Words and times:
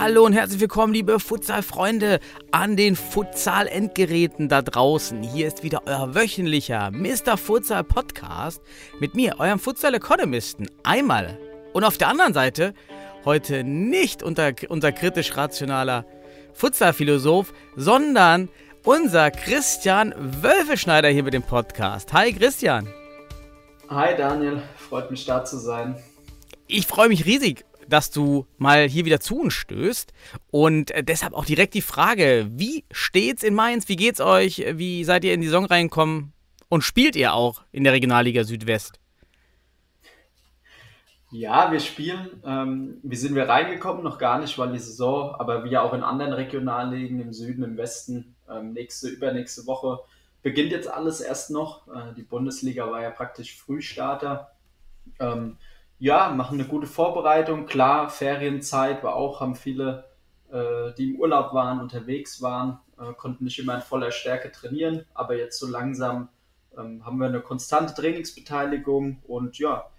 Hallo 0.00 0.24
und 0.24 0.32
herzlich 0.32 0.62
willkommen, 0.62 0.94
liebe 0.94 1.20
Futsal-Freunde, 1.20 2.20
an 2.52 2.74
den 2.74 2.96
Futsal-Endgeräten 2.96 4.48
da 4.48 4.62
draußen. 4.62 5.22
Hier 5.22 5.46
ist 5.46 5.62
wieder 5.62 5.82
euer 5.84 6.14
wöchentlicher 6.14 6.90
Mr. 6.90 7.36
Futsal 7.36 7.84
Podcast 7.84 8.62
mit 8.98 9.14
mir, 9.14 9.38
eurem 9.38 9.58
Futsal-Economisten. 9.58 10.70
Einmal. 10.84 11.38
Und 11.74 11.84
auf 11.84 11.98
der 11.98 12.08
anderen 12.08 12.32
Seite 12.32 12.72
heute 13.26 13.62
nicht 13.62 14.22
unter, 14.22 14.52
unser 14.70 14.90
kritisch 14.92 15.36
rationaler 15.36 16.06
Futsal-Philosoph, 16.54 17.52
sondern 17.76 18.48
unser 18.84 19.30
Christian 19.30 20.14
Wölfeschneider 20.16 21.10
hier 21.10 21.24
mit 21.24 21.34
dem 21.34 21.42
Podcast. 21.42 22.10
Hi 22.14 22.32
Christian. 22.32 22.88
Hi 23.90 24.16
Daniel, 24.16 24.62
freut 24.78 25.10
mich 25.10 25.26
da 25.26 25.44
zu 25.44 25.58
sein. 25.58 26.02
Ich 26.66 26.86
freue 26.86 27.10
mich 27.10 27.26
riesig, 27.26 27.66
dass 27.90 28.10
du 28.10 28.46
mal 28.58 28.88
hier 28.88 29.04
wieder 29.04 29.20
zu 29.20 29.40
uns 29.40 29.54
stößt. 29.54 30.12
Und 30.50 30.90
äh, 30.90 31.04
deshalb 31.04 31.34
auch 31.34 31.44
direkt 31.44 31.74
die 31.74 31.82
Frage: 31.82 32.48
Wie 32.50 32.84
steht's 32.90 33.42
in 33.42 33.54
Mainz? 33.54 33.88
Wie 33.88 33.96
geht's 33.96 34.20
euch? 34.20 34.64
Wie 34.72 35.04
seid 35.04 35.24
ihr 35.24 35.34
in 35.34 35.40
die 35.40 35.48
Saison 35.48 35.66
reingekommen? 35.66 36.32
Und 36.68 36.82
spielt 36.82 37.16
ihr 37.16 37.34
auch 37.34 37.62
in 37.72 37.84
der 37.84 37.92
Regionalliga 37.92 38.44
Südwest? 38.44 39.00
Ja, 41.32 41.70
wir 41.70 41.80
spielen. 41.80 42.40
Ähm, 42.44 42.98
wie 43.02 43.16
sind 43.16 43.34
wir 43.34 43.48
reingekommen? 43.48 44.02
Noch 44.02 44.18
gar 44.18 44.40
nicht, 44.40 44.58
weil 44.58 44.72
die 44.72 44.78
Saison, 44.78 45.34
aber 45.36 45.64
wie 45.64 45.76
auch 45.76 45.92
in 45.94 46.02
anderen 46.02 46.32
Regionalligen 46.32 47.20
im 47.20 47.32
Süden, 47.32 47.62
im 47.62 47.76
Westen, 47.76 48.34
ähm, 48.50 48.72
nächste, 48.72 49.08
übernächste 49.08 49.66
Woche 49.66 50.00
beginnt 50.42 50.72
jetzt 50.72 50.88
alles 50.88 51.20
erst 51.20 51.50
noch. 51.50 51.86
Äh, 51.88 52.14
die 52.16 52.22
Bundesliga 52.22 52.90
war 52.90 53.02
ja 53.02 53.10
praktisch 53.10 53.56
Frühstarter. 53.56 54.52
Ähm, 55.18 55.56
ja, 56.00 56.30
machen 56.30 56.58
eine 56.58 56.66
gute 56.66 56.86
Vorbereitung. 56.86 57.66
Klar, 57.66 58.08
Ferienzeit 58.08 59.04
war 59.04 59.14
auch, 59.14 59.40
haben 59.40 59.54
viele, 59.54 60.06
äh, 60.50 60.92
die 60.96 61.10
im 61.10 61.20
Urlaub 61.20 61.52
waren, 61.52 61.80
unterwegs 61.80 62.40
waren, 62.40 62.80
äh, 62.98 63.12
konnten 63.12 63.44
nicht 63.44 63.58
immer 63.58 63.76
in 63.76 63.82
voller 63.82 64.10
Stärke 64.10 64.50
trainieren, 64.50 65.04
aber 65.12 65.36
jetzt 65.36 65.58
so 65.58 65.66
langsam 65.66 66.30
ähm, 66.76 67.04
haben 67.04 67.18
wir 67.18 67.26
eine 67.26 67.40
konstante 67.40 67.94
Trainingsbeteiligung 67.94 69.22
und 69.26 69.58
ja, 69.58 69.90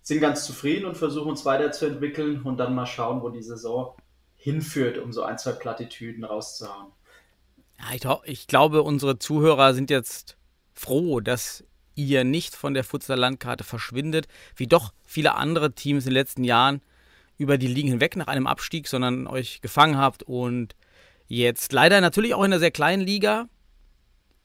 sind 0.00 0.20
ganz 0.20 0.46
zufrieden 0.46 0.86
und 0.86 0.96
versuchen 0.96 1.28
uns 1.28 1.44
weiterzuentwickeln 1.44 2.40
und 2.42 2.56
dann 2.56 2.74
mal 2.74 2.86
schauen, 2.86 3.20
wo 3.20 3.28
die 3.28 3.42
Saison 3.42 3.94
hinführt, 4.36 4.96
um 4.96 5.12
so 5.12 5.22
ein, 5.22 5.36
zwei 5.36 5.52
Plattitüden 5.52 6.24
rauszuhauen. 6.24 6.92
Ja, 7.78 7.94
ich, 7.94 8.30
ich 8.30 8.46
glaube, 8.46 8.82
unsere 8.82 9.18
Zuhörer 9.18 9.74
sind 9.74 9.90
jetzt 9.90 10.38
froh, 10.72 11.20
dass 11.20 11.64
ihr 12.04 12.24
nicht 12.24 12.54
von 12.54 12.74
der 12.74 12.84
Futsal-Landkarte 12.84 13.64
verschwindet, 13.64 14.28
wie 14.56 14.66
doch 14.66 14.92
viele 15.04 15.34
andere 15.34 15.72
Teams 15.72 16.04
in 16.04 16.10
den 16.10 16.14
letzten 16.14 16.44
Jahren 16.44 16.80
über 17.38 17.58
die 17.58 17.66
Ligen 17.66 17.88
hinweg 17.88 18.16
nach 18.16 18.26
einem 18.26 18.46
Abstieg, 18.46 18.86
sondern 18.86 19.26
euch 19.26 19.60
gefangen 19.60 19.96
habt 19.96 20.22
und 20.22 20.76
jetzt 21.26 21.72
leider 21.72 22.00
natürlich 22.00 22.34
auch 22.34 22.40
in 22.40 22.52
einer 22.52 22.58
sehr 22.58 22.70
kleinen 22.70 23.02
Liga 23.02 23.48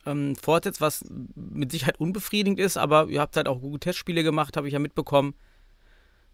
ähm, 0.05 0.35
fortsetzt, 0.35 0.81
was 0.81 1.03
mit 1.35 1.71
Sicherheit 1.71 1.99
unbefriedigend 1.99 2.59
ist, 2.59 2.77
aber 2.77 3.07
ihr 3.07 3.19
habt 3.19 3.35
halt 3.35 3.47
auch 3.47 3.59
gute 3.59 3.89
Testspiele 3.89 4.23
gemacht, 4.23 4.55
habe 4.55 4.67
ich 4.67 4.73
ja 4.73 4.79
mitbekommen, 4.79 5.35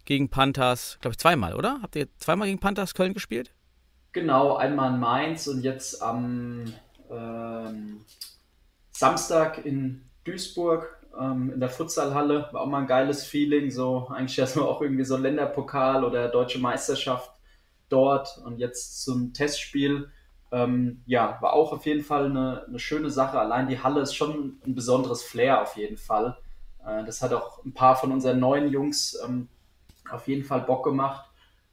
gegen 0.05 0.29
Panthers, 0.29 0.97
glaube 1.01 1.13
ich 1.13 1.19
zweimal, 1.19 1.55
oder? 1.55 1.79
Habt 1.81 1.95
ihr 1.95 2.07
zweimal 2.17 2.47
gegen 2.47 2.59
Panthers 2.59 2.93
Köln 2.93 3.13
gespielt? 3.13 3.53
Genau, 4.13 4.55
einmal 4.55 4.93
in 4.93 4.99
Mainz 4.99 5.47
und 5.47 5.61
jetzt 5.61 6.01
am 6.01 6.73
ähm, 7.09 8.05
Samstag 8.91 9.65
in 9.65 10.03
Duisburg 10.25 11.00
ähm, 11.19 11.51
in 11.53 11.59
der 11.59 11.69
Futsalhalle. 11.69 12.49
War 12.51 12.61
auch 12.61 12.67
mal 12.67 12.81
ein 12.81 12.87
geiles 12.87 13.25
Feeling. 13.25 13.71
So 13.71 14.07
eigentlich 14.09 14.37
erstmal 14.37 14.65
auch 14.65 14.81
irgendwie 14.81 15.03
so 15.03 15.17
Länderpokal 15.17 16.03
oder 16.03 16.29
deutsche 16.29 16.59
Meisterschaft 16.59 17.31
dort 17.89 18.41
und 18.45 18.59
jetzt 18.59 19.03
zum 19.03 19.33
Testspiel. 19.33 20.09
Ähm, 20.51 21.01
ja, 21.05 21.37
war 21.41 21.53
auch 21.53 21.71
auf 21.71 21.85
jeden 21.85 22.03
Fall 22.03 22.25
eine, 22.25 22.65
eine 22.67 22.79
schöne 22.79 23.09
Sache. 23.09 23.39
Allein 23.39 23.67
die 23.67 23.79
Halle 23.79 24.01
ist 24.01 24.15
schon 24.15 24.59
ein 24.65 24.75
besonderes 24.75 25.23
Flair 25.23 25.61
auf 25.61 25.77
jeden 25.77 25.97
Fall. 25.97 26.37
Äh, 26.85 27.05
das 27.05 27.21
hat 27.21 27.33
auch 27.33 27.63
ein 27.63 27.73
paar 27.73 27.95
von 27.95 28.11
unseren 28.11 28.39
neuen 28.39 28.69
Jungs 28.71 29.17
ähm, 29.25 29.47
auf 30.09 30.27
jeden 30.27 30.43
Fall 30.43 30.61
Bock 30.61 30.83
gemacht. 30.83 31.31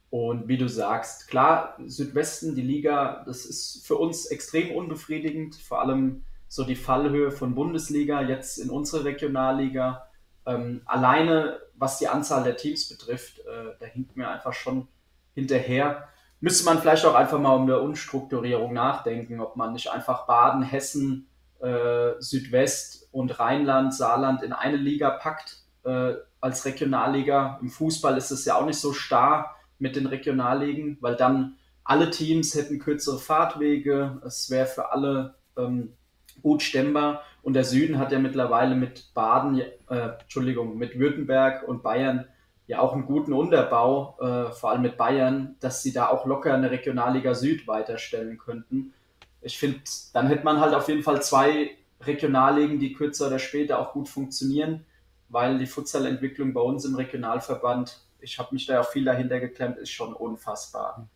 Und 0.09 0.47
wie 0.47 0.57
du 0.57 0.67
sagst, 0.67 1.27
klar, 1.27 1.77
Südwesten, 1.85 2.55
die 2.55 2.63
Liga, 2.63 3.23
das 3.25 3.45
ist 3.45 3.85
für 3.85 3.95
uns 3.95 4.25
extrem 4.25 4.75
unbefriedigend, 4.75 5.55
vor 5.55 5.81
allem 5.81 6.23
so 6.49 6.63
die 6.63 6.75
Fallhöhe 6.75 7.31
von 7.31 7.55
Bundesliga, 7.55 8.21
jetzt 8.21 8.57
in 8.57 8.69
unsere 8.69 9.05
Regionalliga. 9.05 10.09
Ähm, 10.45 10.81
alleine, 10.85 11.59
was 11.75 11.99
die 11.99 12.07
Anzahl 12.07 12.43
der 12.43 12.57
Teams 12.57 12.89
betrifft, 12.89 13.39
äh, 13.39 13.75
da 13.79 13.85
hinkt 13.85 14.17
mir 14.17 14.27
einfach 14.27 14.53
schon 14.53 14.87
hinterher. 15.35 16.09
Müsste 16.41 16.65
man 16.65 16.79
vielleicht 16.79 17.05
auch 17.05 17.13
einfach 17.13 17.39
mal 17.39 17.55
um 17.55 17.63
eine 17.63 17.79
Umstrukturierung 17.79 18.73
nachdenken, 18.73 19.39
ob 19.41 19.55
man 19.55 19.73
nicht 19.73 19.91
einfach 19.91 20.25
Baden, 20.25 20.63
Hessen, 20.63 21.29
äh, 21.59 22.13
Südwest 22.19 23.07
und 23.11 23.39
Rheinland, 23.39 23.93
Saarland 23.93 24.41
in 24.41 24.51
eine 24.51 24.77
Liga 24.77 25.11
packt 25.11 25.57
äh, 25.83 26.13
als 26.41 26.65
Regionalliga. 26.65 27.59
Im 27.61 27.69
Fußball 27.69 28.17
ist 28.17 28.31
es 28.31 28.45
ja 28.45 28.55
auch 28.55 28.65
nicht 28.65 28.79
so 28.79 28.93
starr 28.93 29.55
mit 29.77 29.95
den 29.95 30.07
Regionalligen, 30.07 30.97
weil 30.99 31.15
dann 31.15 31.57
alle 31.83 32.09
Teams 32.09 32.55
hätten 32.55 32.79
kürzere 32.79 33.19
Fahrtwege, 33.19 34.19
es 34.25 34.49
wäre 34.49 34.65
für 34.65 34.91
alle 34.91 35.35
ähm, 35.57 35.93
gut 36.41 36.61
stemmbar. 36.61 37.23
Und 37.41 37.53
der 37.53 37.63
Süden 37.63 37.97
hat 37.97 38.11
ja 38.11 38.19
mittlerweile 38.19 38.75
mit 38.75 39.13
Baden, 39.13 39.59
äh, 39.59 40.09
Entschuldigung, 40.21 40.77
mit 40.77 40.99
Württemberg 40.99 41.67
und 41.67 41.83
Bayern 41.83 42.25
ja 42.67 42.79
auch 42.79 42.93
einen 42.93 43.05
guten 43.05 43.33
Unterbau, 43.33 44.17
äh, 44.19 44.51
vor 44.51 44.71
allem 44.71 44.83
mit 44.83 44.97
Bayern, 44.97 45.55
dass 45.59 45.81
sie 45.81 45.91
da 45.91 46.09
auch 46.09 46.25
locker 46.25 46.53
eine 46.53 46.69
Regionalliga 46.69 47.33
Süd 47.33 47.67
weiterstellen 47.67 48.37
könnten. 48.37 48.93
Ich 49.41 49.57
finde, 49.57 49.79
dann 50.13 50.27
hätte 50.27 50.43
man 50.43 50.59
halt 50.59 50.75
auf 50.75 50.87
jeden 50.87 51.01
Fall 51.01 51.21
zwei 51.23 51.71
Regionalligen, 52.01 52.79
die 52.79 52.93
kürzer 52.93 53.27
oder 53.27 53.39
später 53.39 53.79
auch 53.79 53.93
gut 53.93 54.07
funktionieren, 54.07 54.85
weil 55.29 55.57
die 55.57 55.65
Futsal-Entwicklung 55.65 56.53
bei 56.53 56.61
uns 56.61 56.85
im 56.85 56.95
Regionalverband, 56.95 58.05
ich 58.19 58.37
habe 58.37 58.53
mich 58.53 58.67
da 58.67 58.75
ja 58.75 58.81
auch 58.81 58.89
viel 58.89 59.05
dahinter 59.05 59.39
geklemmt, 59.39 59.77
ist 59.77 59.91
schon 59.91 60.13
unfassbar 60.13 61.07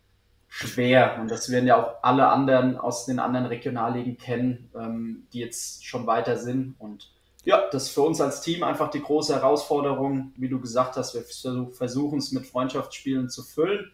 schwer. 0.56 1.18
Und 1.20 1.30
das 1.30 1.50
werden 1.50 1.66
ja 1.66 1.76
auch 1.82 1.94
alle 2.02 2.28
anderen 2.28 2.76
aus 2.76 3.06
den 3.06 3.18
anderen 3.18 3.46
Regionalligen 3.46 4.16
kennen, 4.16 4.70
ähm, 4.78 5.26
die 5.32 5.40
jetzt 5.40 5.84
schon 5.84 6.06
weiter 6.06 6.36
sind. 6.36 6.76
Und 6.78 7.10
ja, 7.44 7.64
das 7.72 7.84
ist 7.84 7.90
für 7.90 8.02
uns 8.02 8.20
als 8.20 8.40
Team 8.40 8.62
einfach 8.62 8.88
die 8.90 9.02
große 9.02 9.34
Herausforderung. 9.34 10.32
Wie 10.36 10.48
du 10.48 10.60
gesagt 10.60 10.96
hast, 10.96 11.14
wir 11.14 11.22
versuch- 11.22 11.74
versuchen 11.74 12.18
es 12.20 12.30
mit 12.30 12.46
Freundschaftsspielen 12.46 13.28
zu 13.30 13.42
füllen 13.42 13.90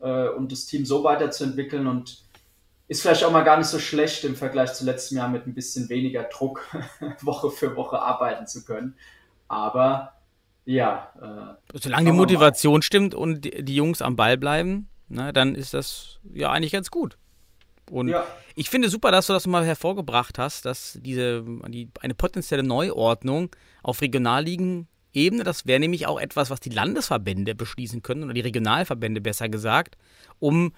äh, 0.00 0.28
und 0.30 0.50
das 0.50 0.66
Team 0.66 0.84
so 0.84 1.04
weiterzuentwickeln 1.04 1.86
und 1.86 2.24
ist 2.88 3.02
vielleicht 3.02 3.22
auch 3.22 3.30
mal 3.30 3.44
gar 3.44 3.56
nicht 3.56 3.68
so 3.68 3.78
schlecht 3.78 4.24
im 4.24 4.34
Vergleich 4.34 4.72
zu 4.72 4.84
letztem 4.84 5.18
Jahr 5.18 5.28
mit 5.28 5.46
ein 5.46 5.54
bisschen 5.54 5.88
weniger 5.88 6.24
Druck 6.24 6.66
Woche 7.22 7.50
für 7.52 7.76
Woche 7.76 8.02
arbeiten 8.02 8.48
zu 8.48 8.64
können. 8.64 8.96
Aber 9.46 10.14
ja, 10.64 11.56
äh, 11.72 11.78
Solange 11.78 12.10
die. 12.10 12.16
Motivation 12.16 12.82
stimmt 12.82 13.14
und 13.14 13.44
die, 13.44 13.62
die 13.64 13.76
Jungs 13.76 14.02
am 14.02 14.16
Ball 14.16 14.36
bleiben, 14.36 14.89
ne, 15.10 15.32
dann 15.32 15.54
ist 15.54 15.74
das 15.74 16.18
ja 16.32 16.50
eigentlich 16.50 16.72
ganz 16.72 16.90
gut. 16.90 17.18
Und 17.90 18.08
ja, 18.08 18.26
ich 18.54 18.70
finde 18.70 18.88
super, 18.88 19.10
dass 19.10 19.26
du 19.26 19.32
das 19.32 19.46
mal 19.46 19.64
hervorgebracht 19.64 20.38
hast, 20.38 20.64
dass 20.64 20.98
diese 21.02 21.44
die, 21.68 21.88
eine 22.00 22.14
potenzielle 22.14 22.62
Neuordnung 22.62 23.50
auf 23.82 24.00
Regionalligen-Ebene, 24.00 25.42
das 25.42 25.66
wäre 25.66 25.80
nämlich 25.80 26.06
auch 26.06 26.20
etwas, 26.20 26.50
was 26.50 26.60
die 26.60 26.70
Landesverbände 26.70 27.54
beschließen 27.54 28.02
können 28.02 28.24
oder 28.24 28.34
die 28.34 28.40
Regionalverbände 28.40 29.20
besser 29.20 29.48
gesagt, 29.48 29.96
um 30.38 30.72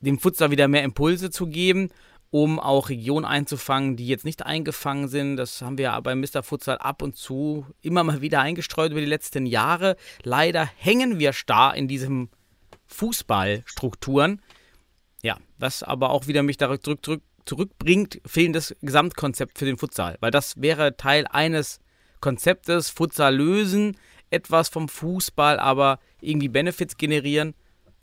dem 0.00 0.18
Futsal 0.18 0.50
wieder 0.50 0.66
mehr 0.66 0.82
Impulse 0.82 1.30
zu 1.30 1.46
geben, 1.46 1.90
um 2.30 2.58
auch 2.58 2.88
Regionen 2.88 3.24
einzufangen, 3.24 3.96
die 3.96 4.06
jetzt 4.06 4.24
nicht 4.24 4.44
eingefangen 4.44 5.08
sind. 5.08 5.36
Das 5.36 5.62
haben 5.62 5.78
wir 5.78 5.84
ja 5.84 6.00
bei 6.00 6.14
Mr. 6.14 6.42
Futsal 6.42 6.78
ab 6.78 7.02
und 7.02 7.16
zu 7.16 7.66
immer 7.80 8.02
mal 8.02 8.22
wieder 8.22 8.40
eingestreut 8.40 8.92
über 8.92 9.00
die 9.00 9.06
letzten 9.06 9.46
Jahre. 9.46 9.96
Leider 10.22 10.68
hängen 10.76 11.18
wir 11.18 11.32
starr 11.32 11.74
in 11.76 11.86
diesem 11.86 12.28
Fußballstrukturen. 12.90 14.40
Ja, 15.22 15.38
was 15.58 15.82
aber 15.82 16.10
auch 16.10 16.26
wieder 16.26 16.42
mich 16.42 16.58
zurück, 16.58 16.84
zurück, 16.84 17.04
zurück, 17.04 17.22
zurückbringt, 17.44 18.20
fehlendes 18.26 18.74
Gesamtkonzept 18.80 19.58
für 19.58 19.64
den 19.64 19.78
Futsal. 19.78 20.16
Weil 20.20 20.30
das 20.30 20.60
wäre 20.60 20.96
Teil 20.96 21.26
eines 21.28 21.80
Konzeptes, 22.20 22.90
Futsal 22.90 23.34
lösen, 23.36 23.96
etwas 24.30 24.68
vom 24.68 24.88
Fußball, 24.88 25.58
aber 25.58 25.98
irgendwie 26.20 26.48
Benefits 26.48 26.96
generieren 26.96 27.54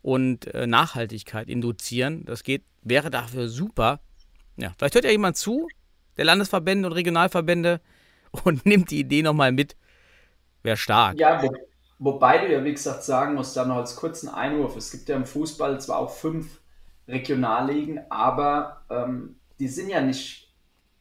und 0.01 0.53
äh, 0.53 0.67
Nachhaltigkeit 0.67 1.49
induzieren. 1.49 2.25
Das 2.25 2.43
geht, 2.43 2.63
wäre 2.81 3.09
dafür 3.09 3.47
super. 3.47 3.99
Ja, 4.57 4.73
vielleicht 4.77 4.95
hört 4.95 5.05
ja 5.05 5.11
jemand 5.11 5.37
zu, 5.37 5.67
der 6.17 6.25
Landesverbände 6.25 6.87
und 6.87 6.93
Regionalverbände 6.93 7.81
und 8.43 8.65
nimmt 8.65 8.91
die 8.91 8.99
Idee 8.99 9.21
nochmal 9.21 9.51
mit. 9.51 9.75
Wäre 10.63 10.77
stark. 10.77 11.19
Ja, 11.19 11.41
wobei 11.99 12.39
du 12.39 12.51
ja, 12.51 12.63
wie 12.63 12.73
gesagt, 12.73 13.03
sagen 13.03 13.35
musst, 13.35 13.57
dann 13.57 13.69
noch 13.69 13.77
als 13.77 13.95
kurzen 13.95 14.29
Einwurf, 14.29 14.75
es 14.75 14.91
gibt 14.91 15.09
ja 15.09 15.15
im 15.15 15.25
Fußball 15.25 15.79
zwar 15.81 15.99
auch 15.99 16.11
fünf 16.11 16.59
Regionalligen, 17.07 17.99
aber 18.09 18.81
ähm, 18.89 19.35
die 19.59 19.67
sind 19.67 19.89
ja 19.89 20.01
nicht 20.01 20.53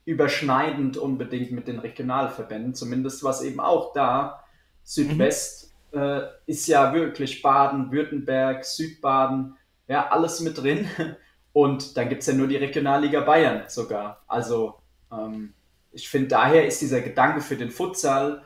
überschneidend 0.04 0.96
unbedingt 0.96 1.50
mit 1.50 1.66
den 1.66 1.80
Regionalverbänden, 1.80 2.74
zumindest 2.74 3.24
was 3.24 3.42
eben 3.42 3.60
auch 3.60 3.92
da. 3.92 4.44
Südwest 4.84 5.74
mhm. 5.92 6.00
äh, 6.00 6.20
ist 6.46 6.68
ja 6.68 6.94
wirklich 6.94 7.42
Baden, 7.42 7.90
Württemberg, 7.90 8.64
Südbaden, 8.64 9.56
ja, 9.88 10.08
alles 10.08 10.40
mit 10.40 10.58
drin. 10.58 10.88
Und 11.52 11.96
dann 11.96 12.08
gibt 12.08 12.20
es 12.20 12.28
ja 12.28 12.34
nur 12.34 12.46
die 12.46 12.56
Regionalliga 12.56 13.20
Bayern 13.20 13.62
sogar. 13.66 14.22
Also 14.28 14.78
ähm, 15.10 15.54
ich 15.90 16.08
finde, 16.08 16.28
daher 16.28 16.66
ist 16.66 16.82
dieser 16.82 17.00
Gedanke 17.00 17.40
für 17.40 17.56
den 17.56 17.70
Futsal 17.70 18.42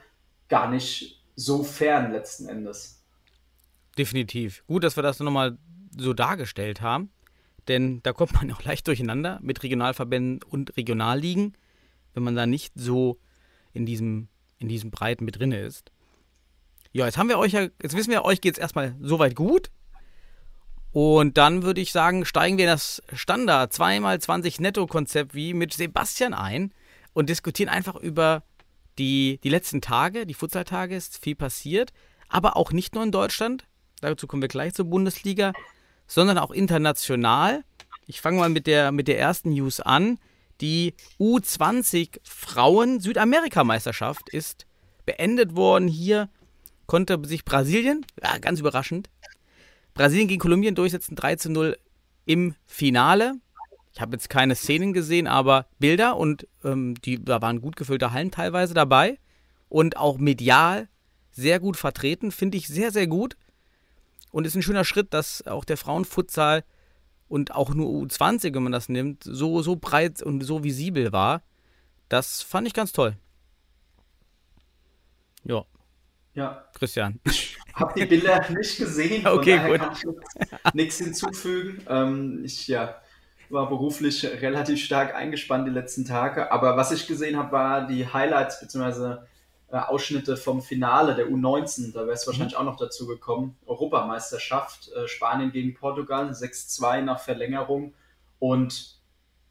gar 0.49 0.70
nicht 0.70 1.19
so 1.40 1.64
fern 1.64 2.12
letzten 2.12 2.48
Endes. 2.48 3.02
Definitiv. 3.96 4.62
Gut, 4.66 4.84
dass 4.84 4.96
wir 4.96 5.02
das 5.02 5.19
nochmal 5.20 5.58
so 5.96 6.12
dargestellt 6.12 6.81
haben, 6.81 7.10
denn 7.69 8.02
da 8.02 8.12
kommt 8.12 8.34
man 8.34 8.50
auch 8.52 8.62
leicht 8.62 8.87
durcheinander 8.87 9.38
mit 9.42 9.62
Regionalverbänden 9.62 10.42
und 10.42 10.76
Regionalligen, 10.76 11.56
wenn 12.14 12.22
man 12.22 12.37
da 12.37 12.46
nicht 12.46 12.72
so 12.76 13.19
in 13.72 13.87
diesem, 13.87 14.28
in 14.58 14.69
diesem 14.69 14.90
Breiten 14.90 15.25
mit 15.25 15.38
drin 15.38 15.52
ist. 15.52 15.90
Ja, 16.92 17.06
jetzt 17.06 17.19
haben 17.19 17.28
wir 17.28 17.38
euch 17.38 17.52
ja, 17.52 17.69
jetzt 17.82 17.96
wissen 17.96 18.10
wir, 18.10 18.25
euch 18.25 18.40
geht 18.40 18.54
es 18.54 18.58
erstmal 18.58 18.96
soweit 19.00 19.34
gut. 19.34 19.70
Und 20.93 21.38
dann 21.38 21.62
würde 21.62 21.81
ich 21.81 21.93
sagen, 21.93 22.25
steigen 22.25 22.58
wir 22.58 22.64
in 22.64 22.72
das 22.72 23.00
Standard 23.12 23.72
2x20 23.72 24.60
Netto-Konzept 24.60 25.34
wie 25.34 25.54
mit 25.54 25.72
Sebastian 25.72 26.34
ein 26.34 26.75
und 27.12 27.28
diskutieren 27.28 27.69
einfach 27.69 27.94
über 27.94 28.43
die, 29.00 29.41
die 29.43 29.49
letzten 29.49 29.81
Tage, 29.81 30.26
die 30.26 30.35
Futsaltage 30.35 30.94
ist 30.94 31.17
viel 31.17 31.35
passiert, 31.35 31.93
aber 32.29 32.56
auch 32.56 32.70
nicht 32.70 32.94
nur 32.94 33.02
in 33.02 33.11
Deutschland, 33.11 33.67
dazu 34.02 34.26
kommen 34.26 34.43
wir 34.43 34.49
gleich 34.49 34.75
zur 34.75 34.85
Bundesliga, 34.85 35.52
sondern 36.06 36.37
auch 36.37 36.50
international. 36.50 37.64
Ich 38.06 38.20
fange 38.20 38.38
mal 38.38 38.50
mit 38.50 38.67
der, 38.67 38.93
mit 38.93 39.08
der 39.08 39.19
ersten 39.19 39.50
News 39.50 39.81
an. 39.81 40.19
Die 40.61 40.94
U20 41.19 42.19
Frauen 42.23 43.00
Südamerika-Meisterschaft 43.00 44.29
ist 44.29 44.67
beendet 45.06 45.56
worden. 45.56 45.88
Hier 45.88 46.29
konnte 46.87 47.19
sich 47.25 47.46
Brasilien, 47.46 48.05
ja, 48.23 48.37
ganz 48.37 48.61
überraschend, 48.61 49.08
Brasilien 49.94 50.29
gegen 50.29 50.41
Kolumbien 50.41 50.75
durchsetzen, 50.75 51.17
3 51.17 51.37
zu 51.37 51.50
0 51.50 51.79
im 52.26 52.55
Finale. 52.67 53.35
Ich 54.00 54.02
habe 54.02 54.17
jetzt 54.17 54.31
keine 54.31 54.55
Szenen 54.55 54.94
gesehen, 54.94 55.26
aber 55.26 55.67
Bilder 55.79 56.17
und 56.17 56.49
ähm, 56.64 56.94
die, 57.05 57.23
da 57.23 57.43
waren 57.43 57.61
gut 57.61 57.76
gefüllte 57.76 58.14
Hallen 58.14 58.31
teilweise 58.31 58.73
dabei 58.73 59.19
und 59.69 59.99
auch 59.99 60.17
medial 60.17 60.88
sehr 61.32 61.61
gut 61.61 61.76
vertreten, 61.76 62.32
finde 62.32 62.56
ich 62.56 62.67
sehr, 62.67 62.93
sehr 62.93 63.06
gut. 63.06 63.37
Und 64.32 64.47
ist 64.47 64.55
ein 64.55 64.62
schöner 64.62 64.87
Schritt, 64.87 65.12
dass 65.12 65.47
auch 65.47 65.67
der 65.67 65.76
Frauenfutsal 65.76 66.64
und 67.29 67.55
auch 67.55 67.75
nur 67.75 67.91
U20, 67.91 68.55
wenn 68.55 68.62
man 68.62 68.73
das 68.73 68.88
nimmt, 68.88 69.23
so, 69.23 69.61
so 69.61 69.76
breit 69.76 70.23
und 70.23 70.41
so 70.41 70.64
visibel 70.64 71.12
war. 71.12 71.43
Das 72.08 72.41
fand 72.41 72.67
ich 72.67 72.73
ganz 72.73 72.93
toll. 72.93 73.19
Ja. 75.44 75.67
Ja. 76.32 76.64
Christian. 76.73 77.20
Ich 77.26 77.58
habe 77.75 77.93
die 78.00 78.06
Bilder 78.06 78.50
nicht 78.50 78.79
gesehen. 78.79 79.26
Okay, 79.26 79.58
gut. 79.69 79.79
Kann 79.79 79.93
ich 79.93 80.75
nichts 80.75 80.96
hinzufügen. 80.96 81.85
Ähm, 81.87 82.44
ich 82.46 82.67
ja, 82.67 82.94
war 83.50 83.69
beruflich 83.69 84.25
relativ 84.25 84.82
stark 84.82 85.14
eingespannt 85.14 85.67
die 85.67 85.73
letzten 85.73 86.05
Tage. 86.05 86.52
Aber 86.52 86.76
was 86.76 86.93
ich 86.93 87.06
gesehen 87.06 87.37
habe, 87.37 87.52
war 87.52 87.87
die 87.87 88.06
Highlights 88.06 88.61
bzw. 88.61 89.17
Äh, 89.73 89.76
Ausschnitte 89.76 90.37
vom 90.37 90.62
Finale 90.62 91.14
der 91.14 91.29
U19. 91.29 91.93
Da 91.93 92.00
wäre 92.00 92.12
es 92.12 92.26
wahrscheinlich 92.26 92.55
mhm. 92.55 92.61
auch 92.61 92.64
noch 92.64 92.76
dazu 92.76 93.06
gekommen. 93.06 93.56
Europameisterschaft, 93.67 94.91
äh, 94.93 95.06
Spanien 95.06 95.52
gegen 95.52 95.75
Portugal, 95.75 96.29
6-2 96.31 97.02
nach 97.02 97.20
Verlängerung. 97.20 97.94
Und 98.38 98.97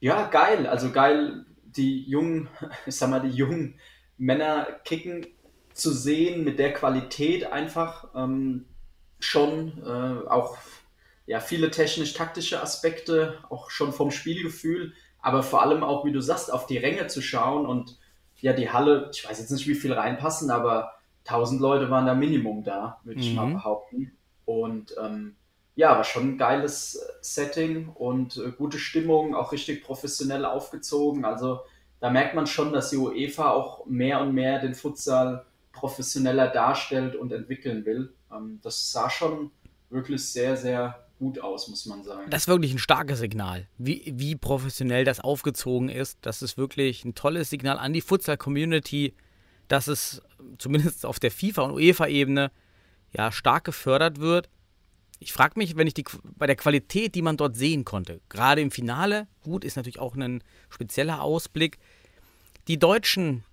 ja, 0.02 0.28
geil. 0.28 0.68
Also 0.68 0.92
geil, 0.92 1.45
die 1.63 2.04
jungen, 2.04 2.50
ich 2.86 2.95
sag 2.95 3.10
mal, 3.10 3.22
die 3.22 3.30
jungen 3.30 3.80
Männer 4.18 4.68
kicken 4.84 5.25
zu 5.74 5.92
sehen 5.92 6.44
mit 6.44 6.60
der 6.60 6.74
Qualität 6.74 7.52
einfach 7.52 8.10
ähm, 8.13 8.66
schon 9.19 9.81
äh, 9.86 10.28
auch 10.30 10.57
ja, 11.30 11.40
viele 11.40 11.70
technisch-taktische 11.70 12.60
Aspekte, 12.60 13.38
auch 13.52 13.70
schon 13.70 13.94
vom 13.94 14.10
Spielgefühl, 14.10 14.94
aber 15.22 15.44
vor 15.44 15.62
allem 15.62 15.84
auch, 15.84 16.04
wie 16.04 16.12
du 16.12 16.22
sagst, 16.22 16.52
auf 16.52 16.66
die 16.66 16.80
Ränge 16.80 17.06
zu 17.06 17.22
schauen 17.22 17.68
und 17.68 18.00
ja, 18.38 18.52
die 18.52 18.72
Halle, 18.72 19.12
ich 19.14 19.30
weiß 19.30 19.38
jetzt 19.38 19.52
nicht, 19.52 19.68
wie 19.68 19.76
viel 19.76 19.94
reinpassen, 19.94 20.50
aber 20.50 20.94
1000 21.28 21.62
Leute 21.62 21.92
waren 21.92 22.08
da 22.08 22.16
Minimum 22.16 22.64
da, 22.64 23.00
würde 23.04 23.20
ich 23.20 23.30
mhm. 23.30 23.36
mal 23.36 23.54
behaupten. 23.54 24.18
Und 24.46 24.96
ähm, 25.00 25.36
ja, 25.76 25.96
war 25.98 26.04
schon 26.04 26.30
ein 26.30 26.38
geiles 26.40 27.00
Setting 27.22 27.90
und 27.90 28.38
äh, 28.38 28.52
gute 28.52 28.80
Stimmung, 28.80 29.36
auch 29.36 29.52
richtig 29.52 29.84
professionell 29.84 30.46
aufgezogen. 30.46 31.26
Also 31.26 31.60
da 32.00 32.10
merkt 32.10 32.34
man 32.34 32.48
schon, 32.48 32.74
dass 32.74 32.90
die 32.90 32.98
UEFA 32.98 33.52
auch 33.52 33.86
mehr 33.86 34.20
und 34.22 34.34
mehr 34.34 34.58
den 34.58 34.74
Futsal 34.74 35.46
professioneller 35.74 36.48
darstellt 36.48 37.16
und 37.16 37.31
entwickeln 37.31 37.86
will. 37.86 38.16
Ähm, 38.36 38.60
das 38.64 38.92
sah 38.92 39.12
schon 39.12 39.52
wirklich 39.92 40.26
sehr, 40.26 40.58
sehr 40.58 41.06
gut 41.19 41.39
aus, 41.39 41.68
muss 41.68 41.86
man 41.86 42.04
sagen. 42.04 42.30
Das 42.30 42.44
ist 42.44 42.48
wirklich 42.48 42.74
ein 42.74 42.80
starkes 42.80 43.19
Signal, 43.19 43.68
wie, 43.77 44.13
wie 44.16 44.36
professionell 44.36 45.04
das 45.04 45.19
aufgezogen 45.19 45.89
ist. 45.89 46.18
Das 46.21 46.42
ist 46.42 46.57
wirklich 46.57 47.06
ein 47.06 47.13
tolles 47.13 47.50
Signal 47.50 47.77
an 47.77 47.94
die 47.94 48.01
Futsal-Community, 48.01 49.13
dass 49.68 49.88
es 49.88 50.21
zumindest 50.57 51.06
auf 51.06 51.19
der 51.19 51.31
FIFA- 51.31 51.63
und 51.63 51.74
UEFA-Ebene 51.74 52.51
ja 53.12 53.31
stark 53.31 53.66
gefördert 53.66 54.19
wird. 54.19 54.50
Ich 55.19 55.33
frage 55.33 55.60
mich, 55.60 55.75
wenn 55.75 55.88
ich 55.88 55.94
die 55.94 56.06
bei 56.24 56.48
der 56.48 56.56
Qualität, 56.56 57.13
die 57.13 57.21
man 57.21 57.36
dort 57.36 57.57
sehen 57.57 57.83
konnte, 57.83 58.21
gerade 58.30 58.62
im 58.62 58.71
Finale, 58.71 59.27
gut, 59.42 59.66
ist 59.66 59.75
natürlich 59.75 60.00
auch 60.00 60.16
ein 60.16 60.42
spezieller 60.69 61.21
Ausblick. 61.21 61.77
Die 62.69 62.80
Deutschen, 62.80 63.44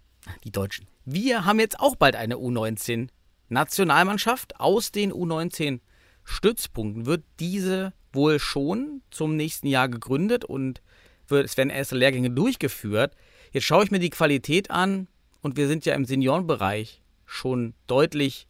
die 0.45 0.53
Deutschen, 0.53 0.87
wir 1.05 1.45
haben 1.45 1.59
jetzt 1.59 1.81
auch 1.81 1.97
bald 1.97 2.15
eine 2.15 2.37
U19 2.37 3.09
Nationalmannschaft 3.49 4.61
aus 4.61 4.93
den 4.93 5.13
U19 5.13 5.81
Stützpunkten. 6.27 7.07
Wird 7.07 7.25
diese 7.41 7.95
wohl 8.13 8.39
schon 8.39 9.03
zum 9.11 9.37
nächsten 9.37 9.67
Jahr 9.69 9.89
gegründet 9.89 10.45
und 10.45 10.83
wird, 11.29 11.47
es 11.47 11.57
werden 11.57 11.71
erste 11.71 11.97
Lehrgänge 11.97 12.31
durchgeführt. 12.31 13.15
Jetzt 13.53 13.65
schaue 13.65 13.85
ich 13.85 13.91
mir 13.91 14.01
die 14.01 14.11
Qualität 14.11 14.71
an 14.71 15.09
und 15.41 15.57
wir 15.57 15.69
sind 15.69 15.87
ja 15.87 15.95
im 15.95 16.05
Seniorenbereich 16.05 17.03
schon 17.25 17.75
deutlich 17.87 18.49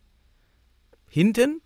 hinten. 1.09 1.61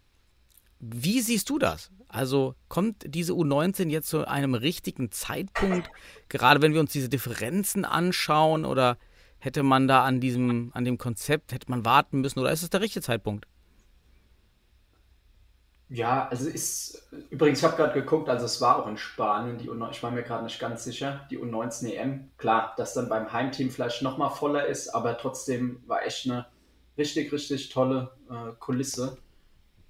Wie 0.78 1.20
siehst 1.20 1.48
du 1.48 1.58
das? 1.58 1.90
Also 2.08 2.56
kommt 2.68 3.04
diese 3.06 3.34
U19 3.34 3.88
jetzt 3.88 4.08
zu 4.08 4.26
einem 4.26 4.54
richtigen 4.54 5.12
Zeitpunkt, 5.12 5.88
gerade 6.28 6.60
wenn 6.60 6.72
wir 6.72 6.80
uns 6.80 6.92
diese 6.92 7.08
Differenzen 7.08 7.84
anschauen 7.84 8.64
oder 8.64 8.98
hätte 9.38 9.62
man 9.62 9.86
da 9.86 10.04
an 10.04 10.20
diesem, 10.20 10.70
an 10.74 10.84
dem 10.84 10.98
Konzept, 10.98 11.52
hätte 11.52 11.70
man 11.70 11.84
warten 11.84 12.20
müssen 12.20 12.40
oder 12.40 12.50
ist 12.50 12.62
es 12.62 12.70
der 12.70 12.80
richtige 12.80 13.02
Zeitpunkt? 13.02 13.46
Ja, 15.92 16.28
also 16.28 16.48
ist, 16.48 17.08
übrigens, 17.30 17.58
ich 17.58 17.64
habe 17.64 17.76
gerade 17.76 18.00
geguckt, 18.00 18.28
also 18.28 18.44
es 18.44 18.60
war 18.60 18.78
auch 18.78 18.86
in 18.86 18.96
Spanien, 18.96 19.58
die 19.58 19.68
U19, 19.68 19.90
ich 19.90 20.02
war 20.04 20.12
mir 20.12 20.22
gerade 20.22 20.44
nicht 20.44 20.60
ganz 20.60 20.84
sicher, 20.84 21.26
die 21.30 21.38
U19 21.38 21.92
EM. 21.92 22.30
Klar, 22.38 22.74
dass 22.76 22.94
dann 22.94 23.08
beim 23.08 23.32
Heimteam 23.32 23.70
vielleicht 23.70 24.00
nochmal 24.00 24.30
voller 24.30 24.66
ist, 24.66 24.90
aber 24.90 25.18
trotzdem 25.18 25.82
war 25.88 26.04
echt 26.06 26.26
eine 26.26 26.46
richtig, 26.96 27.32
richtig 27.32 27.70
tolle 27.70 28.12
äh, 28.30 28.52
Kulisse 28.60 29.18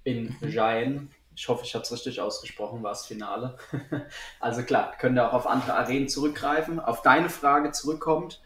in. 0.03 0.35
Jaén. 0.41 1.09
Ich 1.35 1.47
hoffe, 1.47 1.65
ich 1.65 1.75
habe 1.75 1.83
es 1.83 1.91
richtig 1.91 2.19
ausgesprochen, 2.19 2.81
war 2.81 2.91
das 2.91 3.05
Finale. 3.05 3.57
also 4.39 4.63
klar, 4.63 4.93
können 4.97 5.15
da 5.15 5.29
auch 5.29 5.33
auf 5.33 5.47
andere 5.47 5.75
Arenen 5.75 6.09
zurückgreifen. 6.09 6.79
Auf 6.79 7.03
deine 7.03 7.29
Frage 7.29 7.71
zurückkommt, 7.71 8.41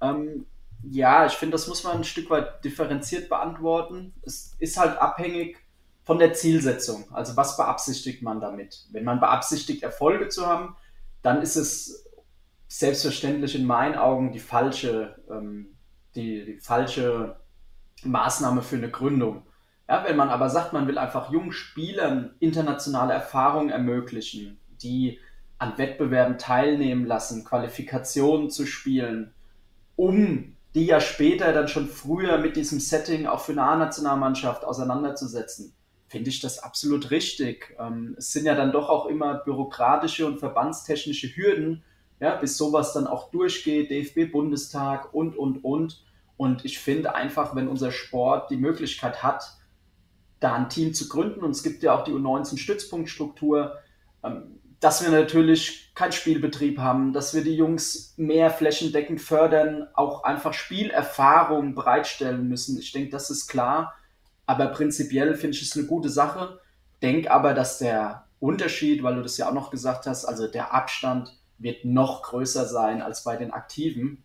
ähm, 0.00 0.46
ja, 0.84 1.26
ich 1.26 1.32
finde, 1.32 1.52
das 1.52 1.66
muss 1.66 1.84
man 1.84 1.98
ein 1.98 2.04
Stück 2.04 2.30
weit 2.30 2.64
differenziert 2.64 3.28
beantworten. 3.28 4.14
Es 4.22 4.54
ist 4.58 4.78
halt 4.78 4.98
abhängig 4.98 5.58
von 6.04 6.18
der 6.18 6.34
Zielsetzung. 6.34 7.04
Also 7.12 7.36
was 7.36 7.56
beabsichtigt 7.56 8.22
man 8.22 8.40
damit? 8.40 8.86
Wenn 8.90 9.04
man 9.04 9.20
beabsichtigt, 9.20 9.82
Erfolge 9.82 10.28
zu 10.28 10.46
haben, 10.46 10.76
dann 11.22 11.42
ist 11.42 11.56
es 11.56 12.06
selbstverständlich 12.68 13.54
in 13.54 13.66
meinen 13.66 13.96
Augen 13.96 14.32
die 14.32 14.40
falsche, 14.40 15.16
ähm, 15.30 15.76
die, 16.14 16.44
die 16.44 16.58
falsche 16.58 17.36
Maßnahme 18.02 18.62
für 18.62 18.76
eine 18.76 18.90
Gründung. 18.90 19.42
Ja, 19.88 20.04
wenn 20.06 20.16
man 20.16 20.30
aber 20.30 20.48
sagt, 20.48 20.72
man 20.72 20.88
will 20.88 20.98
einfach 20.98 21.30
jungen 21.30 21.52
Spielern 21.52 22.34
internationale 22.40 23.12
Erfahrungen 23.12 23.70
ermöglichen, 23.70 24.58
die 24.82 25.20
an 25.58 25.78
Wettbewerben 25.78 26.38
teilnehmen 26.38 27.06
lassen, 27.06 27.44
Qualifikationen 27.44 28.50
zu 28.50 28.66
spielen, 28.66 29.32
um 29.94 30.56
die 30.74 30.86
ja 30.86 31.00
später 31.00 31.52
dann 31.52 31.68
schon 31.68 31.88
früher 31.88 32.38
mit 32.38 32.56
diesem 32.56 32.80
Setting 32.80 33.26
auch 33.26 33.40
für 33.40 33.52
eine 33.52 33.62
A-Nationalmannschaft 33.62 34.64
auseinanderzusetzen, 34.64 35.74
finde 36.12 36.28
ich 36.28 36.40
das 36.40 36.58
absolut 36.58 37.10
richtig. 37.10 37.74
Ähm, 37.80 38.14
es 38.18 38.32
sind 38.32 38.44
ja 38.44 38.54
dann 38.54 38.70
doch 38.70 38.90
auch 38.90 39.06
immer 39.06 39.36
bürokratische 39.36 40.26
und 40.26 40.38
verbandstechnische 40.38 41.34
Hürden, 41.34 41.82
ja, 42.20 42.36
bis 42.36 42.58
sowas 42.58 42.92
dann 42.92 43.06
auch 43.06 43.30
durchgeht, 43.30 43.90
DFB-Bundestag 43.90 45.14
und, 45.14 45.36
und, 45.36 45.64
und. 45.64 46.04
Und 46.36 46.66
ich 46.66 46.78
finde 46.78 47.14
einfach, 47.14 47.56
wenn 47.56 47.66
unser 47.66 47.90
Sport 47.90 48.50
die 48.50 48.58
Möglichkeit 48.58 49.22
hat, 49.22 49.56
da 50.38 50.54
ein 50.54 50.68
Team 50.68 50.92
zu 50.92 51.08
gründen, 51.08 51.40
und 51.40 51.52
es 51.52 51.62
gibt 51.62 51.82
ja 51.82 51.98
auch 51.98 52.04
die 52.04 52.12
U19-Stützpunktstruktur, 52.12 53.78
ähm, 54.22 54.60
dass 54.80 55.02
wir 55.02 55.10
natürlich 55.10 55.94
keinen 55.94 56.12
Spielbetrieb 56.12 56.78
haben, 56.78 57.14
dass 57.14 57.32
wir 57.32 57.42
die 57.42 57.56
Jungs 57.56 58.12
mehr 58.18 58.50
flächendeckend 58.50 59.22
fördern, 59.22 59.88
auch 59.94 60.24
einfach 60.24 60.52
Spielerfahrung 60.52 61.74
bereitstellen 61.74 62.48
müssen. 62.48 62.78
Ich 62.78 62.92
denke, 62.92 63.10
das 63.10 63.30
ist 63.30 63.46
klar. 63.46 63.94
Aber 64.46 64.66
prinzipiell 64.66 65.34
finde 65.34 65.56
ich 65.56 65.62
es 65.62 65.76
eine 65.76 65.86
gute 65.86 66.08
Sache. 66.08 66.60
Denk 67.00 67.30
aber, 67.30 67.54
dass 67.54 67.78
der 67.78 68.26
Unterschied, 68.40 69.02
weil 69.02 69.14
du 69.14 69.22
das 69.22 69.36
ja 69.36 69.48
auch 69.48 69.54
noch 69.54 69.70
gesagt 69.70 70.06
hast, 70.06 70.24
also 70.24 70.48
der 70.48 70.74
Abstand 70.74 71.38
wird 71.58 71.84
noch 71.84 72.22
größer 72.22 72.66
sein 72.66 73.02
als 73.02 73.22
bei 73.22 73.36
den 73.36 73.52
Aktiven, 73.52 74.24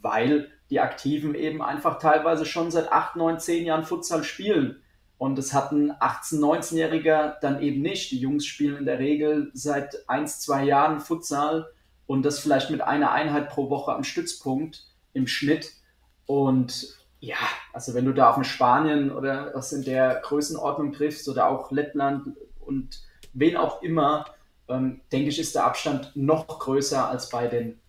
weil 0.00 0.50
die 0.70 0.80
Aktiven 0.80 1.34
eben 1.34 1.62
einfach 1.62 1.98
teilweise 1.98 2.46
schon 2.46 2.70
seit 2.70 2.92
8, 2.92 3.16
9, 3.16 3.40
10 3.40 3.64
Jahren 3.64 3.84
Futsal 3.84 4.24
spielen. 4.24 4.82
Und 5.18 5.38
es 5.38 5.52
hat 5.52 5.72
ein 5.72 5.92
18-, 5.92 6.38
19-Jähriger 6.38 7.34
dann 7.40 7.60
eben 7.60 7.82
nicht. 7.82 8.10
Die 8.10 8.20
Jungs 8.20 8.46
spielen 8.46 8.76
in 8.76 8.84
der 8.84 8.98
Regel 8.98 9.50
seit 9.52 10.08
1, 10.08 10.40
2 10.40 10.64
Jahren 10.64 11.00
Futsal 11.00 11.70
und 12.06 12.22
das 12.22 12.38
vielleicht 12.38 12.70
mit 12.70 12.80
einer 12.80 13.12
Einheit 13.12 13.48
pro 13.48 13.68
Woche 13.68 13.92
am 13.92 14.04
Stützpunkt 14.04 14.86
im 15.12 15.26
Schnitt. 15.26 15.72
Und 16.26 16.97
ja, 17.20 17.36
also 17.72 17.94
wenn 17.94 18.04
du 18.04 18.12
da 18.12 18.30
auf 18.30 18.36
ein 18.36 18.44
Spanien 18.44 19.10
oder 19.10 19.52
was 19.54 19.72
in 19.72 19.82
der 19.82 20.20
Größenordnung 20.22 20.92
triffst 20.92 21.28
oder 21.28 21.48
auch 21.48 21.70
Lettland 21.70 22.36
und 22.60 23.02
wen 23.32 23.56
auch 23.56 23.82
immer, 23.82 24.26
ähm, 24.68 25.00
denke 25.10 25.28
ich, 25.28 25.38
ist 25.38 25.54
der 25.54 25.64
Abstand 25.64 26.12
noch 26.14 26.46
größer 26.46 27.08
als 27.08 27.30
bei 27.30 27.48
den 27.48 27.80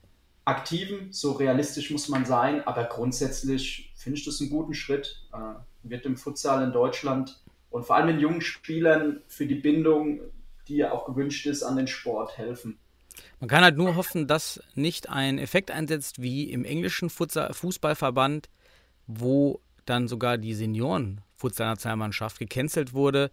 Aktiven. 0.45 1.11
So 1.11 1.33
realistisch 1.33 1.91
muss 1.91 2.09
man 2.09 2.25
sein, 2.25 2.65
aber 2.65 2.85
grundsätzlich 2.85 3.93
finde 3.95 4.17
ich 4.17 4.25
das 4.25 4.41
einen 4.41 4.49
guten 4.49 4.73
Schritt. 4.73 5.27
Äh, 5.33 5.59
wird 5.83 6.05
im 6.05 6.17
Futsal 6.17 6.63
in 6.63 6.71
Deutschland 6.71 7.41
und 7.69 7.85
vor 7.85 7.95
allem 7.95 8.07
den 8.07 8.19
jungen 8.19 8.41
Spielern 8.41 9.21
für 9.27 9.45
die 9.45 9.55
Bindung, 9.55 10.19
die 10.67 10.77
ja 10.77 10.91
auch 10.91 11.05
gewünscht 11.05 11.45
ist, 11.45 11.63
an 11.63 11.77
den 11.77 11.87
Sport 11.87 12.37
helfen. 12.37 12.79
Man 13.39 13.49
kann 13.49 13.63
halt 13.63 13.77
nur 13.77 13.95
hoffen, 13.95 14.27
dass 14.27 14.61
nicht 14.75 15.09
ein 15.09 15.39
Effekt 15.39 15.71
einsetzt 15.71 16.21
wie 16.21 16.51
im 16.51 16.65
englischen 16.65 17.09
Fußballverband, 17.09 18.49
wo 19.09 19.59
dann 19.85 20.07
sogar 20.07 20.37
die 20.37 20.53
Senioren-Futsal-Nationalmannschaft 20.53 22.37
gecancelt 22.37 22.93
wurde 22.93 23.31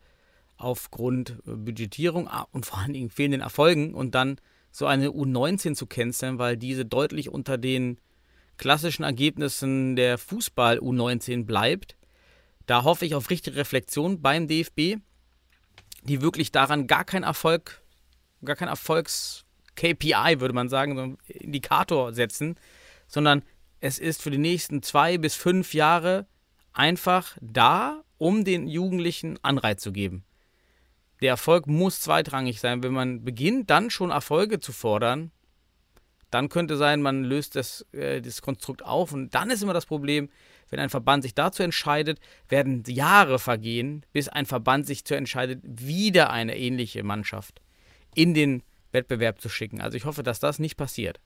aufgrund 0.56 1.42
äh, 1.46 1.52
Budgetierung 1.52 2.28
ah, 2.28 2.48
und 2.50 2.64
vor 2.64 2.78
allen 2.78 2.94
Dingen 2.94 3.10
fehlenden 3.10 3.42
Erfolgen 3.42 3.92
und 3.92 4.14
dann 4.14 4.40
so 4.70 4.86
eine 4.86 5.08
U19 5.08 5.74
zu 5.74 5.86
canceln, 5.86 6.38
weil 6.38 6.56
diese 6.56 6.86
deutlich 6.86 7.28
unter 7.28 7.58
den 7.58 7.98
klassischen 8.56 9.02
Ergebnissen 9.02 9.96
der 9.96 10.16
Fußball 10.16 10.78
U19 10.78 11.44
bleibt. 11.44 11.96
Da 12.64 12.84
hoffe 12.84 13.04
ich 13.04 13.14
auf 13.14 13.28
richtige 13.28 13.56
Reflexion 13.56 14.22
beim 14.22 14.48
DFB, 14.48 14.96
die 16.04 16.22
wirklich 16.22 16.52
daran 16.52 16.86
gar 16.86 17.04
kein 17.04 17.22
Erfolg, 17.22 17.82
gar 18.42 18.56
kein 18.56 18.68
Erfolgs-KPI, 18.68 20.40
würde 20.40 20.54
man 20.54 20.70
sagen, 20.70 20.96
so 20.96 21.32
Indikator 21.32 22.14
setzen, 22.14 22.56
sondern 23.06 23.42
es 23.80 23.98
ist 23.98 24.22
für 24.22 24.30
die 24.30 24.38
nächsten 24.38 24.82
zwei 24.82 25.18
bis 25.18 25.34
fünf 25.34 25.74
Jahre 25.74 26.26
einfach 26.72 27.36
da, 27.40 28.02
um 28.18 28.44
den 28.44 28.66
Jugendlichen 28.66 29.38
Anreiz 29.42 29.82
zu 29.82 29.92
geben. 29.92 30.24
Der 31.20 31.30
Erfolg 31.30 31.66
muss 31.66 32.00
zweitrangig 32.00 32.60
sein. 32.60 32.82
Wenn 32.82 32.92
man 32.92 33.24
beginnt, 33.24 33.70
dann 33.70 33.90
schon 33.90 34.10
Erfolge 34.10 34.60
zu 34.60 34.72
fordern, 34.72 35.30
dann 36.30 36.48
könnte 36.48 36.76
sein, 36.76 37.00
man 37.02 37.24
löst 37.24 37.56
das, 37.56 37.86
äh, 37.92 38.20
das 38.20 38.42
Konstrukt 38.42 38.84
auf. 38.84 39.12
Und 39.12 39.34
dann 39.34 39.50
ist 39.50 39.62
immer 39.62 39.72
das 39.72 39.86
Problem, 39.86 40.28
wenn 40.68 40.80
ein 40.80 40.90
Verband 40.90 41.22
sich 41.22 41.34
dazu 41.34 41.62
entscheidet, 41.62 42.18
werden 42.48 42.82
Jahre 42.86 43.38
vergehen, 43.38 44.04
bis 44.12 44.28
ein 44.28 44.46
Verband 44.46 44.86
sich 44.86 45.04
dazu 45.04 45.14
entscheidet, 45.14 45.60
wieder 45.62 46.30
eine 46.30 46.58
ähnliche 46.58 47.02
Mannschaft 47.04 47.62
in 48.14 48.34
den 48.34 48.62
Wettbewerb 48.92 49.40
zu 49.40 49.48
schicken. 49.48 49.80
Also 49.80 49.96
ich 49.96 50.04
hoffe, 50.04 50.22
dass 50.22 50.40
das 50.40 50.58
nicht 50.58 50.76
passiert. 50.76 51.20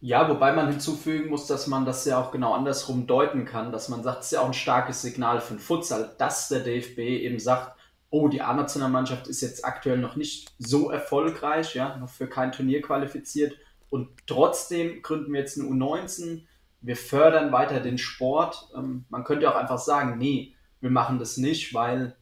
Ja, 0.00 0.28
wobei 0.28 0.52
man 0.52 0.68
hinzufügen 0.68 1.28
muss, 1.28 1.48
dass 1.48 1.66
man 1.66 1.84
das 1.84 2.04
ja 2.04 2.20
auch 2.20 2.30
genau 2.30 2.52
andersrum 2.52 3.08
deuten 3.08 3.44
kann, 3.44 3.72
dass 3.72 3.88
man 3.88 4.04
sagt, 4.04 4.20
es 4.20 4.26
ist 4.26 4.32
ja 4.32 4.40
auch 4.40 4.46
ein 4.46 4.54
starkes 4.54 5.02
Signal 5.02 5.40
für 5.40 5.54
den 5.54 5.60
Futsal, 5.60 6.14
dass 6.18 6.48
der 6.48 6.60
DFB 6.60 6.98
eben 6.98 7.40
sagt, 7.40 7.76
oh, 8.10 8.28
die 8.28 8.40
A-Nationalmannschaft 8.40 9.26
ist 9.26 9.40
jetzt 9.40 9.64
aktuell 9.64 9.98
noch 9.98 10.14
nicht 10.14 10.52
so 10.58 10.90
erfolgreich, 10.90 11.74
ja, 11.74 11.96
noch 11.96 12.08
für 12.08 12.28
kein 12.28 12.52
Turnier 12.52 12.80
qualifiziert 12.80 13.56
und 13.90 14.08
trotzdem 14.26 15.02
gründen 15.02 15.32
wir 15.32 15.40
jetzt 15.40 15.58
eine 15.58 15.68
U19, 15.68 16.42
wir 16.80 16.96
fördern 16.96 17.52
weiter 17.52 17.80
den 17.80 17.98
Sport. 17.98 18.68
Ähm, 18.76 19.04
man 19.08 19.24
könnte 19.24 19.50
auch 19.50 19.56
einfach 19.56 19.78
sagen, 19.78 20.18
nee, 20.18 20.54
wir 20.80 20.90
machen 20.90 21.18
das 21.18 21.36
nicht, 21.36 21.74
weil 21.74 22.16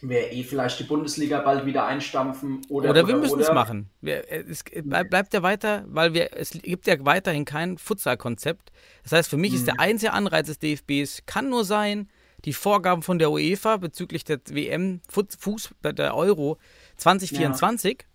wir 0.00 0.32
eh 0.32 0.42
vielleicht 0.42 0.78
die 0.78 0.84
Bundesliga 0.84 1.40
bald 1.40 1.66
wieder 1.66 1.86
einstampfen 1.86 2.62
oder 2.68 2.90
oder, 2.90 3.02
oder 3.02 3.08
wir 3.08 3.16
müssen 3.16 3.40
es 3.40 3.52
machen. 3.52 3.90
Wir, 4.00 4.30
es 4.30 4.62
bleibt 4.64 5.34
ja 5.34 5.42
weiter, 5.42 5.84
weil 5.88 6.14
wir 6.14 6.36
es 6.36 6.50
gibt 6.50 6.86
ja 6.86 6.94
weiterhin 7.04 7.44
kein 7.44 7.78
Futsal-Konzept. 7.78 8.70
Das 9.02 9.12
heißt, 9.12 9.30
für 9.30 9.36
mich 9.36 9.52
mhm. 9.52 9.56
ist 9.56 9.66
der 9.66 9.74
mhm. 9.74 9.80
einzige 9.80 10.12
Anreiz 10.12 10.46
des 10.46 10.58
DFBs 10.58 11.22
kann 11.26 11.48
nur 11.48 11.64
sein, 11.64 12.08
die 12.44 12.52
Vorgaben 12.52 13.02
von 13.02 13.18
der 13.18 13.30
UEFA 13.30 13.78
bezüglich 13.78 14.24
der 14.24 14.40
WM 14.48 15.00
Fuß 15.08 15.74
der 15.82 16.16
Euro 16.16 16.58
2024 16.96 17.98
ja. 18.00 18.06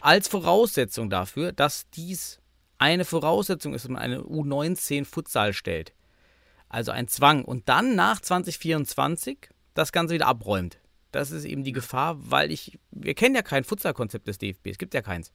als 0.00 0.28
Voraussetzung 0.28 1.10
dafür, 1.10 1.52
dass 1.52 1.90
dies 1.90 2.40
eine 2.78 3.04
Voraussetzung 3.04 3.74
ist, 3.74 3.84
dass 3.84 3.90
man 3.90 4.02
eine 4.02 4.20
U19 4.20 5.04
Futsal 5.04 5.52
stellt. 5.52 5.94
Also 6.68 6.92
ein 6.92 7.08
Zwang 7.08 7.44
und 7.44 7.68
dann 7.68 7.94
nach 7.94 8.20
2024 8.20 9.48
das 9.74 9.92
Ganze 9.92 10.14
wieder 10.14 10.26
abräumt. 10.26 10.78
Das 11.16 11.30
ist 11.30 11.44
eben 11.44 11.64
die 11.64 11.72
Gefahr, 11.72 12.16
weil 12.18 12.52
ich, 12.52 12.78
wir 12.90 13.14
kennen 13.14 13.34
ja 13.34 13.42
kein 13.42 13.64
Futsal-Konzept 13.64 14.28
des 14.28 14.38
DFB, 14.38 14.68
es 14.68 14.78
gibt 14.78 14.94
ja 14.94 15.02
keins. 15.02 15.32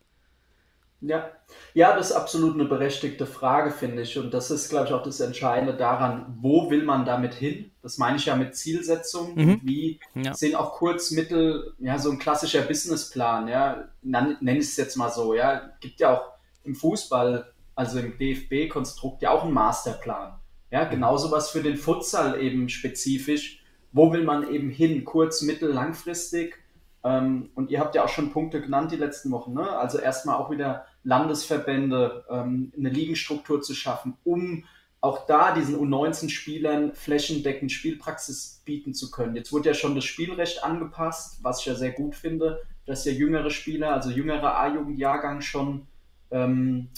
Ja. 1.02 1.32
ja, 1.74 1.96
das 1.96 2.12
ist 2.12 2.16
absolut 2.16 2.54
eine 2.54 2.66
berechtigte 2.66 3.26
Frage, 3.26 3.72
finde 3.72 4.04
ich. 4.04 4.20
Und 4.20 4.36
das 4.36 4.52
ist, 4.52 4.70
glaube 4.70 4.86
ich, 4.88 4.94
auch 4.94 5.02
das 5.02 5.20
Entscheidende 5.20 5.76
daran, 5.76 6.38
wo 6.40 6.70
will 6.70 6.84
man 6.84 7.06
damit 7.06 7.34
hin? 7.34 7.72
Das 7.82 7.98
meine 7.98 8.18
ich 8.18 8.28
ja 8.28 8.36
mit 8.36 8.56
Zielsetzung. 8.56 9.34
Mhm. 9.34 9.62
Wie 9.64 10.00
ja. 10.14 10.36
sind 10.36 10.54
auch 10.54 10.74
kurz, 10.74 11.10
mittel, 11.10 11.74
ja, 11.80 11.98
so 11.98 12.12
ein 12.12 12.20
klassischer 12.20 12.62
Businessplan, 12.62 13.48
ja, 13.48 13.90
nenne 14.04 14.38
ich 14.40 14.66
es 14.66 14.78
jetzt 14.78 14.96
mal 14.96 15.10
so, 15.10 15.34
ja. 15.34 15.72
Gibt 15.80 16.00
ja 16.00 16.16
auch 16.16 16.34
im 16.64 16.76
Fußball, 16.76 17.52
also 17.74 17.98
im 17.98 18.16
DFB-Konstrukt, 18.20 19.24
ja 19.24 19.32
auch 19.32 19.44
einen 19.44 19.54
Masterplan. 19.54 20.40
Ja, 20.70 20.84
genauso 20.84 21.32
was 21.32 21.50
für 21.50 21.64
den 21.64 21.78
Futsal 21.78 22.40
eben 22.40 22.70
spezifisch. 22.70 23.61
Wo 23.92 24.12
will 24.14 24.24
man 24.24 24.50
eben 24.50 24.70
hin? 24.70 25.04
Kurz, 25.06 25.42
mittel, 25.42 25.72
langfristig? 25.72 26.58
Ähm, 27.04 27.50
und 27.56 27.72
ihr 27.72 27.80
habt 27.80 27.96
ja 27.96 28.04
auch 28.04 28.10
schon 28.10 28.32
Punkte 28.32 28.62
genannt 28.62 28.92
die 28.92 28.98
letzten 28.98 29.32
Wochen. 29.32 29.54
Ne? 29.54 29.70
Also 29.70 29.98
erstmal 29.98 30.36
auch 30.36 30.52
wieder 30.52 30.86
Landesverbände, 31.04 32.26
ähm, 32.30 32.72
eine 32.78 32.90
Ligenstruktur 32.90 33.62
zu 33.62 33.74
schaffen, 33.74 34.18
um 34.24 34.66
auch 35.02 35.26
da 35.26 35.54
diesen 35.54 35.76
U19-Spielern 35.76 36.94
flächendeckend 36.94 37.72
Spielpraxis 37.72 38.62
bieten 38.66 38.94
zu 38.94 39.10
können. 39.10 39.36
Jetzt 39.36 39.52
wurde 39.52 39.70
ja 39.70 39.74
schon 39.74 39.96
das 39.96 40.06
Spielrecht 40.06 40.64
angepasst, 40.64 41.40
was 41.42 41.62
ich 41.62 41.66
ja 41.66 41.76
sehr 41.76 41.92
gut 41.92 42.16
finde, 42.16 42.62
dass 42.86 43.06
ja 43.06 43.12
jüngere 43.12 43.50
Spieler, 43.50 43.94
also 43.94 44.12
jüngere 44.12 44.60
A-Jugendjahrgang 44.60 45.42
schon 45.42 45.88
ähm, 46.30 46.90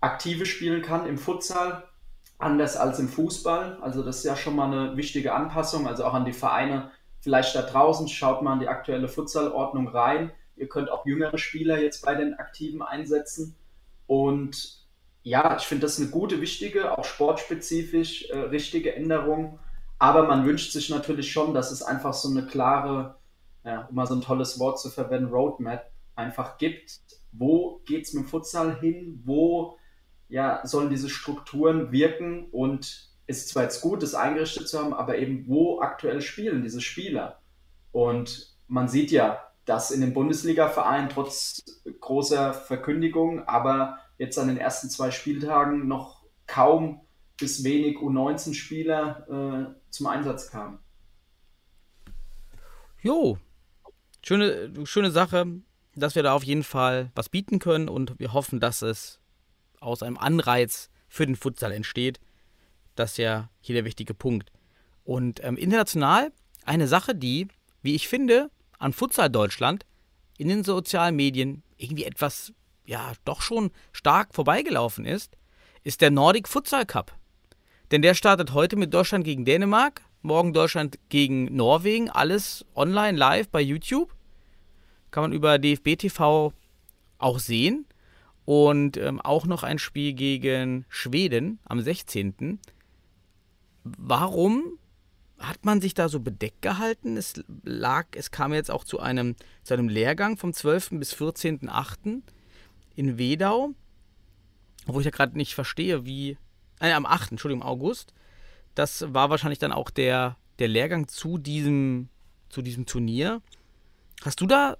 aktive 0.00 0.46
spielen 0.46 0.80
kann 0.80 1.06
im 1.06 1.18
Futsal, 1.18 1.84
anders 2.38 2.76
als 2.76 2.98
im 2.98 3.08
Fußball. 3.08 3.78
Also 3.80 4.02
das 4.02 4.18
ist 4.18 4.24
ja 4.24 4.36
schon 4.36 4.56
mal 4.56 4.72
eine 4.72 4.96
wichtige 4.96 5.34
Anpassung, 5.34 5.86
also 5.86 6.04
auch 6.04 6.14
an 6.14 6.24
die 6.24 6.32
Vereine 6.32 6.90
vielleicht 7.20 7.54
da 7.54 7.62
draußen, 7.62 8.08
schaut 8.08 8.42
mal 8.42 8.54
in 8.54 8.60
die 8.60 8.68
aktuelle 8.68 9.08
Futsalordnung 9.08 9.88
rein. 9.88 10.30
Ihr 10.56 10.68
könnt 10.68 10.90
auch 10.90 11.06
jüngere 11.06 11.38
Spieler 11.38 11.80
jetzt 11.80 12.04
bei 12.04 12.14
den 12.14 12.34
Aktiven 12.34 12.82
einsetzen. 12.82 13.56
Und 14.06 14.86
ja, 15.22 15.56
ich 15.56 15.64
finde 15.64 15.82
das 15.82 15.98
eine 15.98 16.08
gute, 16.08 16.40
wichtige, 16.40 16.96
auch 16.96 17.04
sportspezifisch 17.04 18.30
äh, 18.30 18.38
richtige 18.38 18.94
Änderung. 18.94 19.58
Aber 19.98 20.26
man 20.26 20.46
wünscht 20.46 20.72
sich 20.72 20.90
natürlich 20.90 21.30
schon, 21.32 21.54
dass 21.54 21.70
es 21.72 21.82
einfach 21.82 22.14
so 22.14 22.30
eine 22.30 22.46
klare, 22.46 23.16
ja, 23.64 23.86
um 23.88 23.96
mal 23.96 24.06
so 24.06 24.14
ein 24.14 24.20
tolles 24.20 24.58
Wort 24.58 24.80
zu 24.80 24.90
verwenden, 24.90 25.30
Roadmap 25.30 25.90
einfach 26.14 26.56
gibt. 26.58 27.00
Wo 27.32 27.80
geht 27.84 28.06
es 28.06 28.14
mit 28.14 28.24
dem 28.24 28.28
Futsal 28.28 28.78
hin? 28.80 29.22
Wo 29.24 29.77
ja, 30.28 30.60
sollen 30.64 30.90
diese 30.90 31.08
Strukturen 31.08 31.92
wirken? 31.92 32.46
Und 32.50 33.08
ist 33.26 33.48
zwar 33.48 33.64
jetzt 33.64 33.80
gut, 33.80 34.02
das 34.02 34.14
eingerichtet 34.14 34.68
zu 34.68 34.78
haben, 34.78 34.94
aber 34.94 35.18
eben 35.18 35.46
wo 35.46 35.80
aktuell 35.80 36.20
spielen 36.20 36.62
diese 36.62 36.80
Spieler? 36.80 37.40
Und 37.92 38.56
man 38.66 38.88
sieht 38.88 39.10
ja, 39.10 39.44
dass 39.64 39.90
in 39.90 40.00
den 40.00 40.14
Bundesliga-Vereinen 40.14 41.10
trotz 41.10 41.62
großer 42.00 42.54
Verkündigung, 42.54 43.46
aber 43.46 43.98
jetzt 44.16 44.38
an 44.38 44.48
den 44.48 44.56
ersten 44.56 44.88
zwei 44.88 45.10
Spieltagen 45.10 45.86
noch 45.86 46.24
kaum 46.46 47.02
bis 47.38 47.62
wenig 47.64 47.98
U19-Spieler 47.98 49.26
äh, 49.68 49.90
zum 49.90 50.06
Einsatz 50.06 50.50
kamen. 50.50 50.78
Jo, 53.00 53.38
schöne, 54.24 54.72
schöne 54.84 55.10
Sache, 55.10 55.46
dass 55.94 56.14
wir 56.14 56.22
da 56.22 56.32
auf 56.32 56.44
jeden 56.44 56.64
Fall 56.64 57.10
was 57.14 57.28
bieten 57.28 57.58
können 57.58 57.88
und 57.88 58.18
wir 58.18 58.32
hoffen, 58.32 58.60
dass 58.60 58.82
es 58.82 59.20
aus 59.80 60.02
einem 60.02 60.18
Anreiz 60.18 60.90
für 61.08 61.26
den 61.26 61.36
Futsal 61.36 61.72
entsteht 61.72 62.20
Das 62.94 63.12
ist 63.12 63.18
ja 63.18 63.50
hier 63.60 63.74
der 63.74 63.84
wichtige 63.84 64.14
Punkt. 64.14 64.50
Und 65.04 65.42
ähm, 65.42 65.56
international 65.56 66.32
eine 66.64 66.88
Sache, 66.88 67.14
die, 67.14 67.48
wie 67.82 67.94
ich 67.94 68.08
finde, 68.08 68.50
an 68.78 68.92
Futsal 68.92 69.30
Deutschland 69.30 69.86
in 70.36 70.48
den 70.48 70.64
sozialen 70.64 71.16
Medien 71.16 71.62
irgendwie 71.76 72.04
etwas, 72.04 72.52
ja, 72.86 73.12
doch 73.24 73.42
schon 73.42 73.70
stark 73.92 74.34
vorbeigelaufen 74.34 75.04
ist, 75.04 75.36
ist 75.82 76.00
der 76.00 76.10
Nordic 76.10 76.48
Futsal 76.48 76.86
Cup. 76.86 77.16
Denn 77.90 78.02
der 78.02 78.14
startet 78.14 78.52
heute 78.52 78.76
mit 78.76 78.92
Deutschland 78.92 79.24
gegen 79.24 79.44
Dänemark, 79.44 80.02
morgen 80.22 80.52
Deutschland 80.52 80.98
gegen 81.08 81.44
Norwegen, 81.56 82.10
alles 82.10 82.64
online 82.74 83.16
live 83.16 83.48
bei 83.48 83.60
YouTube. 83.60 84.14
Kann 85.10 85.22
man 85.22 85.32
über 85.32 85.58
DFB 85.58 85.96
TV 85.96 86.52
auch 87.18 87.38
sehen. 87.38 87.86
Und 88.48 88.96
ähm, 88.96 89.20
auch 89.20 89.44
noch 89.44 89.62
ein 89.62 89.78
Spiel 89.78 90.14
gegen 90.14 90.86
Schweden 90.88 91.58
am 91.66 91.82
16. 91.82 92.58
Warum 93.84 94.78
hat 95.38 95.66
man 95.66 95.82
sich 95.82 95.92
da 95.92 96.08
so 96.08 96.20
bedeckt 96.20 96.62
gehalten? 96.62 97.18
Es 97.18 97.44
lag, 97.62 98.06
es 98.12 98.30
kam 98.30 98.54
jetzt 98.54 98.70
auch 98.70 98.84
zu 98.84 99.00
einem, 99.00 99.36
zu 99.64 99.74
einem 99.74 99.90
Lehrgang 99.90 100.38
vom 100.38 100.54
12. 100.54 100.92
bis 100.92 101.14
14.8. 101.14 102.22
in 102.96 103.18
Wedau, 103.18 103.74
wo 104.86 104.98
ich 104.98 105.04
ja 105.04 105.10
gerade 105.10 105.36
nicht 105.36 105.54
verstehe, 105.54 106.06
wie. 106.06 106.38
Äh, 106.80 106.92
am 106.92 107.04
8. 107.04 107.32
Entschuldigung, 107.32 107.62
August. 107.62 108.14
Das 108.74 109.12
war 109.12 109.28
wahrscheinlich 109.28 109.58
dann 109.58 109.72
auch 109.72 109.90
der, 109.90 110.38
der 110.58 110.68
Lehrgang 110.68 111.06
zu 111.06 111.36
diesem, 111.36 112.08
zu 112.48 112.62
diesem 112.62 112.86
Turnier. 112.86 113.42
Hast 114.24 114.40
du 114.40 114.46
da 114.46 114.78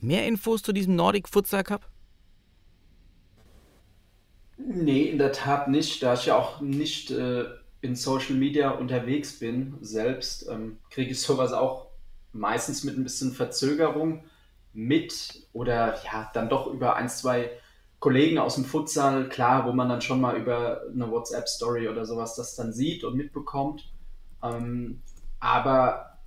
mehr 0.00 0.26
Infos 0.26 0.62
zu 0.62 0.72
diesem 0.72 0.96
Nordic 0.96 1.28
Futsal 1.28 1.64
Cup? 1.64 1.90
Nee, 4.56 5.04
in 5.04 5.18
der 5.18 5.32
Tat 5.32 5.68
nicht. 5.68 6.02
Da 6.02 6.14
ich 6.14 6.26
ja 6.26 6.36
auch 6.36 6.60
nicht 6.60 7.10
äh, 7.10 7.44
in 7.80 7.96
Social 7.96 8.34
Media 8.36 8.70
unterwegs 8.70 9.38
bin, 9.38 9.76
selbst, 9.80 10.48
ähm, 10.48 10.78
kriege 10.90 11.10
ich 11.10 11.20
sowas 11.20 11.52
auch 11.52 11.88
meistens 12.32 12.84
mit 12.84 12.96
ein 12.96 13.04
bisschen 13.04 13.32
Verzögerung 13.32 14.24
mit 14.72 15.46
oder 15.52 15.96
ja, 16.04 16.30
dann 16.34 16.48
doch 16.48 16.66
über 16.66 16.96
ein, 16.96 17.08
zwei 17.08 17.50
Kollegen 18.00 18.38
aus 18.38 18.56
dem 18.56 18.64
Futsal, 18.64 19.28
klar, 19.28 19.66
wo 19.66 19.72
man 19.72 19.88
dann 19.88 20.02
schon 20.02 20.20
mal 20.20 20.36
über 20.36 20.82
eine 20.92 21.10
WhatsApp-Story 21.10 21.88
oder 21.88 22.04
sowas 22.04 22.34
das 22.34 22.54
dann 22.54 22.72
sieht 22.72 23.04
und 23.04 23.16
mitbekommt. 23.16 23.90
Ähm, 24.42 25.00
aber 25.40 26.18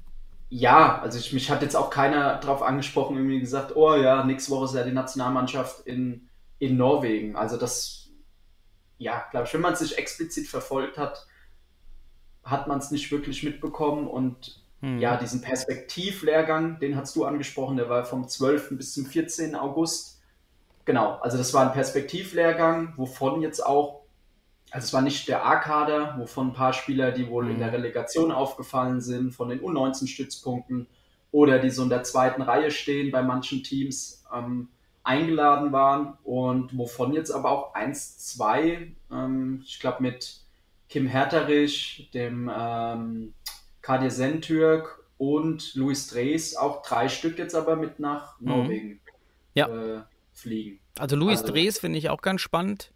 ja, 0.50 1.00
also 1.01 1.19
ich, 1.19 1.34
mich 1.34 1.51
hat 1.51 1.62
jetzt 1.62 1.75
auch 1.75 1.89
keiner 1.89 2.38
darauf 2.39 2.63
angesprochen, 2.63 3.17
irgendwie 3.17 3.39
gesagt, 3.39 3.75
oh 3.75 3.96
ja, 3.96 4.24
nächste 4.24 4.51
Woche 4.51 4.65
ist 4.65 4.75
ja 4.75 4.84
die 4.84 4.91
Nationalmannschaft 4.91 5.86
in, 5.86 6.29
in 6.60 6.77
Norwegen. 6.77 7.36
Also 7.36 7.57
das, 7.57 8.06
ja, 8.98 9.25
glaube 9.32 9.48
ich, 9.48 9.54
wenn 9.54 9.62
man 9.62 9.74
es 9.74 9.80
sich 9.80 9.98
explizit 9.98 10.48
verfolgt 10.48 10.98
hat, 10.98 11.27
hat 12.44 12.68
man 12.68 12.80
es 12.80 12.92
nicht 12.92 13.12
wirklich 13.12 13.44
mitbekommen. 13.44 14.08
Und 14.08 14.62
hm. 14.82 15.00
ja, 15.00 15.18
diesen 15.18 15.42
Perspektivlehrgang, 15.42 16.80
den 16.80 16.96
hast 16.96 17.16
du 17.16 17.25
angesprochen, 17.25 17.77
der 17.77 17.89
war 17.89 18.06
vom 18.06 18.27
12. 18.27 18.77
bis 18.77 18.94
zum 18.94 19.06
14. 19.06 19.56
August. 19.56 20.22
Genau, 20.86 21.18
also 21.18 21.38
das 21.38 21.54
war 21.54 21.68
ein 21.68 21.74
Perspektivlehrgang, 21.74 22.94
wovon 22.96 23.42
jetzt 23.42 23.60
auch, 23.66 24.04
also 24.72 24.86
es 24.86 24.94
war 24.94 25.01
nicht 25.01 25.27
der 25.27 25.46
A-Kader, 25.46 26.16
wovon 26.18 26.48
ein 26.48 26.54
paar 26.54 26.74
Spieler, 26.74 27.12
die 27.12 27.30
wohl 27.30 27.46
hm. 27.46 27.51
in 27.51 27.60
der 27.60 27.74
Relegation 27.74 28.32
aufgefallen 28.32 29.01
sind, 29.01 29.32
von 29.32 29.50
den 29.50 29.60
U19-Stützpunkten 29.60 30.88
oder 31.32 31.60
die 31.60 31.70
so 31.70 31.84
in 31.84 31.89
der 31.89 32.04
zweiten 32.04 32.42
Reihe 32.42 32.72
stehen 32.72 33.12
bei 33.12 33.22
manchen 33.22 33.63
Teams, 33.63 34.24
ähm, 34.34 34.70
eingeladen 35.07 35.71
waren 35.71 36.17
und 36.23 36.77
wovon 36.77 37.13
jetzt 37.13 37.31
aber 37.31 37.51
auch 37.51 37.73
eins, 37.73 38.17
zwei, 38.19 38.91
ähm, 39.11 39.63
ich 39.65 39.79
glaube 39.79 40.03
mit 40.03 40.41
Kim 40.89 41.07
Herterich, 41.07 42.09
dem 42.13 42.51
ähm, 42.53 43.33
Kadir 43.81 44.11
Sentürk 44.11 45.05
und 45.17 45.75
Luis 45.75 46.07
Drees 46.07 46.55
auch 46.55 46.81
drei 46.81 47.09
Stück 47.09 47.39
jetzt 47.39 47.55
aber 47.55 47.75
mit 47.75 48.00
nach 48.00 48.39
mhm. 48.39 48.48
Norwegen 48.48 49.00
ja. 49.53 49.67
äh, 49.67 50.01
fliegen. 50.33 50.79
Also 50.98 51.15
Luis 51.15 51.41
also, 51.41 51.53
Drees 51.53 51.79
finde 51.79 52.00
ich 52.00 52.09
auch 52.09 52.22
ganz 52.22 52.41
spannend. 52.41 52.91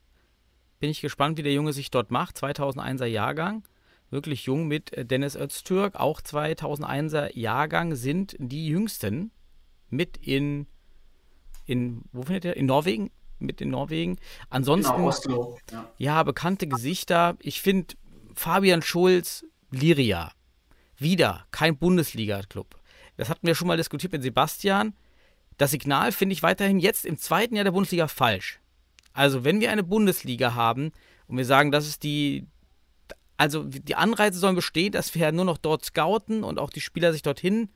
Bin 0.79 0.89
ich 0.89 1.01
gespannt, 1.01 1.37
wie 1.37 1.43
der 1.43 1.53
Junge 1.53 1.73
sich 1.73 1.91
dort 1.91 2.11
macht. 2.11 2.37
2001er 2.37 3.05
Jahrgang. 3.05 3.63
Wirklich 4.09 4.45
jung 4.45 4.67
mit 4.67 4.91
äh, 4.93 5.05
Dennis 5.05 5.35
Öztürk. 5.35 5.95
Auch 5.95 6.21
2001er 6.21 7.37
Jahrgang 7.37 7.95
sind 7.95 8.35
die 8.37 8.67
jüngsten 8.67 9.31
mit 9.89 10.17
in, 10.17 10.67
in 11.65 12.03
wo 12.11 12.23
findet 12.23 12.45
er? 12.45 12.57
In 12.57 12.65
Norwegen 12.65 13.11
mit 13.41 13.59
in 13.61 13.69
Norwegen. 13.69 14.17
Ansonsten, 14.49 14.95
genau, 14.95 15.07
Oslo, 15.07 15.57
ja. 15.71 15.91
ja, 15.97 16.23
bekannte 16.23 16.67
Gesichter. 16.67 17.37
Ich 17.39 17.61
finde 17.61 17.95
Fabian 18.35 18.81
Schulz, 18.81 19.45
Liria. 19.71 20.31
Wieder 20.97 21.45
kein 21.51 21.77
Bundesliga-Club. 21.77 22.75
Das 23.17 23.29
hatten 23.29 23.47
wir 23.47 23.55
schon 23.55 23.67
mal 23.67 23.77
diskutiert 23.77 24.13
mit 24.13 24.23
Sebastian. 24.23 24.93
Das 25.57 25.71
Signal 25.71 26.11
finde 26.11 26.33
ich 26.33 26.43
weiterhin 26.43 26.79
jetzt 26.79 27.05
im 27.05 27.17
zweiten 27.17 27.55
Jahr 27.55 27.63
der 27.63 27.71
Bundesliga 27.71 28.07
falsch. 28.07 28.59
Also, 29.13 29.43
wenn 29.43 29.59
wir 29.59 29.71
eine 29.71 29.83
Bundesliga 29.83 30.55
haben 30.55 30.91
und 31.27 31.37
wir 31.37 31.45
sagen, 31.45 31.71
das 31.71 31.87
ist 31.87 32.03
die, 32.03 32.47
also 33.37 33.63
die 33.63 33.95
Anreize 33.95 34.39
sollen 34.39 34.55
bestehen, 34.55 34.91
dass 34.91 35.13
wir 35.13 35.31
nur 35.31 35.45
noch 35.45 35.57
dort 35.57 35.83
scouten 35.83 36.43
und 36.43 36.59
auch 36.59 36.69
die 36.69 36.81
Spieler 36.81 37.11
sich 37.11 37.21
dorthin 37.21 37.69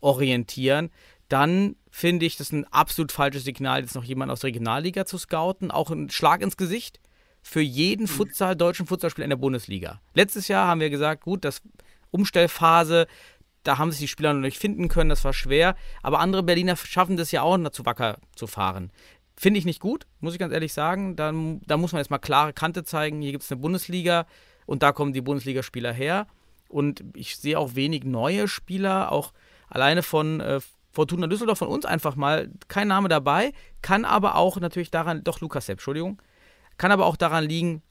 orientieren, 0.00 0.90
dann 1.28 1.76
finde 1.90 2.26
ich 2.26 2.36
das 2.36 2.52
ein 2.52 2.64
absolut 2.66 3.12
falsches 3.12 3.44
Signal, 3.44 3.80
jetzt 3.80 3.94
noch 3.94 4.04
jemanden 4.04 4.32
aus 4.32 4.40
der 4.40 4.48
Regionalliga 4.48 5.06
zu 5.06 5.18
scouten. 5.18 5.70
Auch 5.70 5.90
ein 5.90 6.10
Schlag 6.10 6.42
ins 6.42 6.56
Gesicht 6.56 7.00
für 7.42 7.60
jeden 7.60 8.06
Futsal, 8.06 8.56
deutschen 8.56 8.86
Futsalspieler 8.86 9.24
in 9.24 9.30
der 9.30 9.36
Bundesliga. 9.36 10.00
Letztes 10.14 10.48
Jahr 10.48 10.66
haben 10.66 10.80
wir 10.80 10.90
gesagt, 10.90 11.22
gut, 11.22 11.44
das 11.44 11.60
Umstellphase, 12.10 13.06
da 13.64 13.78
haben 13.78 13.90
sich 13.90 14.00
die 14.00 14.08
Spieler 14.08 14.32
noch 14.32 14.40
nicht 14.40 14.58
finden 14.58 14.88
können, 14.88 15.10
das 15.10 15.24
war 15.24 15.32
schwer. 15.32 15.76
Aber 16.02 16.20
andere 16.20 16.42
Berliner 16.42 16.76
schaffen 16.76 17.16
das 17.16 17.32
ja 17.32 17.42
auch, 17.42 17.56
dazu 17.58 17.84
wacker 17.84 18.18
zu 18.34 18.46
fahren. 18.46 18.90
Finde 19.36 19.58
ich 19.58 19.64
nicht 19.64 19.80
gut, 19.80 20.06
muss 20.20 20.32
ich 20.32 20.38
ganz 20.38 20.52
ehrlich 20.52 20.72
sagen. 20.72 21.16
Da, 21.16 21.32
da 21.66 21.76
muss 21.76 21.92
man 21.92 22.00
jetzt 22.00 22.10
mal 22.10 22.18
klare 22.18 22.52
Kante 22.52 22.84
zeigen. 22.84 23.20
Hier 23.20 23.32
gibt 23.32 23.44
es 23.44 23.50
eine 23.50 23.60
Bundesliga 23.60 24.26
und 24.66 24.82
da 24.82 24.92
kommen 24.92 25.12
die 25.12 25.20
Bundesligaspieler 25.20 25.92
her. 25.92 26.26
Und 26.68 27.04
ich 27.14 27.36
sehe 27.36 27.58
auch 27.58 27.74
wenig 27.74 28.04
neue 28.04 28.48
Spieler, 28.48 29.12
auch 29.12 29.32
alleine 29.68 30.02
von, 30.02 30.40
äh, 30.40 30.60
Fortuna 30.94 31.26
Düsseldorf 31.26 31.58
von 31.58 31.68
uns 31.68 31.84
einfach 31.84 32.16
mal, 32.16 32.50
kein 32.68 32.88
Name 32.88 33.08
dabei, 33.08 33.52
kann 33.82 34.04
aber 34.04 34.36
auch 34.36 34.58
natürlich 34.58 34.90
daran, 34.90 35.24
doch 35.24 35.40
Lukas 35.40 35.66
Sepp, 35.66 35.74
Entschuldigung, 35.74 36.22
kann 36.78 36.92
aber 36.92 37.06
auch 37.06 37.16
daran 37.16 37.44
liegen, 37.44 37.82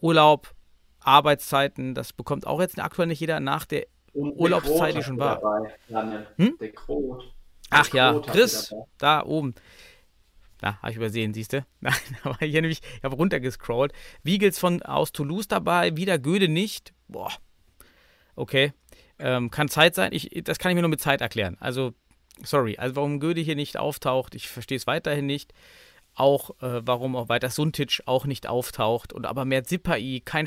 Urlaub, 0.00 0.54
Arbeitszeiten, 1.00 1.94
das 1.94 2.12
bekommt 2.12 2.46
auch 2.46 2.60
jetzt 2.60 2.78
aktuell 2.78 3.08
nicht 3.08 3.20
jeder 3.20 3.40
nach 3.40 3.64
der 3.66 3.86
Und 4.12 4.32
Urlaubszeit, 4.36 4.96
die 4.96 5.02
schon 5.02 5.18
war. 5.18 5.40
Dabei, 5.88 6.26
hm? 6.36 6.56
Der 6.60 6.72
Krot. 6.72 7.34
Ach 7.70 7.88
ja, 7.92 8.12
Krot 8.12 8.26
Chris, 8.28 8.74
da 8.98 9.24
oben. 9.24 9.54
Da 10.58 10.80
habe 10.80 10.92
ich 10.92 10.96
übersehen, 10.96 11.34
siehst 11.34 11.52
du? 11.52 11.66
Nein, 11.80 11.94
da 12.22 12.30
war 12.30 12.42
ich 12.42 12.52
nämlich, 12.52 12.80
ich 12.96 13.04
habe 13.04 13.16
runtergescrollt. 13.16 13.92
Wiegels 14.22 14.58
von 14.58 14.82
aus 14.82 15.12
Toulouse 15.12 15.48
dabei, 15.48 15.96
wieder 15.96 16.18
Göde 16.18 16.48
nicht. 16.48 16.94
Boah. 17.08 17.32
Okay. 18.36 18.72
Ähm, 19.18 19.50
kann 19.50 19.68
Zeit 19.68 19.94
sein. 19.94 20.12
Ich, 20.12 20.30
das 20.44 20.58
kann 20.58 20.70
ich 20.70 20.74
mir 20.74 20.82
nur 20.82 20.90
mit 20.90 21.00
Zeit 21.00 21.20
erklären. 21.20 21.56
Also 21.60 21.92
sorry, 22.42 22.76
also 22.78 22.96
warum 22.96 23.20
Göde 23.20 23.40
hier 23.40 23.56
nicht 23.56 23.76
auftaucht, 23.76 24.34
ich 24.34 24.48
verstehe 24.48 24.76
es 24.76 24.86
weiterhin 24.86 25.26
nicht. 25.26 25.52
Auch 26.14 26.50
äh, 26.62 26.80
warum 26.86 27.16
auch 27.16 27.28
weiter 27.28 27.50
Suntic 27.50 28.02
auch 28.06 28.24
nicht 28.24 28.46
auftaucht. 28.46 29.12
Und 29.12 29.26
aber 29.26 29.44
mehr 29.44 29.64
Zipai, 29.64 30.22
kein 30.24 30.46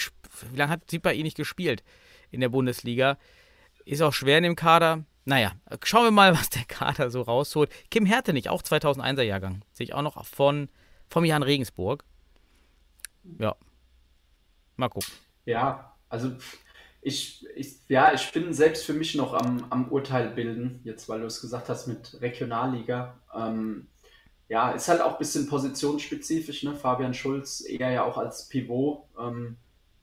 wie 0.51 0.57
lange 0.57 0.71
hat 0.71 0.89
Zipai 0.89 1.17
nicht 1.17 1.35
gespielt 1.35 1.83
in 2.31 2.39
der 2.39 2.49
Bundesliga? 2.49 3.17
Ist 3.83 4.01
auch 4.01 4.13
schwer 4.13 4.37
in 4.37 4.43
dem 4.43 4.55
Kader. 4.55 5.03
Naja, 5.25 5.51
schauen 5.83 6.05
wir 6.05 6.11
mal, 6.11 6.33
was 6.37 6.49
der 6.49 6.63
Kader 6.65 7.09
so 7.09 7.21
rausholt. 7.21 7.69
Kim 7.91 8.05
Härte 8.05 8.31
nicht, 8.33 8.49
auch 8.49 8.61
2001er 8.61 9.23
Jahrgang. 9.23 9.61
Sehe 9.73 9.85
ich 9.85 9.93
auch 9.93 10.01
noch 10.01 10.23
von, 10.25 10.69
vom 11.09 11.25
Jan 11.25 11.43
Regensburg. 11.43 12.03
Ja. 13.39 13.55
Mal 14.77 14.89
gucken. 14.89 15.11
Ja, 15.45 15.95
also 16.07 16.31
ich, 17.07 17.45
ich, 17.55 17.77
ja, 17.87 18.13
ich 18.13 18.31
bin 18.33 18.53
selbst 18.53 18.85
für 18.85 18.93
mich 18.93 19.15
noch 19.15 19.33
am, 19.33 19.65
am 19.69 19.87
Urteil 19.89 20.29
bilden, 20.29 20.81
jetzt 20.83 21.07
weil 21.07 21.21
du 21.21 21.25
es 21.25 21.39
gesagt 21.39 21.69
hast 21.69 21.87
mit 21.87 22.17
Regionalliga. 22.19 23.15
Ähm, 23.33 23.87
ja, 24.49 24.71
ist 24.71 24.89
halt 24.89 24.99
auch 25.01 25.13
ein 25.13 25.17
bisschen 25.17 25.47
positionsspezifisch, 25.47 26.63
ne? 26.63 26.75
Fabian 26.75 27.13
Schulz 27.13 27.63
eher 27.65 27.91
ja 27.91 28.03
auch 28.03 28.17
als 28.17 28.49
Pivot. 28.49 29.03
Ähm, 29.17 29.55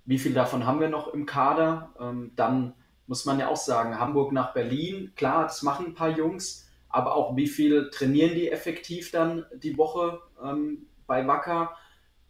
wie 0.06 0.18
viel 0.18 0.32
davon 0.32 0.64
haben 0.64 0.80
wir 0.80 0.88
noch 0.88 1.12
im 1.12 1.26
Kader? 1.26 1.94
Ähm, 2.00 2.32
dann 2.36 2.72
muss 3.06 3.26
man 3.26 3.38
ja 3.38 3.48
auch 3.48 3.56
sagen, 3.56 3.98
Hamburg 4.00 4.32
nach 4.32 4.54
Berlin, 4.54 5.12
klar, 5.14 5.42
das 5.42 5.62
machen 5.62 5.86
ein 5.88 5.94
paar 5.94 6.10
Jungs, 6.10 6.66
aber 6.88 7.14
auch 7.16 7.36
wie 7.36 7.48
viel 7.48 7.90
trainieren 7.90 8.34
die 8.34 8.50
effektiv 8.50 9.10
dann 9.10 9.44
die 9.54 9.76
Woche 9.76 10.20
ähm, 10.42 10.86
bei 11.06 11.26
Wacker? 11.26 11.76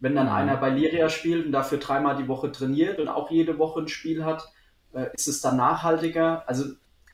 Wenn 0.01 0.15
dann 0.15 0.27
mhm. 0.27 0.33
einer 0.33 0.57
bei 0.57 0.69
Liria 0.69 1.07
spielt 1.07 1.45
und 1.45 1.53
dafür 1.53 1.77
dreimal 1.77 2.17
die 2.17 2.27
Woche 2.27 2.51
trainiert 2.51 2.99
und 2.99 3.07
auch 3.07 3.31
jede 3.31 3.57
Woche 3.57 3.79
ein 3.79 3.87
Spiel 3.87 4.25
hat, 4.25 4.51
äh, 4.95 5.09
ist 5.13 5.27
es 5.27 5.41
dann 5.41 5.57
nachhaltiger? 5.57 6.47
Also 6.47 6.65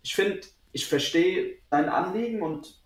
ich 0.04 0.16
finde, 0.16 0.42
ich 0.72 0.88
verstehe 0.88 1.58
dein 1.70 1.90
Anliegen 1.90 2.42
und 2.42 2.80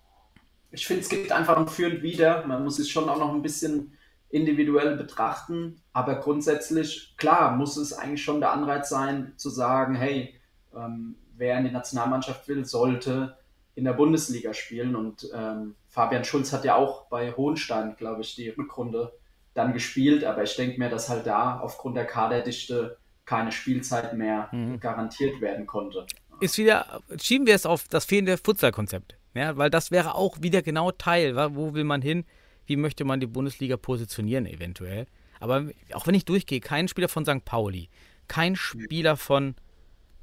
ich 0.71 0.87
finde, 0.87 1.03
es 1.03 1.09
gibt 1.09 1.31
einfach 1.31 1.57
ein 1.57 1.67
Für 1.67 1.87
und 1.87 2.01
Wider. 2.01 2.45
Man 2.47 2.63
muss 2.63 2.77
sich 2.77 2.91
schon 2.91 3.09
auch 3.09 3.19
noch 3.19 3.33
ein 3.33 3.41
bisschen 3.41 3.97
individuell 4.29 4.97
betrachten. 4.97 5.81
Aber 5.93 6.15
grundsätzlich, 6.15 7.15
klar, 7.17 7.55
muss 7.55 7.77
es 7.77 7.93
eigentlich 7.93 8.23
schon 8.23 8.41
der 8.41 8.51
Anreiz 8.51 8.89
sein, 8.89 9.33
zu 9.37 9.49
sagen, 9.49 9.95
hey, 9.95 10.33
ähm, 10.75 11.15
wer 11.37 11.57
in 11.57 11.65
die 11.65 11.71
Nationalmannschaft 11.71 12.47
will, 12.47 12.65
sollte 12.65 13.37
in 13.75 13.85
der 13.85 13.93
Bundesliga 13.93 14.53
spielen. 14.53 14.95
Und 14.95 15.29
ähm, 15.33 15.75
Fabian 15.87 16.23
Schulz 16.23 16.51
hat 16.51 16.65
ja 16.65 16.75
auch 16.75 17.07
bei 17.07 17.33
Hohenstein, 17.33 17.95
glaube 17.95 18.21
ich, 18.21 18.35
die 18.35 18.49
Rückrunde 18.49 19.13
dann 19.53 19.73
gespielt. 19.73 20.25
Aber 20.25 20.43
ich 20.43 20.55
denke 20.55 20.79
mir, 20.79 20.89
dass 20.89 21.07
halt 21.07 21.27
da 21.27 21.59
aufgrund 21.59 21.95
der 21.95 22.05
Kaderdichte 22.05 22.97
keine 23.25 23.51
Spielzeit 23.51 24.13
mehr 24.13 24.49
mhm. 24.51 24.79
garantiert 24.79 25.41
werden 25.41 25.65
konnte. 25.65 26.05
Ist 26.39 26.57
wieder, 26.57 27.01
schieben 27.21 27.47
wir 27.47 27.55
es 27.55 27.65
auf 27.65 27.87
das 27.87 28.05
fehlende 28.05 28.37
Futsal-Konzept. 28.37 29.17
Ja, 29.33 29.57
weil 29.57 29.69
das 29.69 29.91
wäre 29.91 30.15
auch 30.15 30.41
wieder 30.41 30.61
genau 30.61 30.91
Teil. 30.91 31.35
Wo 31.55 31.73
will 31.73 31.83
man 31.83 32.01
hin? 32.01 32.25
Wie 32.65 32.77
möchte 32.77 33.03
man 33.05 33.19
die 33.19 33.27
Bundesliga 33.27 33.77
positionieren, 33.77 34.45
eventuell? 34.45 35.07
Aber 35.39 35.65
auch 35.93 36.07
wenn 36.07 36.15
ich 36.15 36.25
durchgehe, 36.25 36.61
kein 36.61 36.87
Spieler 36.87 37.09
von 37.09 37.25
St. 37.25 37.43
Pauli, 37.45 37.89
kein 38.27 38.55
Spieler 38.55 39.17
von 39.17 39.55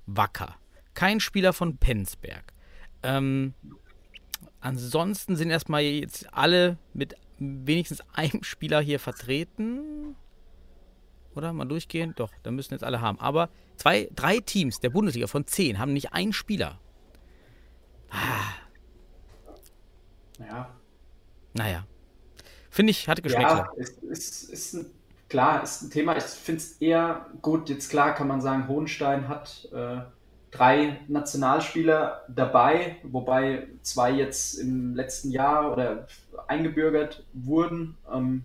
Wacker, 0.07 0.57
kein 0.95 1.21
Spieler 1.21 1.53
von 1.53 1.77
Penzberg. 1.77 2.53
Ähm, 3.03 3.55
ansonsten 4.61 5.37
sind 5.37 5.51
erstmal 5.51 5.83
jetzt 5.83 6.33
alle 6.33 6.79
mit 6.95 7.15
wenigstens 7.39 8.03
einem 8.15 8.43
Spieler 8.43 8.81
hier 8.81 8.99
vertreten. 8.99 10.17
Oder? 11.35 11.53
Mal 11.53 11.65
durchgehen? 11.65 12.13
Doch, 12.17 12.31
da 12.43 12.51
müssen 12.51 12.75
jetzt 12.75 12.85
alle 12.85 13.01
haben. 13.01 13.19
Aber 13.21 13.49
zwei, 13.77 14.09
drei 14.15 14.39
Teams 14.41 14.81
der 14.81 14.91
Bundesliga 14.91 15.27
von 15.27 15.47
zehn 15.47 15.79
haben 15.79 15.93
nicht 15.93 16.13
einen 16.13 16.33
Spieler. 16.33 16.79
Ah. 18.11 18.53
Ja. 20.39 20.71
Naja. 21.55 21.87
Finde 22.71 22.91
ich, 22.91 23.09
hatte 23.09 23.23
Geschmäckle. 23.23 23.49
Ja, 23.49 23.73
ist, 23.77 24.03
ist, 24.03 24.51
ist 24.51 24.75
ein, 24.75 24.87
klar, 25.29 25.63
ist 25.63 25.83
ein 25.83 25.91
Thema. 25.91 26.17
Ich 26.17 26.25
finde 26.25 26.61
es 26.61 26.73
eher 26.79 27.27
gut. 27.43 27.69
Jetzt 27.69 27.91
klar 27.91 28.15
kann 28.15 28.29
man 28.29 28.41
sagen, 28.41 28.69
Hohenstein 28.69 29.29
hat 29.29 29.69
äh, 29.73 30.01
drei 30.51 31.01
Nationalspieler 31.09 32.23
dabei, 32.29 32.97
wobei 33.03 33.69
zwei 33.83 34.13
jetzt 34.13 34.55
im 34.55 34.95
letzten 34.95 35.31
Jahr 35.31 35.73
oder 35.73 36.07
eingebürgert 36.47 37.25
wurden. 37.33 37.97
Ähm, 38.13 38.45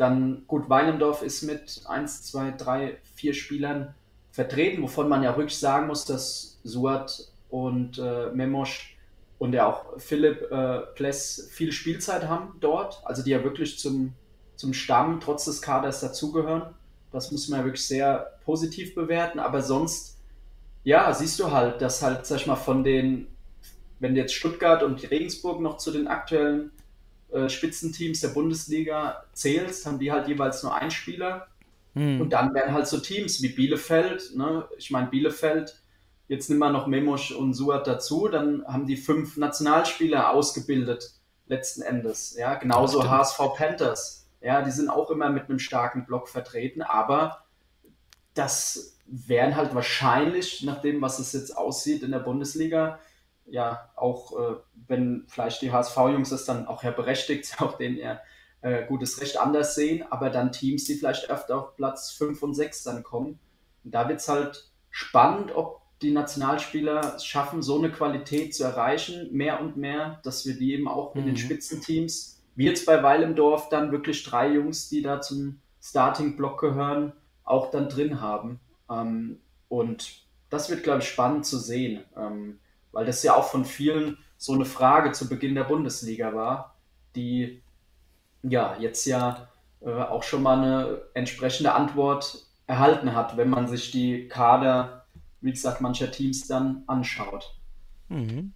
dann 0.00 0.44
gut, 0.46 0.70
Weilendorf 0.70 1.22
ist 1.22 1.42
mit 1.42 1.82
1, 1.86 2.22
2, 2.22 2.52
3, 2.52 2.96
4 3.16 3.34
Spielern 3.34 3.94
vertreten, 4.32 4.82
wovon 4.82 5.10
man 5.10 5.22
ja 5.22 5.36
wirklich 5.36 5.58
sagen 5.58 5.88
muss, 5.88 6.06
dass 6.06 6.58
Suat 6.64 7.28
und 7.50 7.98
äh, 7.98 8.30
Memosch 8.32 8.96
und 9.38 9.52
ja 9.52 9.66
auch 9.66 9.98
Philipp 9.98 10.50
äh, 10.50 10.80
Pless 10.94 11.50
viel 11.52 11.70
Spielzeit 11.70 12.28
haben 12.28 12.54
dort, 12.60 13.02
also 13.04 13.22
die 13.22 13.30
ja 13.30 13.44
wirklich 13.44 13.78
zum, 13.78 14.14
zum 14.56 14.72
Stamm 14.72 15.20
trotz 15.20 15.44
des 15.44 15.60
Kaders 15.60 16.00
dazugehören. 16.00 16.74
Das 17.12 17.30
muss 17.30 17.48
man 17.48 17.60
ja 17.60 17.66
wirklich 17.66 17.86
sehr 17.86 18.38
positiv 18.46 18.94
bewerten, 18.94 19.38
aber 19.38 19.60
sonst 19.60 20.16
ja, 20.82 21.12
siehst 21.12 21.38
du 21.40 21.50
halt, 21.50 21.82
dass 21.82 22.00
halt, 22.00 22.24
sag 22.24 22.40
ich 22.40 22.46
mal, 22.46 22.56
von 22.56 22.84
den, 22.84 23.26
wenn 23.98 24.16
jetzt 24.16 24.32
Stuttgart 24.32 24.82
und 24.82 25.10
Regensburg 25.10 25.60
noch 25.60 25.76
zu 25.76 25.90
den 25.90 26.08
aktuellen 26.08 26.70
äh, 27.32 27.48
Spitzenteams 27.48 28.20
der 28.20 28.28
Bundesliga 28.28 29.24
zählst, 29.32 29.86
haben 29.86 29.98
die 29.98 30.12
halt 30.12 30.28
jeweils 30.28 30.62
nur 30.62 30.74
einen 30.74 30.90
Spieler. 30.90 31.46
Mhm. 31.94 32.20
Und 32.20 32.30
dann 32.30 32.54
werden 32.54 32.74
halt 32.74 32.86
so 32.86 32.98
Teams 32.98 33.42
wie 33.42 33.48
Bielefeld, 33.50 34.36
ne? 34.36 34.68
ich 34.78 34.90
meine, 34.90 35.08
Bielefeld, 35.08 35.80
jetzt 36.28 36.48
nimm 36.48 36.58
mal 36.58 36.72
noch 36.72 36.86
Memosch 36.86 37.32
und 37.32 37.54
Suat 37.54 37.86
dazu, 37.86 38.28
dann 38.28 38.64
haben 38.66 38.86
die 38.86 38.96
fünf 38.96 39.36
Nationalspieler 39.36 40.30
ausgebildet, 40.30 41.14
letzten 41.46 41.82
Endes. 41.82 42.36
Ja, 42.38 42.54
genauso 42.54 43.08
HSV 43.08 43.38
Panthers. 43.56 44.28
Ja, 44.40 44.62
die 44.62 44.70
sind 44.70 44.88
auch 44.88 45.10
immer 45.10 45.28
mit 45.30 45.48
einem 45.48 45.58
starken 45.58 46.06
Block 46.06 46.28
vertreten, 46.28 46.82
aber 46.82 47.44
das 48.34 48.96
werden 49.06 49.56
halt 49.56 49.74
wahrscheinlich, 49.74 50.62
nach 50.62 50.80
dem, 50.80 51.02
was 51.02 51.18
es 51.18 51.32
jetzt 51.32 51.56
aussieht 51.56 52.02
in 52.02 52.12
der 52.12 52.20
Bundesliga, 52.20 53.00
ja, 53.50 53.90
auch 53.96 54.38
äh, 54.38 54.56
wenn 54.86 55.24
vielleicht 55.28 55.62
die 55.62 55.72
HSV-Jungs 55.72 56.30
das 56.30 56.44
dann 56.44 56.66
auch 56.66 56.82
ja 56.82 56.90
berechtigt, 56.90 57.56
auch 57.60 57.76
denen 57.76 57.96
ja 57.96 58.20
äh, 58.62 58.86
gutes 58.86 59.20
Recht 59.20 59.38
anders 59.38 59.74
sehen, 59.74 60.04
aber 60.10 60.30
dann 60.30 60.52
Teams, 60.52 60.84
die 60.84 60.94
vielleicht 60.94 61.30
öfter 61.30 61.58
auf 61.58 61.76
Platz 61.76 62.10
5 62.12 62.42
und 62.42 62.54
6 62.54 62.84
dann 62.84 63.02
kommen. 63.02 63.38
Und 63.84 63.94
da 63.94 64.08
wird 64.08 64.20
es 64.20 64.28
halt 64.28 64.70
spannend, 64.90 65.54
ob 65.54 65.80
die 66.02 66.12
Nationalspieler 66.12 67.16
es 67.16 67.24
schaffen, 67.24 67.62
so 67.62 67.78
eine 67.78 67.90
Qualität 67.90 68.54
zu 68.54 68.64
erreichen, 68.64 69.28
mehr 69.32 69.60
und 69.60 69.76
mehr, 69.76 70.20
dass 70.24 70.46
wir 70.46 70.54
die 70.54 70.72
eben 70.72 70.88
auch 70.88 71.14
in 71.14 71.24
den 71.24 71.32
mhm. 71.32 71.38
Spitzenteams, 71.38 72.42
wie 72.54 72.66
jetzt 72.66 72.86
bei 72.86 73.02
Weil 73.02 73.22
im 73.22 73.36
Dorf, 73.36 73.68
dann 73.68 73.92
wirklich 73.92 74.22
drei 74.24 74.52
Jungs, 74.52 74.88
die 74.88 75.02
da 75.02 75.20
zum 75.20 75.60
Starting-Block 75.82 76.60
gehören, 76.60 77.12
auch 77.44 77.70
dann 77.70 77.88
drin 77.88 78.20
haben. 78.20 78.60
Ähm, 78.90 79.40
und 79.68 80.24
das 80.48 80.68
wird, 80.70 80.82
glaube 80.82 81.00
ich, 81.00 81.08
spannend 81.08 81.46
zu 81.46 81.58
sehen, 81.58 82.04
ähm, 82.16 82.58
weil 82.92 83.06
das 83.06 83.22
ja 83.22 83.34
auch 83.34 83.48
von 83.48 83.64
vielen 83.64 84.18
so 84.36 84.54
eine 84.54 84.64
Frage 84.64 85.12
zu 85.12 85.28
Beginn 85.28 85.54
der 85.54 85.64
Bundesliga 85.64 86.34
war, 86.34 86.76
die 87.14 87.62
ja 88.42 88.76
jetzt 88.78 89.04
ja 89.06 89.48
äh, 89.80 89.90
auch 89.90 90.22
schon 90.22 90.42
mal 90.42 90.58
eine 90.58 91.02
entsprechende 91.14 91.72
Antwort 91.72 92.46
erhalten 92.66 93.14
hat, 93.14 93.36
wenn 93.36 93.50
man 93.50 93.66
sich 93.68 93.90
die 93.90 94.28
Kader, 94.28 95.04
wie 95.40 95.50
gesagt, 95.50 95.80
mancher 95.80 96.10
Teams 96.10 96.46
dann 96.46 96.84
anschaut. 96.86 97.54
Mhm. 98.08 98.52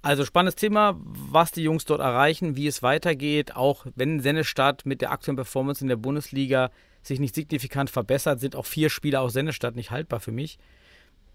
Also 0.00 0.24
spannendes 0.24 0.54
Thema, 0.54 0.96
was 1.02 1.50
die 1.50 1.62
Jungs 1.62 1.84
dort 1.84 2.00
erreichen, 2.00 2.56
wie 2.56 2.68
es 2.68 2.82
weitergeht, 2.82 3.56
auch 3.56 3.84
wenn 3.96 4.20
Sennestadt 4.20 4.86
mit 4.86 5.00
der 5.00 5.10
aktuellen 5.10 5.36
Performance 5.36 5.82
in 5.82 5.88
der 5.88 5.96
Bundesliga 5.96 6.70
sich 7.02 7.18
nicht 7.18 7.34
signifikant 7.34 7.90
verbessert, 7.90 8.40
sind 8.40 8.54
auch 8.54 8.66
vier 8.66 8.90
Spiele 8.90 9.20
aus 9.20 9.32
Sennestadt 9.32 9.74
nicht 9.74 9.90
haltbar 9.90 10.20
für 10.20 10.32
mich. 10.32 10.58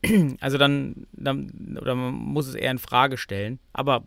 Also 0.41 0.57
dann, 0.57 1.07
dann, 1.13 1.77
oder 1.79 1.95
man 1.95 2.13
muss 2.13 2.47
es 2.47 2.55
eher 2.55 2.71
in 2.71 2.79
Frage 2.79 3.17
stellen. 3.17 3.59
Aber 3.71 4.03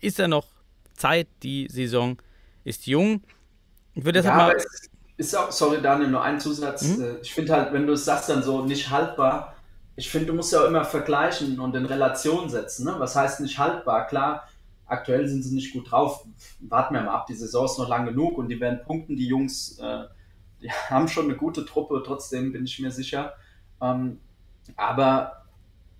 ist 0.00 0.18
ja 0.18 0.28
noch 0.28 0.46
Zeit, 0.94 1.28
die 1.42 1.68
Saison 1.70 2.18
ist 2.64 2.86
jung. 2.86 3.22
Ich 3.94 4.04
würde 4.04 4.18
deshalb 4.20 4.38
ja, 4.38 4.46
mal. 4.48 4.56
Ist 5.16 5.34
auch, 5.36 5.50
sorry 5.50 5.80
Daniel, 5.82 6.10
nur 6.10 6.22
ein 6.22 6.38
Zusatz. 6.38 6.82
Mhm. 6.82 7.16
Ich 7.22 7.34
finde 7.34 7.52
halt, 7.52 7.72
wenn 7.72 7.86
du 7.86 7.94
es 7.94 8.04
sagst, 8.04 8.28
dann 8.28 8.42
so 8.42 8.64
nicht 8.64 8.90
haltbar. 8.90 9.54
Ich 9.96 10.10
finde, 10.10 10.26
du 10.26 10.34
musst 10.34 10.52
ja 10.52 10.60
auch 10.60 10.66
immer 10.66 10.84
vergleichen 10.84 11.58
und 11.58 11.74
in 11.74 11.86
Relation 11.86 12.48
setzen. 12.48 12.84
Ne? 12.84 12.94
Was 12.98 13.16
heißt 13.16 13.40
nicht 13.40 13.58
haltbar? 13.58 14.06
Klar, 14.06 14.46
aktuell 14.86 15.26
sind 15.26 15.42
sie 15.42 15.54
nicht 15.54 15.72
gut 15.72 15.90
drauf. 15.90 16.24
Warten 16.60 16.94
wir 16.94 17.00
mal 17.02 17.14
ab, 17.14 17.26
die 17.26 17.34
Saison 17.34 17.64
ist 17.64 17.78
noch 17.78 17.88
lang 17.88 18.06
genug 18.06 18.38
und 18.38 18.48
die 18.48 18.60
werden 18.60 18.80
punkten, 18.84 19.16
die 19.16 19.26
Jungs. 19.26 19.78
Äh, 19.80 20.04
die 20.62 20.70
haben 20.90 21.08
schon 21.08 21.24
eine 21.24 21.36
gute 21.36 21.64
Truppe, 21.64 22.02
trotzdem 22.04 22.52
bin 22.52 22.64
ich 22.64 22.78
mir 22.78 22.92
sicher. 22.92 23.34
Ähm, 23.80 24.20
aber 24.76 25.37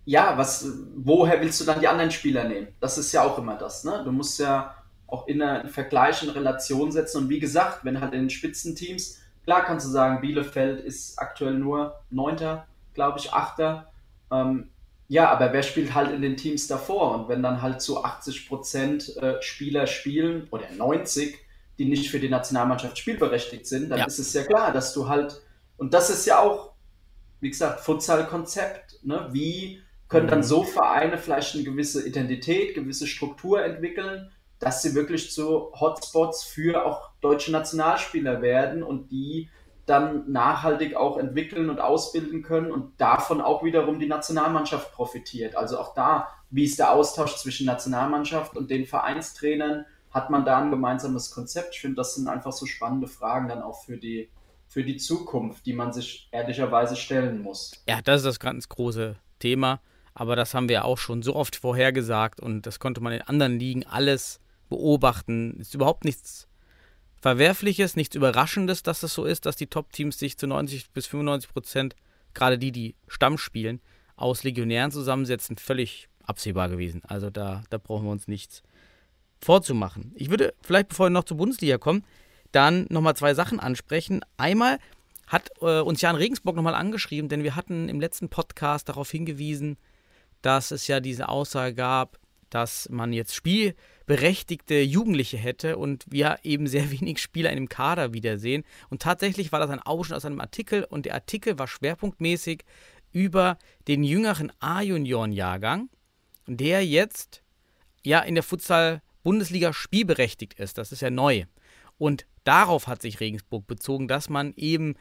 ja, 0.08 0.38
was, 0.38 0.66
woher 0.96 1.38
willst 1.42 1.60
du 1.60 1.66
dann 1.66 1.80
die 1.80 1.86
anderen 1.86 2.10
Spieler 2.10 2.44
nehmen? 2.44 2.68
Das 2.80 2.96
ist 2.96 3.12
ja 3.12 3.24
auch 3.24 3.36
immer 3.36 3.58
das. 3.58 3.84
Ne? 3.84 4.00
Du 4.06 4.10
musst 4.10 4.40
ja 4.40 4.74
auch 5.06 5.28
in 5.28 5.42
einen 5.42 5.68
Vergleich 5.68 6.22
in 6.22 6.30
Relation 6.30 6.90
setzen. 6.90 7.24
Und 7.24 7.28
wie 7.28 7.38
gesagt, 7.38 7.84
wenn 7.84 8.00
halt 8.00 8.14
in 8.14 8.20
den 8.20 8.30
Spitzenteams, 8.30 9.18
klar 9.44 9.66
kannst 9.66 9.84
du 9.84 9.90
sagen, 9.90 10.22
Bielefeld 10.22 10.80
ist 10.80 11.18
aktuell 11.18 11.58
nur 11.58 12.00
Neunter, 12.08 12.66
glaube 12.94 13.18
ich, 13.18 13.34
Achter. 13.34 13.92
Ähm, 14.32 14.70
ja, 15.08 15.28
aber 15.28 15.52
wer 15.52 15.62
spielt 15.62 15.92
halt 15.92 16.10
in 16.10 16.22
den 16.22 16.38
Teams 16.38 16.68
davor? 16.68 17.14
Und 17.14 17.28
wenn 17.28 17.42
dann 17.42 17.60
halt 17.60 17.82
so 17.82 18.02
80 18.02 18.48
Prozent 18.48 19.14
äh, 19.18 19.42
Spieler 19.42 19.86
spielen 19.86 20.48
oder 20.50 20.70
90, 20.74 21.36
die 21.76 21.84
nicht 21.84 22.10
für 22.10 22.18
die 22.18 22.30
Nationalmannschaft 22.30 22.96
spielberechtigt 22.96 23.66
sind, 23.66 23.90
dann 23.90 23.98
ja. 23.98 24.06
ist 24.06 24.18
es 24.18 24.32
ja 24.32 24.42
klar, 24.42 24.72
dass 24.72 24.94
du 24.94 25.06
halt, 25.06 25.42
und 25.76 25.92
das 25.92 26.08
ist 26.08 26.24
ja 26.24 26.38
auch, 26.38 26.72
wie 27.40 27.50
gesagt, 27.50 27.80
Futsal-Konzept, 27.80 29.04
ne? 29.04 29.28
wie 29.32 29.82
können 30.08 30.28
dann 30.28 30.40
mhm. 30.40 30.44
so 30.44 30.62
Vereine 30.62 31.18
vielleicht 31.18 31.54
eine 31.54 31.64
gewisse 31.64 32.06
Identität, 32.06 32.74
gewisse 32.74 33.06
Struktur 33.06 33.62
entwickeln, 33.62 34.30
dass 34.58 34.82
sie 34.82 34.94
wirklich 34.94 35.30
zu 35.30 35.72
Hotspots 35.78 36.44
für 36.44 36.84
auch 36.84 37.10
deutsche 37.20 37.52
Nationalspieler 37.52 38.42
werden 38.42 38.82
und 38.82 39.10
die 39.10 39.48
dann 39.86 40.30
nachhaltig 40.30 40.94
auch 40.96 41.16
entwickeln 41.16 41.70
und 41.70 41.80
ausbilden 41.80 42.42
können 42.42 42.70
und 42.70 43.00
davon 43.00 43.40
auch 43.40 43.64
wiederum 43.64 43.98
die 43.98 44.06
Nationalmannschaft 44.06 44.92
profitiert. 44.92 45.56
Also 45.56 45.78
auch 45.78 45.94
da, 45.94 46.28
wie 46.50 46.64
ist 46.64 46.78
der 46.78 46.92
Austausch 46.92 47.36
zwischen 47.36 47.66
Nationalmannschaft 47.66 48.56
und 48.56 48.70
den 48.70 48.86
Vereinstrainern? 48.86 49.86
Hat 50.10 50.30
man 50.30 50.44
da 50.44 50.58
ein 50.58 50.70
gemeinsames 50.70 51.30
Konzept? 51.30 51.74
Ich 51.74 51.80
finde, 51.80 51.96
das 51.96 52.14
sind 52.14 52.28
einfach 52.28 52.52
so 52.52 52.66
spannende 52.66 53.06
Fragen 53.06 53.48
dann 53.48 53.62
auch 53.62 53.84
für 53.84 53.96
die, 53.96 54.30
für 54.66 54.84
die 54.84 54.96
Zukunft, 54.96 55.64
die 55.64 55.74
man 55.74 55.92
sich 55.92 56.28
ehrlicherweise 56.32 56.96
stellen 56.96 57.42
muss. 57.42 57.72
Ja, 57.86 58.00
das 58.02 58.18
ist 58.18 58.26
das 58.26 58.40
ganz 58.40 58.68
große 58.68 59.16
Thema. 59.38 59.80
Aber 60.18 60.34
das 60.34 60.52
haben 60.52 60.68
wir 60.68 60.84
auch 60.84 60.98
schon 60.98 61.22
so 61.22 61.36
oft 61.36 61.54
vorhergesagt 61.54 62.40
und 62.40 62.66
das 62.66 62.80
konnte 62.80 63.00
man 63.00 63.12
in 63.12 63.22
anderen 63.22 63.60
Ligen 63.60 63.86
alles 63.86 64.40
beobachten. 64.68 65.60
Ist 65.60 65.76
überhaupt 65.76 66.04
nichts 66.04 66.48
Verwerfliches, 67.20 67.94
nichts 67.94 68.16
Überraschendes, 68.16 68.82
dass 68.82 69.04
es 69.04 69.14
so 69.14 69.24
ist, 69.24 69.46
dass 69.46 69.54
die 69.54 69.68
Top-Teams 69.68 70.18
sich 70.18 70.36
zu 70.36 70.48
90 70.48 70.90
bis 70.90 71.06
95 71.06 71.52
Prozent, 71.52 71.96
gerade 72.34 72.58
die, 72.58 72.72
die 72.72 72.96
Stamm 73.06 73.38
spielen, 73.38 73.80
aus 74.16 74.42
Legionären 74.42 74.90
zusammensetzen. 74.90 75.56
Völlig 75.56 76.08
absehbar 76.24 76.68
gewesen. 76.68 77.00
Also 77.06 77.30
da, 77.30 77.62
da 77.70 77.78
brauchen 77.78 78.06
wir 78.06 78.10
uns 78.10 78.26
nichts 78.26 78.64
vorzumachen. 79.40 80.10
Ich 80.16 80.30
würde 80.30 80.52
vielleicht, 80.62 80.88
bevor 80.88 81.06
wir 81.06 81.10
noch 81.10 81.24
zur 81.24 81.36
Bundesliga 81.36 81.78
kommen, 81.78 82.04
dann 82.50 82.86
nochmal 82.90 83.14
zwei 83.14 83.34
Sachen 83.34 83.60
ansprechen. 83.60 84.24
Einmal 84.36 84.80
hat 85.28 85.52
äh, 85.60 85.78
uns 85.78 86.00
Jan 86.00 86.16
Regensburg 86.16 86.56
nochmal 86.56 86.74
angeschrieben, 86.74 87.28
denn 87.28 87.44
wir 87.44 87.54
hatten 87.54 87.88
im 87.88 88.00
letzten 88.00 88.28
Podcast 88.28 88.88
darauf 88.88 89.08
hingewiesen, 89.12 89.76
dass 90.42 90.70
es 90.70 90.86
ja 90.86 91.00
diese 91.00 91.28
Aussage 91.28 91.74
gab, 91.74 92.18
dass 92.50 92.88
man 92.90 93.12
jetzt 93.12 93.34
spielberechtigte 93.34 94.80
Jugendliche 94.80 95.36
hätte 95.36 95.76
und 95.76 96.04
wir 96.08 96.38
eben 96.42 96.66
sehr 96.66 96.90
wenig 97.00 97.20
Spieler 97.20 97.50
in 97.50 97.56
dem 97.56 97.68
Kader 97.68 98.12
wiedersehen. 98.12 98.64
Und 98.90 99.02
tatsächlich 99.02 99.52
war 99.52 99.60
das 99.60 99.70
ein 99.70 99.82
Ausschnitt 99.82 100.16
aus 100.16 100.24
einem 100.24 100.40
Artikel 100.40 100.84
und 100.84 101.06
der 101.06 101.14
Artikel 101.14 101.58
war 101.58 101.68
schwerpunktmäßig 101.68 102.64
über 103.12 103.58
den 103.86 104.04
jüngeren 104.04 104.52
A-Junioren-Jahrgang, 104.60 105.88
der 106.46 106.84
jetzt 106.84 107.42
ja 108.04 108.20
in 108.20 108.34
der 108.34 108.44
Futsal-Bundesliga 108.44 109.72
spielberechtigt 109.72 110.54
ist. 110.54 110.78
Das 110.78 110.92
ist 110.92 111.00
ja 111.00 111.10
neu. 111.10 111.44
Und 111.96 112.26
darauf 112.44 112.86
hat 112.86 113.02
sich 113.02 113.20
Regensburg 113.20 113.66
bezogen, 113.66 114.08
dass 114.08 114.28
man 114.28 114.52
eben 114.56 114.94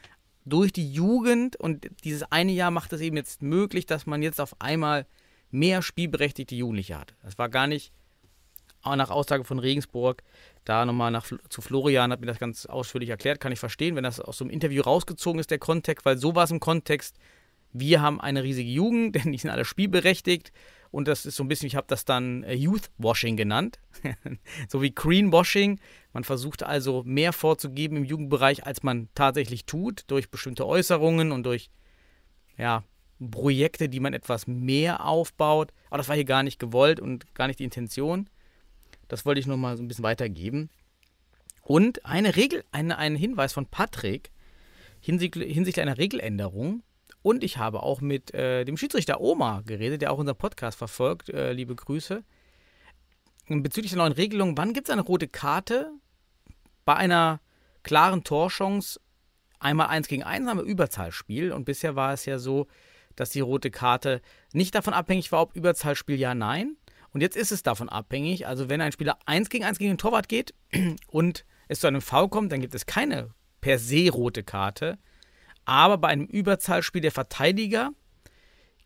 durch 0.44 0.72
die 0.72 0.90
Jugend 0.90 1.56
und 1.56 1.88
dieses 2.04 2.22
eine 2.32 2.52
Jahr 2.52 2.70
macht 2.70 2.92
es 2.92 3.00
eben 3.00 3.16
jetzt 3.16 3.42
möglich, 3.42 3.86
dass 3.86 4.06
man 4.06 4.22
jetzt 4.22 4.40
auf 4.40 4.60
einmal 4.60 5.06
mehr 5.50 5.82
spielberechtigte 5.82 6.54
Jugendliche 6.54 6.98
hat. 6.98 7.14
Das 7.22 7.38
war 7.38 7.48
gar 7.48 7.66
nicht 7.66 7.92
auch 8.82 8.96
nach 8.96 9.10
Aussage 9.10 9.44
von 9.44 9.58
Regensburg, 9.58 10.22
da 10.64 10.84
nochmal 10.84 11.10
nach, 11.10 11.26
zu 11.48 11.60
Florian 11.60 12.12
hat 12.12 12.20
mir 12.20 12.26
das 12.26 12.38
ganz 12.38 12.66
ausführlich 12.66 13.08
erklärt, 13.08 13.40
kann 13.40 13.52
ich 13.52 13.58
verstehen, 13.58 13.96
wenn 13.96 14.04
das 14.04 14.20
aus 14.20 14.38
so 14.38 14.44
einem 14.44 14.52
Interview 14.52 14.82
rausgezogen 14.82 15.40
ist, 15.40 15.50
der 15.50 15.58
Kontext, 15.58 16.06
weil 16.06 16.18
so 16.18 16.34
war 16.34 16.44
es 16.44 16.50
im 16.50 16.60
Kontext, 16.60 17.16
wir 17.72 18.00
haben 18.00 18.20
eine 18.20 18.42
riesige 18.42 18.70
Jugend, 18.70 19.14
denn 19.14 19.32
die 19.32 19.38
sind 19.38 19.50
alle 19.50 19.64
spielberechtigt 19.64 20.52
und 20.90 21.08
das 21.08 21.26
ist 21.26 21.36
so 21.36 21.44
ein 21.44 21.48
bisschen, 21.48 21.66
ich 21.66 21.76
habe 21.76 21.86
das 21.88 22.04
dann 22.04 22.44
äh, 22.44 22.54
Youth 22.54 22.90
Washing 22.98 23.36
genannt, 23.36 23.78
so 24.68 24.80
wie 24.80 24.94
Greenwashing. 24.94 25.80
Man 26.12 26.24
versucht 26.24 26.62
also 26.62 27.02
mehr 27.04 27.32
vorzugeben 27.32 27.96
im 27.98 28.04
Jugendbereich, 28.04 28.64
als 28.64 28.82
man 28.82 29.08
tatsächlich 29.14 29.66
tut, 29.66 30.04
durch 30.06 30.30
bestimmte 30.30 30.66
Äußerungen 30.66 31.32
und 31.32 31.44
durch 31.44 31.70
ja, 32.56 32.84
Projekte, 33.30 33.88
die 33.88 34.00
man 34.00 34.14
etwas 34.14 34.46
mehr 34.46 35.04
aufbaut. 35.04 35.72
Aber 35.88 35.98
das 35.98 36.08
war 36.08 36.14
hier 36.14 36.24
gar 36.24 36.42
nicht 36.42 36.58
gewollt 36.58 37.00
und 37.00 37.34
gar 37.34 37.46
nicht 37.46 37.58
die 37.58 37.64
Intention. 37.64 38.28
Das 39.08 39.26
wollte 39.26 39.40
ich 39.40 39.46
nur 39.46 39.56
mal 39.56 39.76
so 39.76 39.82
ein 39.82 39.88
bisschen 39.88 40.04
weitergeben. 40.04 40.70
Und 41.62 42.04
eine 42.06 42.36
Regel, 42.36 42.64
eine, 42.72 42.96
ein 42.98 43.16
Hinweis 43.16 43.52
von 43.52 43.66
Patrick 43.66 44.30
hinsichtlich, 45.00 45.52
hinsichtlich 45.52 45.82
einer 45.82 45.98
Regeländerung. 45.98 46.82
Und 47.22 47.42
ich 47.42 47.58
habe 47.58 47.82
auch 47.82 48.00
mit 48.00 48.32
äh, 48.32 48.64
dem 48.64 48.76
Schiedsrichter 48.76 49.20
Oma 49.20 49.62
geredet, 49.66 50.02
der 50.02 50.12
auch 50.12 50.18
unseren 50.18 50.38
Podcast 50.38 50.78
verfolgt. 50.78 51.28
Äh, 51.30 51.52
liebe 51.52 51.74
Grüße. 51.74 52.24
Bezüglich 53.48 53.92
der 53.92 53.98
neuen 53.98 54.12
Regelung, 54.12 54.56
wann 54.56 54.74
gibt 54.74 54.88
es 54.88 54.92
eine 54.92 55.02
rote 55.02 55.26
Karte 55.26 55.90
bei 56.84 56.94
einer 56.94 57.40
klaren 57.82 58.22
Torchance? 58.22 59.00
Einmal 59.58 59.88
1 59.88 60.06
gegen 60.06 60.22
1, 60.22 60.46
einmal 60.46 60.66
Überzahlspiel. 60.66 61.52
Und 61.52 61.64
bisher 61.64 61.96
war 61.96 62.12
es 62.12 62.24
ja 62.26 62.38
so, 62.38 62.68
dass 63.18 63.30
die 63.30 63.40
rote 63.40 63.70
Karte 63.70 64.22
nicht 64.52 64.74
davon 64.74 64.94
abhängig 64.94 65.32
war, 65.32 65.42
ob 65.42 65.56
Überzahlspiel 65.56 66.18
ja, 66.18 66.34
nein. 66.34 66.76
Und 67.10 67.20
jetzt 67.20 67.36
ist 67.36 67.50
es 67.50 67.62
davon 67.62 67.88
abhängig. 67.88 68.46
Also 68.46 68.68
wenn 68.68 68.80
ein 68.80 68.92
Spieler 68.92 69.18
1 69.26 69.48
gegen 69.48 69.64
1 69.64 69.78
gegen 69.78 69.92
den 69.92 69.98
Torwart 69.98 70.28
geht 70.28 70.54
und 71.08 71.44
es 71.66 71.80
zu 71.80 71.88
einem 71.88 72.00
Foul 72.00 72.28
kommt, 72.28 72.52
dann 72.52 72.60
gibt 72.60 72.74
es 72.74 72.86
keine 72.86 73.30
per 73.60 73.78
se 73.78 74.10
rote 74.10 74.44
Karte. 74.44 74.98
Aber 75.64 75.98
bei 75.98 76.08
einem 76.08 76.26
Überzahlspiel 76.26 77.02
der 77.02 77.10
Verteidiger 77.10 77.90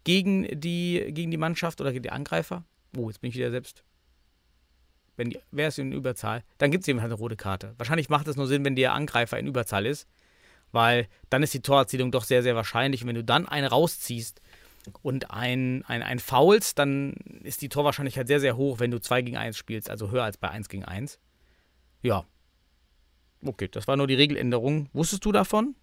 gegen 0.05 0.49
die, 0.59 1.05
gegen 1.11 1.31
die 1.31 1.37
Mannschaft 1.37 1.81
oder 1.81 1.93
gegen 1.93 2.03
die 2.03 2.11
Angreifer, 2.11 2.65
oh, 2.97 3.09
jetzt 3.09 3.21
bin 3.21 3.29
ich 3.29 3.37
wieder 3.37 3.51
selbst. 3.51 3.85
Wenn 5.17 5.29
die, 5.29 5.39
wer 5.51 5.69
ist 5.69 5.79
in 5.79 5.93
Überzahl? 5.93 6.43
Dann 6.57 6.71
gibt 6.71 6.83
es 6.83 6.89
eben 6.89 7.03
halt 7.03 7.13
eine 7.13 7.19
rote 7.19 7.37
Karte. 7.37 7.75
Wahrscheinlich 7.77 8.09
macht 8.09 8.29
es 8.29 8.37
nur 8.37 8.47
Sinn, 8.47 8.65
wenn 8.65 8.77
der 8.77 8.95
Angreifer 8.95 9.39
in 9.39 9.47
Überzahl 9.47 9.85
ist 9.85 10.09
weil 10.73 11.07
dann 11.31 11.43
ist 11.43 11.55
die 11.55 11.63
Torerzielung 11.63 12.11
doch 12.11 12.25
sehr, 12.25 12.43
sehr 12.43 12.57
wahrscheinlich. 12.57 13.03
Und 13.03 13.09
wenn 13.09 13.15
du 13.15 13.25
dann 13.25 13.47
einen 13.47 13.67
rausziehst 13.67 14.41
und 15.03 15.31
ein, 15.31 15.85
ein, 15.87 16.03
ein 16.03 16.19
Fouls, 16.19 16.75
dann 16.75 17.13
ist 17.45 17.63
die 17.63 17.69
Torwahrscheinlichkeit 17.69 18.27
sehr, 18.27 18.41
sehr 18.41 18.57
hoch, 18.57 18.81
wenn 18.81 18.91
du 18.91 19.01
2 19.01 19.23
gegen 19.23 19.37
1 19.37 19.57
spielst, 19.57 19.91
also 19.91 20.11
höher 20.11 20.25
als 20.25 20.39
bei 20.39 20.49
1 20.51 20.69
gegen 20.69 20.85
1. 20.85 21.19
Ja. 22.03 22.25
Okay, 23.45 23.69
das 23.69 23.87
war 23.87 23.97
nur 23.97 24.07
die 24.07 24.15
Regeländerung. 24.15 24.89
Wusstest 24.93 25.25
du 25.25 25.33
davon? 25.33 25.75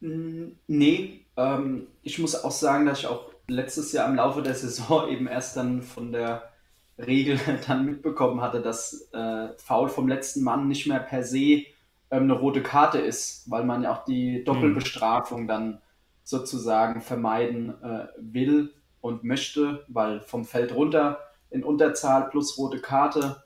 Nee, 0.00 1.26
ähm, 1.36 1.86
ich 2.02 2.18
muss 2.18 2.34
auch 2.34 2.50
sagen, 2.50 2.86
dass 2.86 3.00
ich 3.00 3.06
auch 3.06 3.32
letztes 3.48 3.92
Jahr 3.92 4.08
im 4.08 4.16
Laufe 4.16 4.42
der 4.42 4.54
Saison 4.54 5.08
eben 5.10 5.26
erst 5.26 5.56
dann 5.56 5.82
von 5.82 6.12
der 6.12 6.50
Regel 6.98 7.38
dann 7.66 7.86
mitbekommen 7.86 8.40
hatte, 8.40 8.60
dass 8.60 9.10
äh, 9.12 9.48
Foul 9.58 9.88
vom 9.88 10.08
letzten 10.08 10.42
Mann 10.42 10.68
nicht 10.68 10.86
mehr 10.86 11.00
per 11.00 11.24
se 11.24 11.64
ähm, 12.10 12.24
eine 12.24 12.34
rote 12.34 12.62
Karte 12.62 12.98
ist, 12.98 13.50
weil 13.50 13.64
man 13.64 13.82
ja 13.82 13.92
auch 13.92 14.04
die 14.04 14.44
Doppelbestrafung 14.44 15.46
dann 15.46 15.80
sozusagen 16.24 17.00
vermeiden 17.00 17.74
äh, 17.82 18.06
will 18.18 18.74
und 19.00 19.24
möchte, 19.24 19.84
weil 19.88 20.20
vom 20.20 20.44
Feld 20.44 20.74
runter 20.74 21.18
in 21.50 21.64
Unterzahl 21.64 22.28
plus 22.30 22.56
rote 22.58 22.80
Karte. 22.80 23.42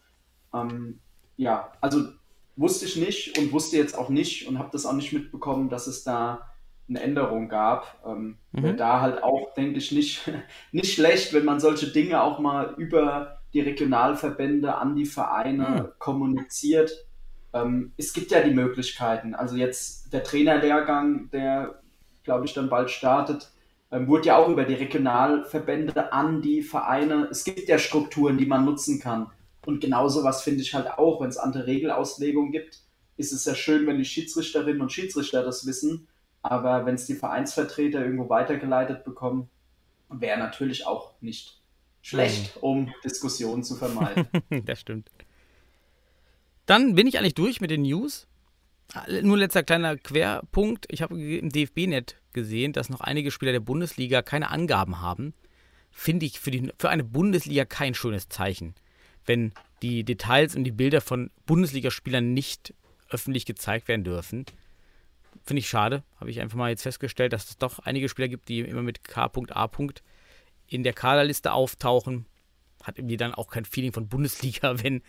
Ähm, 0.52 1.00
ja, 1.36 1.72
also 1.80 2.04
wusste 2.56 2.84
ich 2.84 2.96
nicht 2.96 3.38
und 3.38 3.52
wusste 3.52 3.76
jetzt 3.76 3.96
auch 3.96 4.08
nicht 4.08 4.46
und 4.46 4.58
habe 4.58 4.70
das 4.72 4.86
auch 4.86 4.92
nicht 4.92 5.12
mitbekommen, 5.12 5.68
dass 5.68 5.86
es 5.86 6.04
da 6.04 6.50
eine 6.88 7.00
Änderung 7.00 7.48
gab. 7.48 8.02
Ähm, 8.06 8.36
mhm. 8.52 8.76
Da 8.76 9.00
halt 9.00 9.22
auch, 9.22 9.54
denke 9.54 9.78
ich, 9.78 9.92
nicht, 9.92 10.30
nicht 10.72 10.94
schlecht, 10.94 11.32
wenn 11.32 11.44
man 11.44 11.60
solche 11.60 11.88
Dinge 11.88 12.22
auch 12.22 12.38
mal 12.38 12.74
über 12.76 13.38
die 13.52 13.60
Regionalverbände 13.60 14.74
an 14.76 14.96
die 14.96 15.06
Vereine 15.06 15.68
mhm. 15.68 15.98
kommuniziert. 15.98 17.06
Ähm, 17.54 17.92
es 17.96 18.12
gibt 18.12 18.32
ja 18.32 18.42
die 18.42 18.52
Möglichkeiten. 18.52 19.34
Also 19.34 19.56
jetzt 19.56 20.12
der 20.12 20.24
Trainerlehrgang, 20.24 21.30
der, 21.30 21.80
glaube 22.24 22.44
ich, 22.44 22.52
dann 22.52 22.68
bald 22.68 22.90
startet, 22.90 23.50
ähm, 23.90 24.08
wurde 24.08 24.26
ja 24.26 24.36
auch 24.36 24.48
über 24.48 24.64
die 24.64 24.74
Regionalverbände 24.74 26.12
an 26.12 26.42
die 26.42 26.62
Vereine. 26.62 27.28
Es 27.30 27.44
gibt 27.44 27.68
ja 27.68 27.78
Strukturen, 27.78 28.36
die 28.36 28.46
man 28.46 28.64
nutzen 28.64 29.00
kann. 29.00 29.30
Und 29.64 29.80
genauso 29.80 30.24
was 30.24 30.42
finde 30.42 30.62
ich 30.62 30.74
halt 30.74 30.88
auch, 30.98 31.20
wenn 31.20 31.28
es 31.28 31.38
andere 31.38 31.66
Regelauslegungen 31.66 32.52
gibt, 32.52 32.80
ist 33.16 33.32
es 33.32 33.44
ja 33.44 33.54
schön, 33.54 33.86
wenn 33.86 33.98
die 33.98 34.04
Schiedsrichterinnen 34.04 34.82
und 34.82 34.92
Schiedsrichter 34.92 35.44
das 35.44 35.66
wissen. 35.66 36.08
Aber 36.42 36.84
wenn 36.84 36.96
es 36.96 37.06
die 37.06 37.14
Vereinsvertreter 37.14 38.04
irgendwo 38.04 38.28
weitergeleitet 38.28 39.04
bekommen, 39.04 39.48
wäre 40.10 40.38
natürlich 40.38 40.86
auch 40.86 41.14
nicht 41.20 41.62
schlecht, 42.02 42.58
um 42.60 42.92
Diskussionen 43.02 43.62
zu 43.62 43.76
vermeiden. 43.76 44.26
das 44.66 44.80
stimmt. 44.80 45.08
Dann 46.66 46.94
bin 46.94 47.06
ich 47.06 47.18
eigentlich 47.18 47.34
durch 47.34 47.60
mit 47.60 47.70
den 47.70 47.82
News. 47.82 48.26
Nur 49.22 49.38
letzter 49.38 49.62
kleiner 49.62 49.96
Querpunkt. 49.96 50.86
Ich 50.90 51.02
habe 51.02 51.20
im 51.20 51.50
DFB-Net 51.50 52.20
gesehen, 52.32 52.72
dass 52.72 52.90
noch 52.90 53.00
einige 53.00 53.30
Spieler 53.30 53.52
der 53.52 53.60
Bundesliga 53.60 54.22
keine 54.22 54.50
Angaben 54.50 55.00
haben. 55.00 55.34
Finde 55.90 56.26
ich 56.26 56.40
für, 56.40 56.50
die, 56.50 56.70
für 56.78 56.90
eine 56.90 57.04
Bundesliga 57.04 57.64
kein 57.64 57.94
schönes 57.94 58.28
Zeichen, 58.28 58.74
wenn 59.26 59.52
die 59.82 60.04
Details 60.04 60.56
und 60.56 60.64
die 60.64 60.72
Bilder 60.72 61.00
von 61.00 61.30
Bundesligaspielern 61.46 62.34
nicht 62.34 62.74
öffentlich 63.10 63.46
gezeigt 63.46 63.88
werden 63.88 64.04
dürfen. 64.04 64.44
Finde 65.44 65.60
ich 65.60 65.68
schade. 65.68 66.02
Habe 66.16 66.30
ich 66.30 66.40
einfach 66.40 66.56
mal 66.56 66.70
jetzt 66.70 66.82
festgestellt, 66.82 67.32
dass 67.32 67.48
es 67.48 67.58
doch 67.58 67.78
einige 67.80 68.08
Spieler 68.08 68.28
gibt, 68.28 68.48
die 68.48 68.60
immer 68.60 68.82
mit 68.82 69.04
K.A. 69.04 69.30
in 70.66 70.82
der 70.82 70.92
Kaderliste 70.92 71.52
auftauchen. 71.52 72.26
Hat 72.82 72.98
irgendwie 72.98 73.16
dann 73.16 73.34
auch 73.34 73.48
kein 73.48 73.64
Feeling 73.64 73.92
von 73.92 74.08
Bundesliga, 74.08 74.82
wenn, 74.82 75.02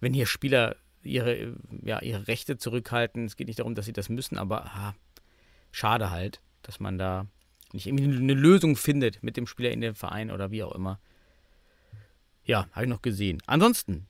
wenn 0.00 0.14
hier 0.14 0.26
Spieler 0.26 0.76
ihre, 1.02 1.54
ja, 1.82 2.00
ihre 2.00 2.28
Rechte 2.28 2.58
zurückhalten. 2.58 3.24
Es 3.26 3.36
geht 3.36 3.46
nicht 3.46 3.58
darum, 3.58 3.74
dass 3.74 3.86
sie 3.86 3.92
das 3.92 4.08
müssen, 4.08 4.38
aber 4.38 4.66
ah, 4.66 4.94
schade 5.72 6.10
halt, 6.10 6.40
dass 6.62 6.80
man 6.80 6.98
da 6.98 7.26
nicht 7.72 7.86
irgendwie 7.86 8.04
eine 8.04 8.34
Lösung 8.34 8.76
findet 8.76 9.22
mit 9.22 9.36
dem 9.36 9.46
Spieler 9.46 9.70
in 9.70 9.80
dem 9.80 9.94
Verein 9.94 10.30
oder 10.30 10.50
wie 10.50 10.62
auch 10.62 10.74
immer. 10.74 11.00
Ja, 12.44 12.68
habe 12.72 12.84
ich 12.84 12.90
noch 12.90 13.02
gesehen. 13.02 13.42
Ansonsten, 13.46 14.06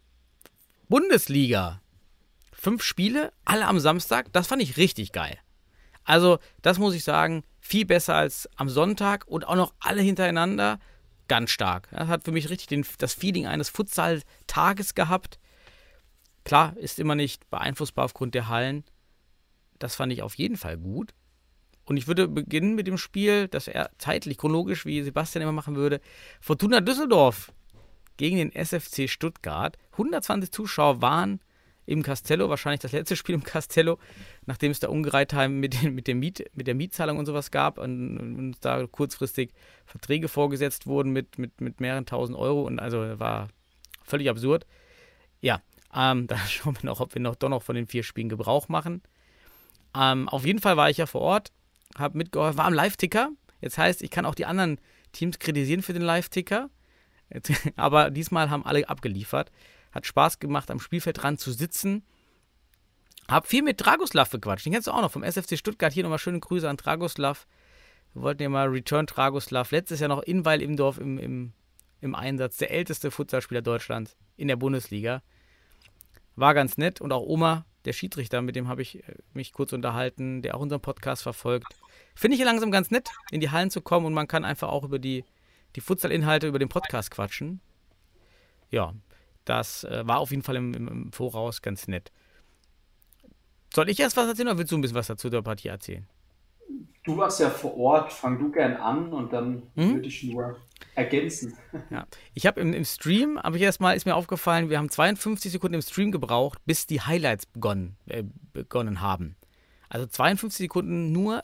Bundesliga. 0.88 1.80
Fünf 2.52 2.82
Spiele, 2.82 3.32
alle 3.44 3.66
am 3.66 3.80
Samstag. 3.80 4.32
Das 4.32 4.46
fand 4.46 4.62
ich 4.62 4.76
richtig 4.76 5.12
geil. 5.12 5.38
Also, 6.04 6.38
das 6.62 6.78
muss 6.78 6.94
ich 6.94 7.04
sagen, 7.04 7.44
viel 7.60 7.86
besser 7.86 8.14
als 8.14 8.48
am 8.56 8.68
Sonntag 8.68 9.26
und 9.26 9.46
auch 9.46 9.54
noch 9.54 9.72
alle 9.78 10.02
hintereinander. 10.02 10.78
Ganz 11.28 11.50
stark. 11.50 11.88
Das 11.92 12.08
hat 12.08 12.24
für 12.24 12.32
mich 12.32 12.50
richtig 12.50 12.66
den, 12.66 12.84
das 12.98 13.14
Feeling 13.14 13.46
eines 13.46 13.68
Futsal-Tages 13.68 14.94
gehabt. 14.94 15.38
Klar, 16.50 16.76
ist 16.78 16.98
immer 16.98 17.14
nicht 17.14 17.48
beeinflussbar 17.48 18.04
aufgrund 18.04 18.34
der 18.34 18.48
Hallen. 18.48 18.82
Das 19.78 19.94
fand 19.94 20.12
ich 20.12 20.20
auf 20.20 20.34
jeden 20.34 20.56
Fall 20.56 20.76
gut. 20.76 21.14
Und 21.84 21.96
ich 21.96 22.08
würde 22.08 22.26
beginnen 22.26 22.74
mit 22.74 22.88
dem 22.88 22.98
Spiel, 22.98 23.46
das 23.46 23.68
er 23.68 23.92
zeitlich, 23.98 24.36
chronologisch, 24.36 24.84
wie 24.84 25.00
Sebastian 25.00 25.42
immer 25.42 25.52
machen 25.52 25.76
würde. 25.76 26.00
Fortuna 26.40 26.80
Düsseldorf 26.80 27.52
gegen 28.16 28.36
den 28.36 28.50
SFC 28.52 29.08
Stuttgart. 29.08 29.78
120 29.92 30.50
Zuschauer 30.50 31.00
waren 31.00 31.38
im 31.86 32.02
Castello, 32.02 32.48
wahrscheinlich 32.48 32.80
das 32.80 32.90
letzte 32.90 33.14
Spiel 33.14 33.36
im 33.36 33.44
Castello, 33.44 34.00
nachdem 34.44 34.72
es 34.72 34.80
da 34.80 34.88
Ungereihtheiten 34.88 35.60
mit, 35.60 35.80
mit, 35.84 36.08
Miet, 36.08 36.50
mit 36.52 36.66
der 36.66 36.74
Mietzahlung 36.74 37.18
und 37.18 37.26
sowas 37.26 37.52
gab 37.52 37.78
und, 37.78 38.18
und 38.18 38.56
da 38.62 38.88
kurzfristig 38.88 39.52
Verträge 39.86 40.26
vorgesetzt 40.26 40.88
wurden 40.88 41.12
mit, 41.12 41.38
mit, 41.38 41.60
mit 41.60 41.80
mehreren 41.80 42.06
tausend 42.06 42.36
Euro 42.36 42.62
und 42.62 42.80
also 42.80 43.20
war 43.20 43.50
völlig 44.02 44.28
absurd. 44.28 44.66
Ja, 45.42 45.62
Ähm, 45.94 46.26
da 46.28 46.36
schauen 46.38 46.76
wir 46.76 46.86
noch, 46.86 47.00
ob 47.00 47.14
wir 47.14 47.22
noch 47.22 47.36
doch 47.36 47.48
noch 47.48 47.62
von 47.62 47.76
den 47.76 47.86
vier 47.86 48.02
Spielen 48.02 48.28
Gebrauch 48.28 48.68
machen. 48.68 49.02
Ähm, 49.94 50.28
auf 50.28 50.44
jeden 50.44 50.60
Fall 50.60 50.76
war 50.76 50.90
ich 50.90 50.98
ja 50.98 51.06
vor 51.06 51.20
Ort, 51.20 51.52
habe 51.98 52.18
mitgeholfen, 52.18 52.58
war 52.58 52.66
am 52.66 52.74
Live-Ticker. 52.74 53.30
Jetzt 53.60 53.78
heißt, 53.78 54.02
ich 54.02 54.10
kann 54.10 54.24
auch 54.24 54.34
die 54.34 54.46
anderen 54.46 54.80
Teams 55.12 55.38
kritisieren 55.38 55.82
für 55.82 55.92
den 55.92 56.02
Live-Ticker. 56.02 56.70
Aber 57.76 58.10
diesmal 58.10 58.50
haben 58.50 58.64
alle 58.64 58.88
abgeliefert. 58.88 59.50
Hat 59.92 60.06
Spaß 60.06 60.38
gemacht, 60.38 60.70
am 60.70 60.80
Spielfeld 60.80 61.22
dran 61.22 61.38
zu 61.38 61.52
sitzen. 61.52 62.04
Hab 63.28 63.46
viel 63.46 63.62
mit 63.62 63.84
Dragoslav 63.84 64.30
gequatscht. 64.30 64.66
Den 64.66 64.72
kennst 64.72 64.88
du 64.88 64.92
auch 64.92 65.02
noch 65.02 65.10
vom 65.10 65.22
SFC 65.22 65.56
Stuttgart. 65.56 65.92
Hier 65.92 66.02
nochmal 66.02 66.18
schöne 66.18 66.40
Grüße 66.40 66.68
an 66.68 66.76
Dragoslav. 66.76 67.46
Wir 68.14 68.22
wollten 68.22 68.42
ja 68.42 68.48
mal 68.48 68.68
Return 68.68 69.06
Dragoslav. 69.06 69.70
Letztes 69.70 70.00
Jahr 70.00 70.08
noch 70.08 70.22
in 70.22 70.44
Weil 70.44 70.62
im 70.62 70.76
Dorf 70.76 70.98
im, 70.98 71.18
im, 71.18 71.52
im 72.00 72.14
Einsatz. 72.14 72.56
Der 72.56 72.72
älteste 72.72 73.10
Futsalspieler 73.10 73.62
Deutschlands 73.62 74.16
in 74.36 74.48
der 74.48 74.56
Bundesliga. 74.56 75.22
War 76.40 76.54
ganz 76.54 76.78
nett. 76.78 77.02
Und 77.02 77.12
auch 77.12 77.26
Oma, 77.26 77.66
der 77.84 77.92
Schiedsrichter, 77.92 78.40
mit 78.40 78.56
dem 78.56 78.66
habe 78.66 78.80
ich 78.80 79.06
äh, 79.06 79.14
mich 79.34 79.52
kurz 79.52 79.74
unterhalten, 79.74 80.40
der 80.40 80.56
auch 80.56 80.60
unseren 80.60 80.80
Podcast 80.80 81.22
verfolgt. 81.22 81.76
Finde 82.14 82.36
ich 82.36 82.42
langsam 82.42 82.70
ganz 82.70 82.90
nett, 82.90 83.10
in 83.30 83.40
die 83.40 83.50
Hallen 83.50 83.70
zu 83.70 83.82
kommen 83.82 84.06
und 84.06 84.14
man 84.14 84.26
kann 84.26 84.46
einfach 84.46 84.70
auch 84.70 84.82
über 84.82 84.98
die, 84.98 85.24
die 85.76 85.82
Futsal-Inhalte 85.82 86.46
über 86.46 86.58
den 86.58 86.70
Podcast 86.70 87.10
quatschen. 87.10 87.60
Ja, 88.70 88.94
das 89.44 89.84
äh, 89.84 90.06
war 90.06 90.18
auf 90.18 90.30
jeden 90.30 90.42
Fall 90.42 90.56
im, 90.56 90.72
im, 90.72 91.12
Voraus 91.12 91.60
ganz 91.60 91.88
nett. 91.88 92.10
Soll 93.74 93.90
ich 93.90 94.00
erst 94.00 94.16
was 94.16 94.26
erzählen 94.26 94.48
oder 94.48 94.58
willst 94.58 94.72
du 94.72 94.78
ein 94.78 94.80
bisschen 94.80 94.96
was 94.96 95.08
dazu 95.08 95.28
der 95.28 95.42
Partie 95.42 95.68
erzählen? 95.68 96.06
Du 97.04 97.16
warst 97.16 97.40
ja 97.40 97.50
vor 97.50 97.76
Ort, 97.76 98.12
fang 98.12 98.38
du 98.38 98.50
gern 98.50 98.76
an 98.76 99.12
und 99.12 99.32
dann 99.32 99.62
hm? 99.74 99.94
würde 99.94 100.08
ich 100.08 100.22
nur 100.24 100.56
ergänzen. 100.94 101.56
Ja. 101.90 102.06
Ich 102.34 102.46
habe 102.46 102.60
im, 102.60 102.72
im, 102.72 102.84
Stream, 102.84 103.40
habe 103.42 103.56
ich 103.56 103.62
erstmal, 103.62 103.96
ist 103.96 104.06
mir 104.06 104.14
aufgefallen, 104.14 104.70
wir 104.70 104.78
haben 104.78 104.90
52 104.90 105.50
Sekunden 105.52 105.74
im 105.74 105.82
Stream 105.82 106.12
gebraucht, 106.12 106.58
bis 106.66 106.86
die 106.86 107.00
Highlights 107.00 107.46
begonnen, 107.46 107.96
äh, 108.06 108.24
begonnen 108.52 109.00
haben. 109.00 109.36
Also 109.88 110.06
52 110.06 110.64
Sekunden 110.64 111.12
nur 111.12 111.42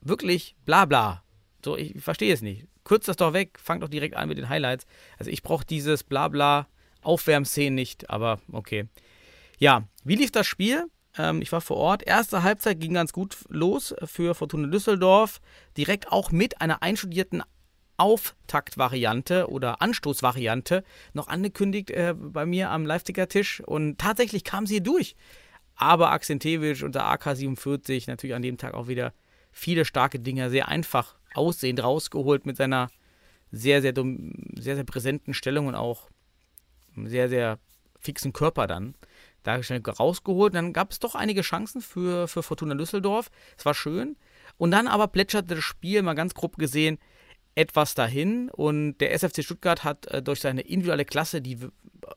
wirklich 0.00 0.56
bla 0.64 0.84
bla. 0.84 1.22
So, 1.64 1.76
ich 1.76 2.00
verstehe 2.02 2.32
es 2.32 2.42
nicht. 2.42 2.66
Kürzt 2.84 3.08
das 3.08 3.16
doch 3.16 3.32
weg, 3.32 3.58
fangt 3.58 3.82
doch 3.82 3.88
direkt 3.88 4.16
an 4.16 4.28
mit 4.28 4.38
den 4.38 4.48
Highlights. 4.48 4.86
Also 5.18 5.30
ich 5.30 5.42
brauche 5.42 5.64
dieses 5.64 6.04
bla 6.04 6.28
bla 6.28 6.68
Aufwärmszenen 7.02 7.74
nicht, 7.74 8.10
aber 8.10 8.40
okay. 8.52 8.86
Ja, 9.58 9.88
wie 10.04 10.16
lief 10.16 10.30
das 10.30 10.46
Spiel? 10.46 10.86
Ähm, 11.16 11.42
ich 11.42 11.52
war 11.52 11.60
vor 11.60 11.76
Ort. 11.76 12.02
Erste 12.06 12.42
Halbzeit 12.42 12.80
ging 12.80 12.94
ganz 12.94 13.12
gut 13.12 13.36
los 13.48 13.94
für 14.04 14.34
Fortuna 14.34 14.68
Düsseldorf. 14.68 15.40
Direkt 15.76 16.10
auch 16.10 16.30
mit 16.30 16.60
einer 16.60 16.82
einstudierten 16.82 17.42
Auftaktvariante 17.96 19.48
oder 19.48 19.80
Anstoßvariante 19.80 20.82
noch 21.12 21.28
angekündigt 21.28 21.90
äh, 21.90 22.14
bei 22.16 22.44
mir 22.44 22.70
am 22.70 22.86
Live-Ticker-Tisch. 22.86 23.60
Und 23.60 23.98
tatsächlich 23.98 24.44
kam 24.44 24.66
sie 24.66 24.82
durch. 24.82 25.14
Aber 25.76 26.12
Akzentewitsch 26.12 26.82
unter 26.82 27.10
AK47 27.12 28.04
natürlich 28.08 28.34
an 28.34 28.42
dem 28.42 28.58
Tag 28.58 28.74
auch 28.74 28.88
wieder 28.88 29.12
viele 29.52 29.84
starke 29.84 30.18
Dinge 30.20 30.50
sehr 30.50 30.68
einfach 30.68 31.16
aussehend 31.34 31.82
rausgeholt 31.82 32.46
mit 32.46 32.56
seiner 32.56 32.90
sehr, 33.50 33.82
sehr, 33.82 33.94
sehr, 33.94 34.74
sehr 34.74 34.84
präsenten 34.84 35.34
Stellung 35.34 35.68
und 35.68 35.74
auch 35.76 36.08
sehr, 36.96 37.28
sehr 37.28 37.58
fixen 38.00 38.32
Körper 38.32 38.66
dann 38.66 38.94
dargestellt 39.44 39.86
rausgeholt. 39.86 40.54
Dann 40.54 40.72
gab 40.72 40.90
es 40.90 40.98
doch 40.98 41.14
einige 41.14 41.42
Chancen 41.42 41.80
für, 41.80 42.26
für 42.26 42.42
Fortuna 42.42 42.74
Düsseldorf. 42.74 43.30
Es 43.56 43.64
war 43.64 43.74
schön. 43.74 44.16
Und 44.56 44.72
dann 44.72 44.88
aber 44.88 45.06
plätscherte 45.06 45.54
das 45.54 45.64
Spiel, 45.64 46.02
mal 46.02 46.14
ganz 46.14 46.34
grob 46.34 46.56
gesehen, 46.56 46.98
etwas 47.54 47.94
dahin. 47.94 48.50
Und 48.50 48.98
der 48.98 49.12
SFC 49.12 49.44
Stuttgart 49.44 49.84
hat 49.84 50.06
äh, 50.06 50.22
durch 50.22 50.40
seine 50.40 50.62
individuelle 50.62 51.04
Klasse, 51.04 51.40
die 51.40 51.58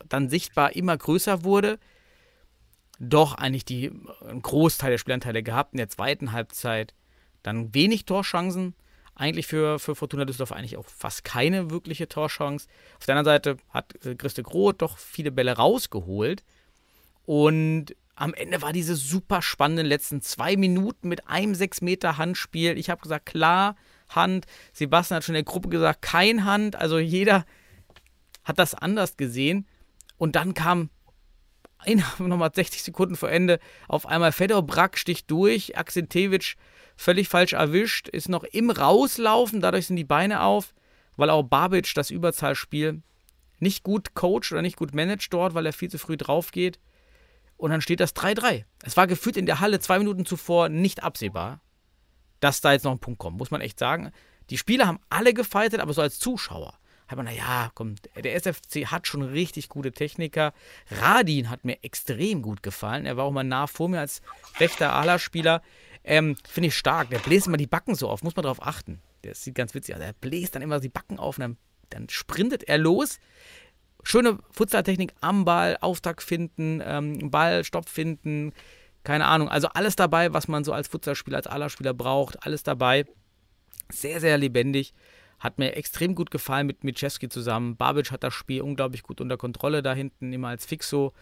dann 0.09 0.29
sichtbar 0.29 0.75
immer 0.75 0.97
größer 0.97 1.43
wurde, 1.43 1.79
doch 2.99 3.35
eigentlich 3.35 3.65
die, 3.65 3.91
einen 4.27 4.41
Großteil 4.41 4.91
der 4.91 4.97
Spielanteile 4.97 5.43
gehabt. 5.43 5.73
In 5.73 5.77
der 5.77 5.89
zweiten 5.89 6.31
Halbzeit 6.31 6.95
dann 7.43 7.73
wenig 7.73 8.05
Torchancen. 8.05 8.75
Eigentlich 9.15 9.47
für, 9.47 9.79
für 9.79 9.95
Fortuna 9.95 10.25
Düsseldorf 10.25 10.51
eigentlich 10.51 10.77
auch 10.77 10.85
fast 10.85 11.23
keine 11.23 11.71
wirkliche 11.71 12.07
Torchance. 12.07 12.67
Auf 12.99 13.05
der 13.07 13.15
anderen 13.15 13.35
Seite 13.35 13.57
hat 13.69 14.05
äh, 14.05 14.15
Christe 14.15 14.43
Groth 14.43 14.81
doch 14.81 14.97
viele 14.97 15.31
Bälle 15.31 15.53
rausgeholt. 15.53 16.43
Und 17.27 17.93
am 18.15 18.33
Ende 18.33 18.61
war 18.61 18.71
diese 18.71 18.95
super 18.95 19.41
spannenden 19.41 19.85
letzten 19.85 20.21
zwei 20.21 20.55
Minuten 20.55 21.09
mit 21.09 21.27
einem 21.27 21.55
6 21.55 21.81
Meter 21.81 22.17
Handspiel. 22.17 22.77
Ich 22.77 22.89
habe 22.89 23.01
gesagt, 23.01 23.25
klar, 23.25 23.75
Hand. 24.07 24.45
Sebastian 24.71 25.17
hat 25.17 25.25
schon 25.25 25.35
in 25.35 25.43
der 25.43 25.51
Gruppe 25.51 25.67
gesagt, 25.67 26.01
kein 26.01 26.45
Hand. 26.45 26.77
Also 26.77 26.99
jeder 26.99 27.45
hat 28.45 28.59
das 28.59 28.73
anders 28.73 29.17
gesehen. 29.17 29.67
Und 30.17 30.37
dann 30.37 30.53
kam 30.53 30.89
nochmal 32.17 32.51
60 32.55 32.81
Sekunden 32.81 33.17
vor 33.17 33.29
Ende 33.29 33.59
auf 33.89 34.05
einmal 34.05 34.31
Fedor 34.31 34.65
Brack 34.65 34.97
sticht 34.97 35.29
durch. 35.29 35.77
Akzentewitsch 35.77 36.55
völlig 36.95 37.27
falsch 37.27 37.51
erwischt, 37.51 38.07
ist 38.07 38.29
noch 38.29 38.45
im 38.45 38.69
Rauslaufen. 38.69 39.59
Dadurch 39.59 39.87
sind 39.87 39.97
die 39.97 40.05
Beine 40.05 40.43
auf, 40.43 40.73
weil 41.17 41.29
auch 41.29 41.43
Babic 41.43 41.93
das 41.93 42.09
Überzahlspiel 42.09 43.01
nicht 43.59 43.83
gut 43.83 44.13
coacht 44.13 44.53
oder 44.53 44.61
nicht 44.61 44.77
gut 44.77 44.95
managt 44.95 45.33
dort, 45.33 45.55
weil 45.55 45.65
er 45.65 45.73
viel 45.73 45.91
zu 45.91 45.97
früh 45.97 46.15
drauf 46.15 46.51
geht. 46.51 46.79
Und 47.57 47.71
dann 47.71 47.81
steht 47.81 47.99
das 47.99 48.15
3-3. 48.15 48.65
Es 48.83 48.97
war 48.97 49.07
gefühlt 49.07 49.37
in 49.37 49.45
der 49.45 49.59
Halle 49.59 49.79
zwei 49.79 49.97
Minuten 49.97 50.25
zuvor 50.25 50.69
nicht 50.69 51.03
absehbar, 51.03 51.59
dass 52.39 52.61
da 52.61 52.71
jetzt 52.71 52.83
noch 52.83 52.91
ein 52.91 52.99
Punkt 52.99 53.19
kommt, 53.19 53.37
muss 53.37 53.51
man 53.51 53.61
echt 53.61 53.79
sagen. 53.79 54.11
Die 54.49 54.57
Spieler 54.57 54.87
haben 54.87 54.99
alle 55.09 55.33
gefeitet, 55.33 55.79
aber 55.79 55.93
so 55.93 56.01
als 56.01 56.19
Zuschauer 56.19 56.77
hat 57.07 57.15
man, 57.15 57.25
naja, 57.25 57.71
komm, 57.73 57.95
der 58.15 58.35
SFC 58.35 58.87
hat 58.87 59.07
schon 59.07 59.21
richtig 59.21 59.69
gute 59.69 59.91
Techniker. 59.91 60.53
Radin 60.91 61.49
hat 61.49 61.63
mir 61.63 61.77
extrem 61.83 62.41
gut 62.41 62.61
gefallen. 62.61 63.05
Er 63.05 63.15
war 63.15 63.23
auch 63.25 63.31
mal 63.31 63.43
nah 63.43 63.67
vor 63.67 63.87
mir 63.87 64.01
als 64.01 64.21
rechter 64.59 64.93
Ala-Spieler. 64.93 65.61
Ähm, 66.03 66.35
Finde 66.47 66.67
ich 66.67 66.75
stark. 66.75 67.09
Der 67.09 67.19
bläst 67.19 67.47
immer 67.47 67.57
die 67.57 67.67
Backen 67.67 67.95
so 67.95 68.09
auf, 68.09 68.23
muss 68.23 68.35
man 68.35 68.43
darauf 68.43 68.61
achten. 68.61 69.01
Das 69.21 69.41
sieht 69.43 69.55
ganz 69.55 69.73
witzig 69.73 69.95
aus. 69.95 70.01
Er 70.01 70.13
bläst 70.13 70.55
dann 70.55 70.61
immer 70.61 70.79
die 70.79 70.89
Backen 70.89 71.17
auf 71.17 71.37
und 71.37 71.41
dann, 71.41 71.57
dann 71.89 72.09
sprintet 72.09 72.63
er 72.63 72.77
los 72.77 73.19
schöne 74.03 74.39
Futsaltechnik 74.51 75.13
am 75.21 75.45
Ball, 75.45 75.77
Auftakt 75.81 76.21
finden, 76.21 76.81
ähm, 76.83 77.31
Ball, 77.31 77.63
Stopp 77.63 77.89
finden, 77.89 78.53
keine 79.03 79.25
Ahnung. 79.25 79.49
Also 79.49 79.67
alles 79.69 79.95
dabei, 79.95 80.33
was 80.33 80.47
man 80.47 80.63
so 80.63 80.73
als 80.73 80.87
Futsalspieler, 80.87 81.37
als 81.37 81.47
Allerspieler 81.47 81.93
braucht, 81.93 82.43
alles 82.45 82.63
dabei. 82.63 83.05
Sehr, 83.89 84.19
sehr 84.19 84.37
lebendig. 84.37 84.93
Hat 85.39 85.59
mir 85.59 85.75
extrem 85.75 86.15
gut 86.15 86.31
gefallen 86.31 86.67
mit 86.67 86.83
Michewski 86.83 87.29
zusammen. 87.29 87.77
Babic 87.77 88.11
hat 88.11 88.23
das 88.23 88.33
Spiel 88.33 88.61
unglaublich 88.61 89.03
gut 89.03 89.21
unter 89.21 89.37
Kontrolle 89.37 89.83
da 89.83 89.93
hinten, 89.93 90.33
immer 90.33 90.49
als 90.49 90.65
Fixo. 90.65 91.13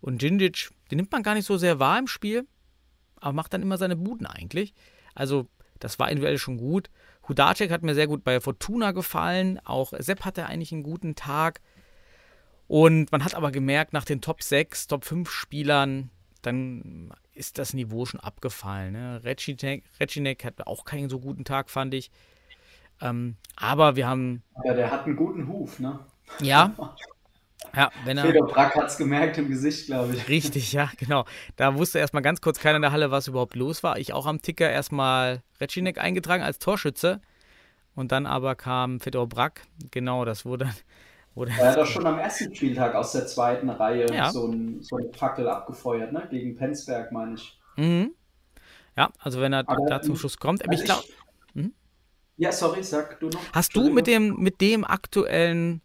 Und 0.00 0.22
Djindjic, 0.22 0.70
den 0.90 0.96
nimmt 0.96 1.12
man 1.12 1.22
gar 1.22 1.34
nicht 1.34 1.46
so 1.46 1.56
sehr 1.56 1.80
wahr 1.80 1.98
im 1.98 2.06
Spiel, 2.06 2.46
aber 3.16 3.32
macht 3.32 3.52
dann 3.52 3.62
immer 3.62 3.78
seine 3.78 3.96
Buden 3.96 4.26
eigentlich. 4.26 4.74
Also, 5.14 5.48
das 5.80 5.98
war 5.98 6.08
individuell 6.08 6.38
schon 6.38 6.56
gut. 6.56 6.88
Hudacek 7.28 7.70
hat 7.70 7.82
mir 7.82 7.94
sehr 7.94 8.06
gut 8.06 8.22
bei 8.22 8.40
Fortuna 8.40 8.92
gefallen. 8.92 9.60
Auch 9.64 9.92
Sepp 9.98 10.24
hatte 10.24 10.46
eigentlich 10.46 10.72
einen 10.72 10.82
guten 10.82 11.14
Tag. 11.14 11.60
Und 12.74 13.12
man 13.12 13.24
hat 13.24 13.36
aber 13.36 13.52
gemerkt, 13.52 13.92
nach 13.92 14.04
den 14.04 14.20
Top 14.20 14.42
6, 14.42 14.88
Top 14.88 15.04
5 15.04 15.30
Spielern, 15.30 16.10
dann 16.42 17.12
ist 17.32 17.58
das 17.58 17.72
Niveau 17.72 18.04
schon 18.04 18.18
abgefallen. 18.18 18.94
Ne? 18.94 19.22
Recinek 19.22 20.44
hat 20.44 20.66
auch 20.66 20.84
keinen 20.84 21.08
so 21.08 21.20
guten 21.20 21.44
Tag, 21.44 21.70
fand 21.70 21.94
ich. 21.94 22.10
Ähm, 23.00 23.36
aber 23.54 23.94
wir 23.94 24.08
haben. 24.08 24.42
Ja, 24.64 24.74
der 24.74 24.90
hat 24.90 25.06
einen 25.06 25.14
guten 25.14 25.46
Huf, 25.46 25.78
ne? 25.78 26.00
Ja. 26.40 26.74
Ja, 27.76 27.92
wenn 28.06 28.18
er. 28.18 28.24
Fedor 28.24 28.48
Brack 28.48 28.74
hat 28.74 28.86
es 28.86 28.96
gemerkt 28.96 29.38
im 29.38 29.48
Gesicht, 29.48 29.86
glaube 29.86 30.12
ich. 30.16 30.26
Richtig, 30.26 30.72
ja, 30.72 30.90
genau. 30.96 31.26
Da 31.54 31.76
wusste 31.78 32.00
erstmal 32.00 32.24
ganz 32.24 32.40
kurz 32.40 32.58
keiner 32.58 32.76
in 32.76 32.82
der 32.82 32.90
Halle, 32.90 33.12
was 33.12 33.28
überhaupt 33.28 33.54
los 33.54 33.84
war. 33.84 34.00
Ich 34.00 34.12
auch 34.12 34.26
am 34.26 34.42
Ticker 34.42 34.68
erstmal 34.68 35.44
Recinek 35.60 35.98
eingetragen 35.98 36.42
als 36.42 36.58
Torschütze. 36.58 37.20
Und 37.94 38.10
dann 38.10 38.26
aber 38.26 38.56
kam 38.56 38.98
Fedor 38.98 39.28
Brack. 39.28 39.62
Genau, 39.92 40.24
das 40.24 40.44
wurde 40.44 40.68
oder 41.34 41.50
er 41.50 41.70
hat 41.70 41.76
doch 41.76 41.86
schon 41.86 42.06
am 42.06 42.18
ersten 42.18 42.54
Spieltag 42.54 42.94
aus 42.94 43.12
der 43.12 43.26
zweiten 43.26 43.68
Reihe 43.68 44.06
ja. 44.12 44.30
so, 44.30 44.46
ein, 44.46 44.82
so 44.82 44.96
eine 44.96 45.12
Fackel 45.12 45.48
abgefeuert, 45.48 46.12
ne? 46.12 46.26
Gegen 46.30 46.56
Penzberg, 46.56 47.10
meine 47.10 47.34
ich. 47.34 47.58
Mhm. 47.76 48.14
Ja, 48.96 49.10
also 49.18 49.40
wenn 49.40 49.52
er 49.52 49.68
Aber, 49.68 49.86
da 49.86 50.00
zum 50.00 50.16
Schluss 50.16 50.38
kommt. 50.38 50.62
Also 50.66 50.80
ich 50.80 50.84
glaube. 50.84 51.02
Mhm. 51.54 51.72
Ja, 52.36 52.52
sorry, 52.52 52.82
sag 52.82 53.18
du 53.18 53.28
noch. 53.28 53.40
Hast 53.52 53.74
du 53.74 53.90
mit 53.90 54.06
dem, 54.06 54.36
mit 54.36 54.60
dem 54.60 54.84
aktuellen 54.84 55.82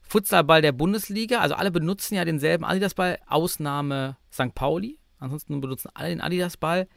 Futsalball 0.00 0.62
der 0.62 0.72
Bundesliga, 0.72 1.40
also 1.40 1.54
alle 1.54 1.70
benutzen 1.70 2.14
ja 2.14 2.24
denselben 2.24 2.64
Adidasball, 2.64 3.18
Ausnahme 3.26 4.16
St. 4.32 4.54
Pauli. 4.54 4.98
Ansonsten 5.18 5.60
benutzen 5.60 5.90
alle 5.92 6.08
den 6.08 6.22
Adidasball. 6.22 6.88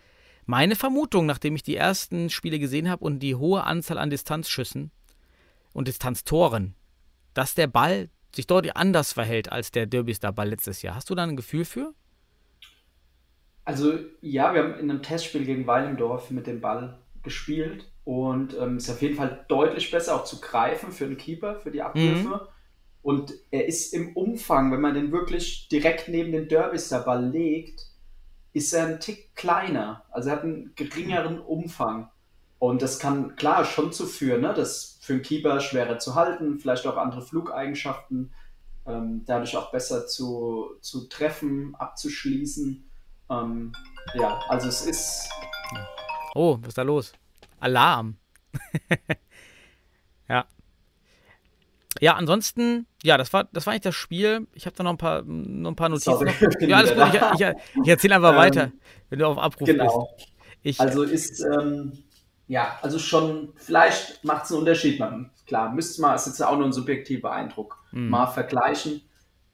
Meine 0.46 0.76
Vermutung, 0.76 1.26
nachdem 1.26 1.56
ich 1.56 1.64
die 1.64 1.76
ersten 1.76 2.30
Spiele 2.30 2.60
gesehen 2.60 2.90
habe 2.90 3.04
und 3.04 3.20
die 3.20 3.36
hohe 3.36 3.64
Anzahl 3.64 3.98
an 3.98 4.10
Distanzschüssen 4.10 4.92
und 5.74 5.88
Distanztoren, 5.88 6.76
dass 7.34 7.56
der 7.56 7.68
Ball 7.68 8.10
sich 8.36 8.48
deutlich 8.48 8.76
anders 8.76 9.14
verhält 9.14 9.52
als 9.52 9.72
der 9.72 9.86
Derby-Star-Ball 9.86 10.50
letztes 10.50 10.82
Jahr. 10.82 10.96
Hast 10.96 11.10
du 11.10 11.16
da 11.16 11.24
ein 11.24 11.36
Gefühl 11.36 11.66
für? 11.66 11.94
Also 13.66 14.00
ja, 14.22 14.54
wir 14.54 14.64
haben 14.64 14.80
in 14.80 14.90
einem 14.90 15.04
Testspiel 15.04 15.46
gegen 15.46 15.68
Weilendorf 15.68 16.32
mit 16.32 16.48
dem 16.48 16.62
Ball 16.62 16.98
gespielt 17.24 17.92
und 18.04 18.56
ähm, 18.58 18.78
ist 18.78 18.90
auf 18.90 19.02
jeden 19.02 19.16
Fall 19.16 19.46
deutlich 19.48 19.92
besser 19.92 20.16
auch 20.16 20.24
zu 20.24 20.42
greifen 20.42 20.92
für 20.92 21.08
den 21.08 21.18
Keeper, 21.18 21.60
für 21.60 21.72
die 21.72 21.82
Abwürfe. 21.82 22.28
Mhm. 22.28 22.40
Und 23.04 23.34
er 23.50 23.68
ist 23.68 23.94
im 23.94 24.16
Umfang, 24.16 24.72
wenn 24.72 24.82
man 24.82 24.94
den 24.94 25.12
wirklich 25.12 25.68
direkt 25.70 26.08
neben 26.08 26.32
den 26.32 26.48
Derbys 26.48 26.90
der 26.90 27.00
Ball 27.00 27.26
legt, 27.30 27.88
ist 28.54 28.74
er 28.74 28.88
ein 28.88 29.00
Tick 29.00 29.36
kleiner. 29.36 30.04
Also 30.12 30.30
er 30.30 30.36
hat 30.36 30.44
einen 30.44 30.74
geringeren 30.76 31.40
Umfang. 31.40 32.10
Und 32.62 32.84
das 32.84 33.00
kann 33.00 33.36
klar 33.38 33.66
schon 33.66 33.92
zu 33.92 34.06
führen, 34.06 34.42
ne? 34.42 34.54
das 34.54 35.00
für 35.02 35.14
einen 35.14 35.24
Keeper 35.24 35.60
schwerer 35.62 35.98
zu 35.98 36.14
halten, 36.14 36.60
vielleicht 36.60 36.86
auch 36.86 36.96
andere 36.96 37.24
Flugeigenschaften, 37.24 38.32
ähm, 38.86 39.24
dadurch 39.26 39.58
auch 39.58 39.72
besser 39.72 40.06
zu, 40.06 40.76
zu 40.80 41.10
treffen, 41.10 41.74
abzuschließen. 41.80 42.88
Ähm, 43.32 43.72
ja, 44.14 44.40
also 44.48 44.68
es 44.68 44.86
ist. 44.86 45.28
Oh, 46.36 46.60
was 46.62 46.68
ist 46.68 46.78
da 46.78 46.84
los? 46.84 47.14
Alarm. 47.60 48.18
ja. 50.30 50.46
Ja, 52.00 52.14
ansonsten, 52.14 52.86
ja, 53.02 53.18
das 53.18 53.34
war, 53.34 53.46
das 53.46 53.66
war 53.66 53.74
eigentlich 53.74 53.82
das 53.82 53.96
Spiel. 53.96 54.46
Ich 54.54 54.68
habe 54.68 54.76
da 54.76 54.84
noch 54.84 54.92
ein 54.92 54.98
paar, 55.00 55.24
noch 55.24 55.72
ein 55.72 55.76
paar 55.76 55.90
Notizen. 55.90 56.12
Sorry. 56.12 56.32
Ja, 56.68 56.78
alles 56.78 56.94
gut. 56.94 57.08
Ich, 57.34 57.42
ich, 57.42 57.56
ich 57.82 57.88
erzähle 57.90 58.18
einfach 58.18 58.34
Ähm, 58.34 58.38
weiter, 58.38 58.72
wenn 59.10 59.18
du 59.18 59.26
auf 59.26 59.40
Abruf 59.40 59.66
Genau. 59.68 60.12
bist. 60.16 60.30
Ich, 60.62 60.80
Also 60.80 61.02
ist, 61.02 61.40
ähm, 61.42 62.04
ja, 62.52 62.78
also 62.82 63.00
schon, 63.00 63.54
vielleicht 63.56 64.26
macht 64.26 64.44
es 64.44 64.52
einen 64.52 64.60
Unterschied. 64.60 65.00
Man, 65.00 65.32
klar, 65.48 65.72
müsste 65.72 66.02
man, 66.02 66.16
ist 66.16 66.28
jetzt 66.28 66.44
auch 66.44 66.58
nur 66.58 66.66
ein 66.66 66.74
subjektiver 66.74 67.32
Eindruck, 67.32 67.78
Hm. 67.92 68.10
mal 68.10 68.28
vergleichen. 68.28 69.02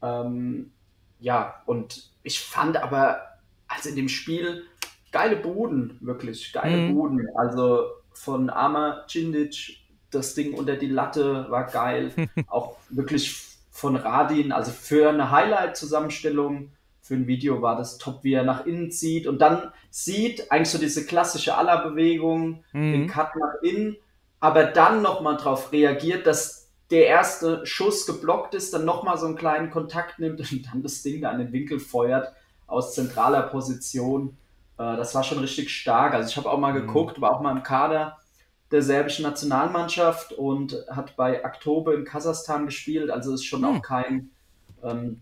Ähm, 0.01 0.71
ja, 1.19 1.61
und 1.67 2.09
ich 2.23 2.39
fand 2.39 2.75
aber, 2.77 3.19
also 3.67 3.89
in 3.89 3.95
dem 3.97 4.09
Spiel, 4.09 4.63
geile 5.11 5.35
Buden, 5.35 5.99
wirklich, 6.01 6.51
geile 6.53 6.77
Mhm. 6.77 6.95
Buden. 6.95 7.27
Also 7.35 7.85
von 8.13 8.49
Ama 8.49 9.05
Cindic, 9.07 9.77
das 10.09 10.33
Ding 10.33 10.55
unter 10.55 10.75
die 10.75 10.87
Latte 10.89 11.45
war 11.49 11.65
geil. 11.67 12.11
auch 12.47 12.77
wirklich 12.89 13.35
von 13.69 13.95
Radin, 13.95 14.51
also 14.51 14.71
für 14.71 15.09
eine 15.09 15.29
Highlight-Zusammenstellung, 15.29 16.71
für 17.07 17.15
ein 17.15 17.27
Video 17.27 17.61
war 17.61 17.77
das 17.77 17.97
top, 17.97 18.23
wie 18.23 18.33
er 18.33 18.43
nach 18.43 18.65
innen 18.65 18.91
zieht 18.91 19.27
und 19.27 19.39
dann 19.39 19.71
sieht 19.89 20.51
eigentlich 20.51 20.69
so 20.69 20.77
diese 20.77 21.05
klassische 21.05 21.57
Aller-Bewegung, 21.57 22.63
den 22.91 23.05
Mhm. 23.05 23.07
Cut 23.07 23.35
nach 23.35 23.61
innen, 23.63 23.97
aber 24.39 24.65
dann 24.65 25.01
nochmal 25.01 25.37
darauf 25.37 25.71
reagiert, 25.71 26.27
dass 26.27 26.69
der 26.91 27.07
erste 27.07 27.65
Schuss 27.65 28.05
geblockt 28.05 28.53
ist, 28.55 28.73
dann 28.73 28.85
nochmal 28.85 29.17
so 29.17 29.25
einen 29.25 29.35
kleinen 29.35 29.69
Kontakt 29.71 30.19
nimmt 30.19 30.39
und 30.39 30.65
dann 30.71 30.83
das 30.83 31.01
Ding 31.03 31.21
da 31.21 31.31
an 31.31 31.39
den 31.39 31.51
Winkel 31.51 31.79
feuert 31.79 32.33
aus 32.65 32.93
zentraler 32.93 33.43
Position. 33.43 34.37
Äh, 34.77 34.95
das 34.97 35.13
war 35.15 35.23
schon 35.23 35.39
richtig 35.39 35.69
stark. 35.69 36.13
Also 36.13 36.29
ich 36.29 36.37
habe 36.37 36.49
auch 36.49 36.59
mal 36.59 36.73
Mhm. 36.73 36.73
geguckt, 36.73 37.19
war 37.21 37.31
auch 37.35 37.41
mal 37.41 37.51
im 37.51 37.63
Kader 37.63 38.17
der 38.71 38.81
serbischen 38.81 39.23
Nationalmannschaft 39.23 40.33
und 40.33 40.75
hat 40.89 41.15
bei 41.15 41.43
Aktobe 41.45 41.93
in 41.93 42.05
Kasachstan 42.05 42.65
gespielt. 42.65 43.09
Also 43.09 43.33
ist 43.33 43.45
schon 43.45 43.63
Mhm. 43.63 43.65
auch 43.65 43.81
kein 43.81 44.31
ähm, 44.83 45.21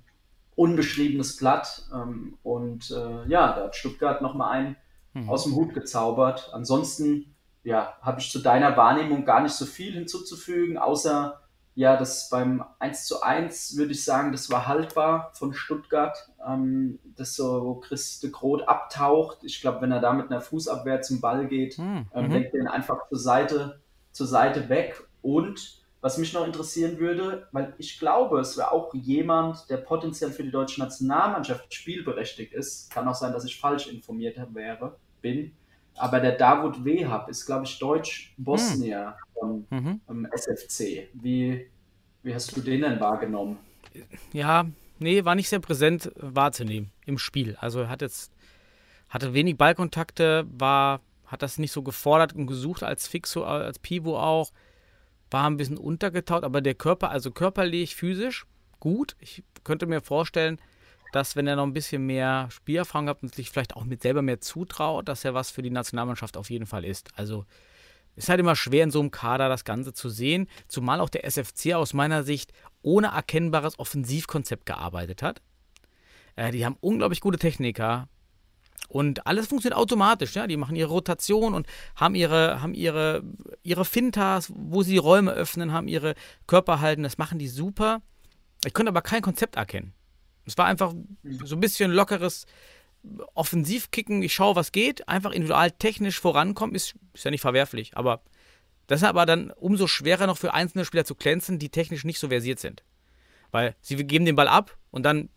unbeschriebenes 0.55 1.37
Blatt. 1.37 1.83
Ähm, 1.93 2.37
und 2.43 2.91
äh, 2.91 3.27
ja, 3.27 3.53
da 3.55 3.65
hat 3.65 3.75
Stuttgart 3.75 4.21
nochmal 4.21 4.51
einen 4.51 4.75
Mhm. 5.13 5.29
aus 5.29 5.45
dem 5.45 5.55
Hut 5.55 5.73
gezaubert. 5.73 6.49
Ansonsten, 6.51 7.35
ja, 7.63 7.93
habe 8.01 8.19
ich 8.19 8.29
zu 8.31 8.39
deiner 8.39 8.75
Wahrnehmung 8.75 9.23
gar 9.23 9.41
nicht 9.41 9.53
so 9.53 9.65
viel 9.65 9.93
hinzuzufügen, 9.93 10.77
außer 10.77 11.39
ja, 11.77 11.95
das 11.97 12.29
beim 12.29 12.63
1 12.79 13.05
zu 13.05 13.21
1 13.21 13.75
würde 13.77 13.91
ich 13.93 14.03
sagen, 14.05 14.31
das 14.33 14.49
war 14.49 14.65
haltbar 14.67 15.31
von 15.33 15.53
Stuttgart. 15.53 16.17
Ähm, 16.45 16.99
das 17.17 17.35
so, 17.35 17.81
Chris 17.85 18.19
de 18.21 18.29
Groot 18.31 18.67
abtaucht. 18.67 19.39
Ich 19.43 19.59
glaube, 19.61 19.81
wenn 19.81 19.91
er 19.91 19.99
da 20.01 20.11
mit 20.13 20.31
einer 20.31 20.39
Fußabwehr 20.41 21.01
zum 21.01 21.19
Ball 21.21 21.47
geht, 21.47 21.77
Mhm. 21.77 22.07
ähm, 22.13 22.25
Mhm. 22.27 22.31
lenkt 22.31 22.53
den 22.53 22.67
einfach 22.67 23.07
zur 23.09 23.19
Seite, 23.19 23.81
zur 24.11 24.27
Seite 24.27 24.67
weg. 24.69 25.01
Und 25.21 25.81
was 26.05 26.19
mich 26.19 26.33
noch 26.33 26.45
interessieren 26.45 26.99
würde, 26.99 27.47
weil 27.51 27.73
ich 27.79 27.97
glaube, 27.97 28.39
es 28.39 28.55
wäre 28.57 28.71
auch 28.71 28.93
jemand, 28.93 29.67
der 29.71 29.77
potenziell 29.77 30.29
für 30.29 30.43
die 30.43 30.51
deutsche 30.51 30.79
Nationalmannschaft 30.79 31.73
spielberechtigt 31.73 32.53
ist. 32.53 32.91
Kann 32.91 33.07
auch 33.07 33.15
sein, 33.15 33.33
dass 33.33 33.43
ich 33.43 33.59
falsch 33.59 33.87
informiert 33.87 34.37
wäre, 34.53 34.97
bin. 35.23 35.53
Aber 35.95 36.19
der 36.19 36.33
Davut 36.33 36.85
Wehab 36.85 37.27
ist, 37.27 37.47
glaube 37.47 37.65
ich, 37.65 37.79
Deutsch-Bosnier 37.79 39.15
vom 39.33 39.65
Mhm. 39.71 39.99
ähm, 40.07 40.27
SFC. 40.31 41.07
Wie, 41.13 41.65
wie 42.21 42.35
hast 42.35 42.55
du 42.55 42.61
den 42.61 42.81
denn 42.81 42.99
wahrgenommen? 42.99 43.57
Ja, 44.31 44.67
nee, 44.99 45.25
war 45.25 45.33
nicht 45.33 45.49
sehr 45.49 45.59
präsent 45.59 46.11
wahrzunehmen 46.17 46.91
im 47.07 47.17
Spiel. 47.17 47.57
Also 47.59 47.79
er 47.79 47.89
hat 47.89 48.03
jetzt, 48.03 48.31
hatte 49.09 49.33
wenig 49.33 49.57
Ballkontakte, 49.57 50.45
war, 50.55 51.01
hat 51.25 51.41
das 51.41 51.57
nicht 51.57 51.71
so 51.71 51.81
gefordert 51.81 52.33
und 52.33 52.45
gesucht 52.45 52.83
als 52.83 53.07
Fixo, 53.07 53.43
als 53.43 53.79
Pivo 53.79 54.19
auch. 54.19 54.51
War 55.35 55.49
ein 55.49 55.57
bisschen 55.57 55.77
untergetaut, 55.77 56.45
aber 56.45 56.61
der 56.61 56.75
Körper, 56.75 57.09
also 57.09 57.29
körperlich, 57.29 57.97
physisch, 57.97 58.45
gut. 58.79 59.17
Ich 59.19 59.43
könnte 59.65 59.85
mir 59.85 59.99
vorstellen, 59.99 60.61
dass 61.11 61.35
wenn 61.35 61.45
er 61.45 61.57
noch 61.57 61.65
ein 61.65 61.73
bisschen 61.73 62.05
mehr 62.05 62.47
Spielerfahrung 62.49 63.09
hat 63.09 63.21
und 63.21 63.35
sich 63.35 63.49
vielleicht 63.49 63.75
auch 63.75 63.83
mit 63.83 64.01
selber 64.01 64.21
mehr 64.21 64.39
zutraut, 64.39 65.09
dass 65.09 65.25
er 65.25 65.33
was 65.33 65.51
für 65.51 65.61
die 65.61 65.71
Nationalmannschaft 65.71 66.37
auf 66.37 66.49
jeden 66.49 66.65
Fall 66.65 66.85
ist. 66.85 67.09
Also 67.17 67.43
ist 68.15 68.29
halt 68.29 68.39
immer 68.39 68.55
schwer 68.55 68.85
in 68.85 68.91
so 68.91 69.01
einem 69.01 69.11
Kader 69.11 69.49
das 69.49 69.65
Ganze 69.65 69.91
zu 69.91 70.07
sehen, 70.07 70.47
zumal 70.69 71.01
auch 71.01 71.09
der 71.09 71.25
SFC 71.25 71.73
aus 71.73 71.93
meiner 71.93 72.23
Sicht 72.23 72.53
ohne 72.81 73.07
erkennbares 73.07 73.77
Offensivkonzept 73.77 74.65
gearbeitet 74.65 75.21
hat. 75.21 75.41
Äh, 76.37 76.51
die 76.51 76.65
haben 76.65 76.77
unglaublich 76.79 77.19
gute 77.19 77.39
Techniker 77.39 78.07
und 78.89 79.25
alles 79.27 79.47
funktioniert 79.47 79.77
automatisch. 79.77 80.35
Ja? 80.35 80.47
Die 80.47 80.57
machen 80.57 80.75
ihre 80.75 80.89
Rotation 80.89 81.53
und 81.53 81.67
haben 81.95 82.15
ihre, 82.15 82.61
haben 82.61 82.73
ihre, 82.73 83.23
ihre 83.63 83.85
Fintas, 83.85 84.51
wo 84.55 84.83
sie 84.83 84.97
Räume 84.97 85.31
öffnen, 85.31 85.73
haben 85.73 85.87
ihre 85.87 86.15
Körper 86.47 86.81
halten. 86.81 87.03
Das 87.03 87.17
machen 87.17 87.39
die 87.39 87.47
super. 87.47 88.01
Ich 88.65 88.73
konnte 88.73 88.89
aber 88.89 89.01
kein 89.01 89.21
Konzept 89.21 89.55
erkennen. 89.55 89.93
Es 90.45 90.57
war 90.57 90.65
einfach 90.65 90.93
so 91.43 91.55
ein 91.55 91.59
bisschen 91.59 91.91
lockeres 91.91 92.45
Offensivkicken. 93.33 94.21
Ich 94.21 94.33
schaue, 94.33 94.55
was 94.55 94.71
geht. 94.71 95.07
Einfach 95.07 95.31
individual 95.31 95.71
technisch 95.71 96.19
vorankommen, 96.19 96.75
ist, 96.75 96.95
ist 97.13 97.25
ja 97.25 97.31
nicht 97.31 97.41
verwerflich. 97.41 97.97
Aber 97.97 98.21
das 98.87 99.01
ist 99.01 99.07
aber 99.07 99.25
dann 99.25 99.51
umso 99.51 99.87
schwerer 99.87 100.27
noch 100.27 100.37
für 100.37 100.53
einzelne 100.53 100.85
Spieler 100.85 101.05
zu 101.05 101.15
glänzen, 101.15 101.59
die 101.59 101.69
technisch 101.69 102.03
nicht 102.03 102.19
so 102.19 102.29
versiert 102.29 102.59
sind. 102.59 102.83
Weil 103.51 103.75
sie 103.81 103.95
geben 103.95 104.25
den 104.25 104.35
Ball 104.35 104.47
ab 104.47 104.77
und 104.91 105.03
dann 105.03 105.29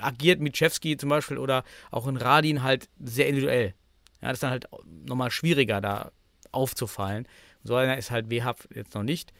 agiert 0.00 0.40
Mitschewski 0.40 0.96
zum 0.96 1.08
Beispiel 1.08 1.38
oder 1.38 1.64
auch 1.90 2.06
in 2.06 2.16
Radin 2.16 2.62
halt 2.62 2.88
sehr 2.98 3.28
individuell. 3.28 3.74
Ja, 4.20 4.28
das 4.28 4.36
ist 4.36 4.42
dann 4.42 4.50
halt 4.50 4.66
nochmal 5.06 5.30
schwieriger, 5.30 5.80
da 5.80 6.10
aufzufallen. 6.52 7.28
So 7.62 7.74
einer 7.74 7.98
ist 7.98 8.10
halt 8.10 8.30
WHF 8.30 8.68
jetzt 8.74 8.94
noch 8.94 9.02
nicht. 9.02 9.32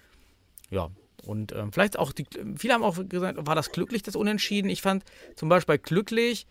Ja, 0.71 0.91
und 1.25 1.53
ähm, 1.53 1.73
vielleicht 1.73 1.99
auch, 1.99 2.13
die, 2.13 2.27
viele 2.57 2.75
haben 2.75 2.83
auch 2.83 2.97
gesagt, 3.09 3.47
war 3.47 3.55
das 3.55 3.73
glücklich, 3.73 4.03
das 4.03 4.17
Unentschieden? 4.17 4.69
Ich 4.69 4.83
fand 4.83 5.05
zum 5.35 5.49
Beispiel 5.49 5.77
bei 5.77 5.83
glücklich, 5.83 6.47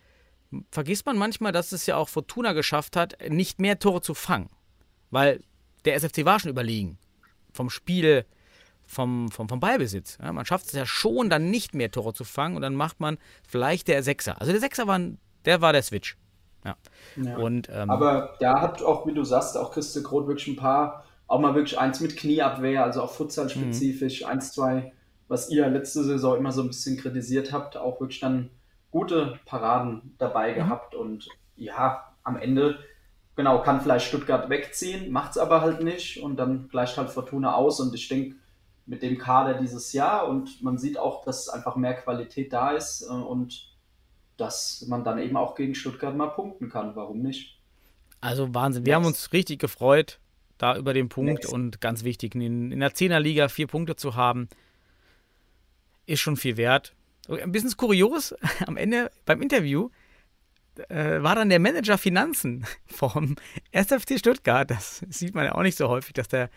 vergisst 0.72 1.06
man 1.06 1.18
manchmal, 1.18 1.52
dass 1.52 1.72
es 1.72 1.86
ja 1.86 1.98
auch 1.98 2.10
Fortuna 2.10 2.54
geschafft 2.54 2.96
hat, 2.96 3.16
nicht 3.30 3.60
mehr 3.60 3.80
Tore 3.80 4.02
zu 4.02 4.14
fangen. 4.14 4.50
Weil 5.12 5.42
der 5.86 5.96
SFC 5.96 6.26
war 6.26 6.40
schon 6.40 6.52
überlegen. 6.52 6.98
Vom 7.54 7.70
Spiel, 7.70 8.26
vom, 8.88 9.30
vom, 9.32 9.50
vom 9.50 9.60
Ballbesitz. 9.60 10.18
Ja, 10.22 10.32
man 10.34 10.46
schafft 10.46 10.68
es 10.68 10.72
ja 10.74 10.86
schon, 10.86 11.30
dann 11.30 11.50
nicht 11.50 11.74
mehr 11.74 11.92
Tore 11.92 12.14
zu 12.14 12.24
fangen 12.24 12.56
und 12.56 12.62
dann 12.62 12.76
macht 12.76 13.00
man 13.00 13.18
vielleicht 13.48 13.88
der 13.88 14.04
Sechser. 14.04 14.40
Also 14.40 14.52
der 14.52 14.62
Sechser 14.62 14.88
war, 14.88 15.00
der 15.46 15.62
war 15.62 15.74
der 15.74 15.82
Switch. 15.82 16.18
Ja. 16.64 16.76
Ja. 17.16 17.38
Und, 17.38 17.70
ähm, 17.72 17.90
Aber 17.90 18.36
da 18.40 18.60
hat 18.62 18.82
auch, 18.82 19.06
wie 19.06 19.14
du 19.14 19.24
sagst, 19.24 19.58
auch 19.58 19.72
Christe 19.72 20.02
Groth 20.02 20.28
wirklich 20.28 20.48
ein 20.48 20.56
paar, 20.56 21.06
auch 21.28 21.40
mal 21.40 21.56
wirklich 21.56 21.78
eins 21.80 22.00
mit 22.00 22.18
Knieabwehr, 22.18 22.84
also 22.84 23.02
auch 23.04 23.12
Futsal-spezifisch, 23.12 24.22
Mhm. 24.22 24.28
eins, 24.28 24.52
zwei, 24.54 24.94
was 25.28 25.50
ihr 25.50 25.68
letzte 25.68 26.04
Saison 26.04 26.38
immer 26.38 26.52
so 26.52 26.62
ein 26.62 26.68
bisschen 26.68 26.98
kritisiert 26.98 27.52
habt, 27.52 27.78
auch 27.78 28.00
wirklich 28.00 28.20
dann 28.20 28.50
gute 28.92 29.40
Paraden 29.46 30.16
dabei 30.18 30.52
Mhm. 30.52 30.56
gehabt 30.56 30.96
und 30.96 31.28
ja, 31.56 32.14
am 32.24 32.38
Ende, 32.38 32.80
genau, 33.36 33.62
kann 33.62 33.82
vielleicht 33.82 34.08
Stuttgart 34.08 34.50
wegziehen, 34.50 35.12
macht 35.12 35.32
es 35.32 35.38
aber 35.38 35.62
halt 35.62 35.84
nicht 35.84 36.22
und 36.22 36.38
dann 36.38 36.68
gleicht 36.70 36.98
halt 36.98 37.10
Fortuna 37.10 37.54
aus 37.56 37.80
und 37.80 37.94
ich 37.94 38.08
denke, 38.08 38.36
mit 38.86 39.02
dem 39.02 39.18
Kader 39.18 39.56
dieses 39.56 39.94
Jahr 39.94 40.28
und 40.28 40.62
man 40.62 40.78
sieht 40.78 40.98
auch, 40.98 41.24
dass 41.24 41.50
einfach 41.50 41.76
mehr 41.76 41.96
Qualität 41.96 42.54
da 42.54 42.72
ist 42.72 43.02
äh, 43.02 43.14
und 43.14 43.74
dass 44.38 44.86
man 44.88 45.04
dann 45.04 45.18
eben 45.18 45.38
auch 45.38 45.56
gegen 45.56 45.76
Stuttgart 45.76 46.16
mal 46.16 46.28
punkten 46.28 46.70
kann. 46.70 46.96
Warum 46.96 47.22
nicht? 47.22 47.60
Also 48.22 48.54
Wahnsinn. 48.54 48.86
Wir 48.86 48.96
haben 48.96 49.04
Next. 49.04 49.24
uns 49.24 49.34
richtig 49.34 49.60
gefreut, 49.60 50.20
da 50.58 50.78
über 50.78 50.94
den 50.94 51.10
Punkt 51.10 51.32
Next. 51.32 51.52
und 51.52 51.82
ganz 51.82 52.04
wichtig, 52.04 52.36
in, 52.36 52.72
in 52.72 52.80
der 52.80 52.94
Zehnerliga 52.94 53.48
vier 53.50 53.68
Punkte 53.68 53.96
zu 53.96 54.16
haben, 54.16 54.50
ist 56.06 56.20
schon 56.20 56.38
viel 56.38 56.58
wert. 56.58 56.94
Ein 57.28 57.52
bisschen 57.52 57.76
kurios, 57.78 58.36
am 58.68 58.78
Ende 58.78 59.12
beim 59.26 59.42
Interview 59.42 59.90
äh, 60.90 61.22
war 61.24 61.36
dann 61.36 61.50
der 61.50 61.60
Manager 61.60 61.98
Finanzen 61.98 62.66
vom 62.86 63.36
SFC 63.72 64.20
Stuttgart. 64.20 64.70
Das 64.70 65.04
sieht 65.10 65.34
man 65.34 65.46
ja 65.46 65.56
auch 65.56 65.64
nicht 65.64 65.78
so 65.78 65.88
häufig, 65.88 66.14
dass 66.14 66.28
der 66.28 66.50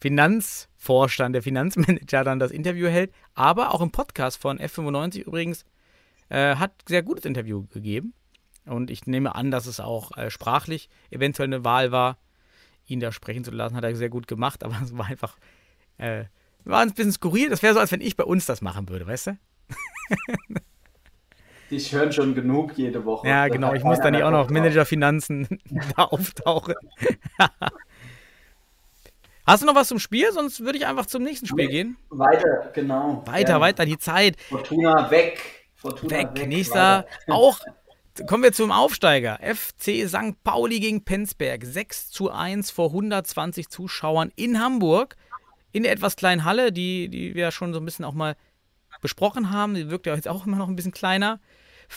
Finanzvorstand, 0.00 1.34
der 1.34 1.42
Finanzmanager 1.42 2.24
dann 2.24 2.38
das 2.38 2.50
Interview 2.50 2.88
hält. 2.88 3.12
Aber 3.34 3.74
auch 3.74 3.80
im 3.80 3.90
Podcast 3.90 4.40
von 4.40 4.58
F95 4.58 5.22
übrigens 5.22 5.64
äh, 6.28 6.56
hat 6.56 6.72
sehr 6.88 7.02
gutes 7.02 7.24
Interview 7.24 7.66
gegeben. 7.68 8.14
Und 8.66 8.90
ich 8.90 9.06
nehme 9.06 9.34
an, 9.34 9.50
dass 9.50 9.66
es 9.66 9.80
auch 9.80 10.16
äh, 10.16 10.30
sprachlich 10.30 10.88
eventuell 11.10 11.48
eine 11.48 11.64
Wahl 11.64 11.92
war, 11.92 12.18
ihn 12.86 13.00
da 13.00 13.12
sprechen 13.12 13.44
zu 13.44 13.50
lassen. 13.50 13.76
Hat 13.76 13.84
er 13.84 13.94
sehr 13.94 14.10
gut 14.10 14.26
gemacht, 14.26 14.64
aber 14.64 14.80
es 14.82 14.96
war 14.96 15.06
einfach 15.06 15.36
äh, 15.98 16.24
war 16.64 16.80
ein 16.80 16.92
bisschen 16.92 17.12
skurril. 17.12 17.50
Das 17.50 17.62
wäre 17.62 17.74
so, 17.74 17.80
als 17.80 17.92
wenn 17.92 18.00
ich 18.00 18.16
bei 18.16 18.24
uns 18.24 18.46
das 18.46 18.62
machen 18.62 18.88
würde, 18.88 19.06
weißt 19.06 19.28
du? 19.28 19.38
Die 21.70 21.78
hören 21.78 22.12
schon 22.12 22.34
genug 22.34 22.76
jede 22.76 23.04
Woche. 23.04 23.26
Ja, 23.26 23.48
genau. 23.48 23.72
Ich 23.72 23.82
muss 23.82 23.98
da 23.98 24.10
nicht 24.10 24.22
auch 24.22 24.30
noch 24.30 24.50
Manager-Finanzen 24.50 25.48
da 25.96 26.04
auftauchen. 26.04 26.74
Hast 29.46 29.62
du 29.62 29.66
noch 29.66 29.74
was 29.74 29.88
zum 29.88 29.98
Spiel? 29.98 30.32
Sonst 30.32 30.60
würde 30.60 30.78
ich 30.78 30.86
einfach 30.86 31.06
zum 31.06 31.22
nächsten 31.22 31.46
Spiel 31.46 31.68
gehen. 31.68 31.96
Weiter, 32.08 32.70
genau. 32.74 33.22
Weiter, 33.26 33.44
Gerne. 33.46 33.60
weiter, 33.60 33.84
die 33.84 33.98
Zeit. 33.98 34.40
Fortuna 34.48 35.10
weg. 35.10 35.38
Fortuna 35.74 36.16
Weg. 36.18 36.28
weg. 36.38 36.48
Nächster. 36.48 37.04
weiter. 37.04 37.08
Auch. 37.34 37.60
Kommen 38.28 38.44
wir 38.44 38.52
zum 38.52 38.70
Aufsteiger. 38.70 39.40
FC 39.42 40.08
St. 40.08 40.42
Pauli 40.44 40.78
gegen 40.80 41.04
Penzberg. 41.04 41.64
6 41.64 42.10
zu 42.10 42.30
1 42.30 42.70
vor 42.70 42.86
120 42.90 43.68
Zuschauern 43.68 44.32
in 44.36 44.60
Hamburg. 44.60 45.16
In 45.72 45.82
der 45.82 45.90
etwas 45.92 46.14
kleinen 46.14 46.44
Halle, 46.44 46.70
die, 46.70 47.08
die 47.08 47.34
wir 47.34 47.50
schon 47.50 47.72
so 47.74 47.80
ein 47.80 47.84
bisschen 47.84 48.04
auch 48.04 48.14
mal 48.14 48.36
besprochen 49.00 49.50
haben. 49.50 49.74
Die 49.74 49.90
wirkt 49.90 50.06
ja 50.06 50.14
jetzt 50.14 50.28
auch 50.28 50.46
immer 50.46 50.56
noch 50.56 50.68
ein 50.68 50.76
bisschen 50.76 50.92
kleiner. 50.92 51.40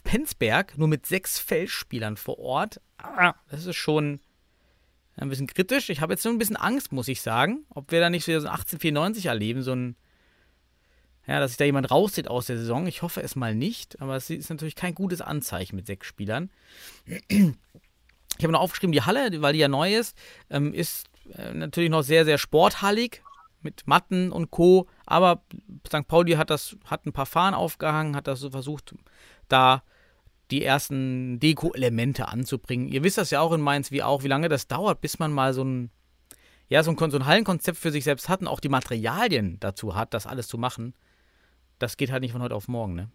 Penzberg 0.03 0.77
nur 0.77 0.87
mit 0.87 1.05
sechs 1.05 1.39
Feldspielern 1.39 2.17
vor 2.17 2.39
Ort. 2.39 2.81
Ah, 2.97 3.35
Das 3.51 3.65
ist 3.67 3.75
schon 3.75 4.19
ein 5.17 5.29
bisschen 5.29 5.47
kritisch. 5.47 5.89
Ich 5.89 6.01
habe 6.01 6.13
jetzt 6.13 6.23
so 6.23 6.29
ein 6.29 6.37
bisschen 6.37 6.55
Angst, 6.55 6.91
muss 6.91 7.07
ich 7.07 7.21
sagen, 7.21 7.65
ob 7.69 7.91
wir 7.91 7.99
da 7.99 8.09
nicht 8.09 8.25
so 8.25 8.31
ein 8.31 8.37
1894 8.37 9.25
erleben, 9.25 9.61
so 9.63 9.73
ein, 9.73 9.95
ja, 11.25 11.39
dass 11.39 11.51
sich 11.51 11.57
da 11.57 11.65
jemand 11.65 11.91
rauszieht 11.91 12.27
aus 12.27 12.45
der 12.45 12.57
Saison. 12.57 12.87
Ich 12.87 13.01
hoffe 13.01 13.21
es 13.21 13.35
mal 13.35 13.55
nicht, 13.55 13.99
aber 14.01 14.15
es 14.15 14.29
ist 14.29 14.49
natürlich 14.49 14.75
kein 14.75 14.95
gutes 14.95 15.21
Anzeichen 15.21 15.75
mit 15.75 15.87
sechs 15.87 16.07
Spielern. 16.07 16.51
Ich 17.27 18.43
habe 18.43 18.53
noch 18.53 18.61
aufgeschrieben, 18.61 18.91
die 18.91 19.01
Halle, 19.01 19.41
weil 19.41 19.53
die 19.53 19.59
ja 19.59 19.67
neu 19.67 19.95
ist, 19.95 20.15
ähm, 20.49 20.73
ist 20.73 21.07
äh, 21.33 21.53
natürlich 21.53 21.89
noch 21.89 22.03
sehr, 22.03 22.23
sehr 22.23 22.37
sporthallig 22.37 23.23
mit 23.61 23.87
Matten 23.87 24.31
und 24.31 24.51
Co. 24.51 24.87
Aber 25.05 25.41
St. 25.87 26.07
Pauli 26.07 26.33
hat 26.33 26.51
das, 26.51 26.77
hat 26.85 27.05
ein 27.05 27.13
paar 27.13 27.25
Fahnen 27.25 27.55
aufgehangen, 27.55 28.15
hat 28.15 28.27
das 28.27 28.39
so 28.39 28.51
versucht, 28.51 28.93
da 29.47 29.83
die 30.51 30.63
ersten 30.63 31.39
Deko-Elemente 31.39 32.27
anzubringen. 32.27 32.87
Ihr 32.87 33.03
wisst 33.03 33.17
das 33.17 33.31
ja 33.31 33.41
auch 33.41 33.51
in 33.53 33.61
Mainz, 33.61 33.91
wie 33.91 34.03
auch, 34.03 34.23
wie 34.23 34.29
lange 34.29 34.49
das 34.49 34.67
dauert, 34.67 35.01
bis 35.01 35.19
man 35.19 35.31
mal 35.31 35.53
so 35.53 35.63
ein, 35.63 35.91
ja, 36.69 36.83
so 36.83 36.91
ein, 36.91 37.11
so 37.11 37.17
ein 37.17 37.25
Hallenkonzept 37.25 37.77
für 37.77 37.91
sich 37.91 38.03
selbst 38.03 38.29
hat 38.29 38.41
und 38.41 38.47
auch 38.47 38.59
die 38.59 38.69
Materialien 38.69 39.59
dazu 39.59 39.95
hat, 39.95 40.13
das 40.13 40.27
alles 40.27 40.47
zu 40.47 40.57
machen. 40.57 40.93
Das 41.79 41.97
geht 41.97 42.11
halt 42.11 42.21
nicht 42.21 42.31
von 42.31 42.41
heute 42.41 42.55
auf 42.55 42.67
morgen, 42.67 42.95
ne? 42.95 43.09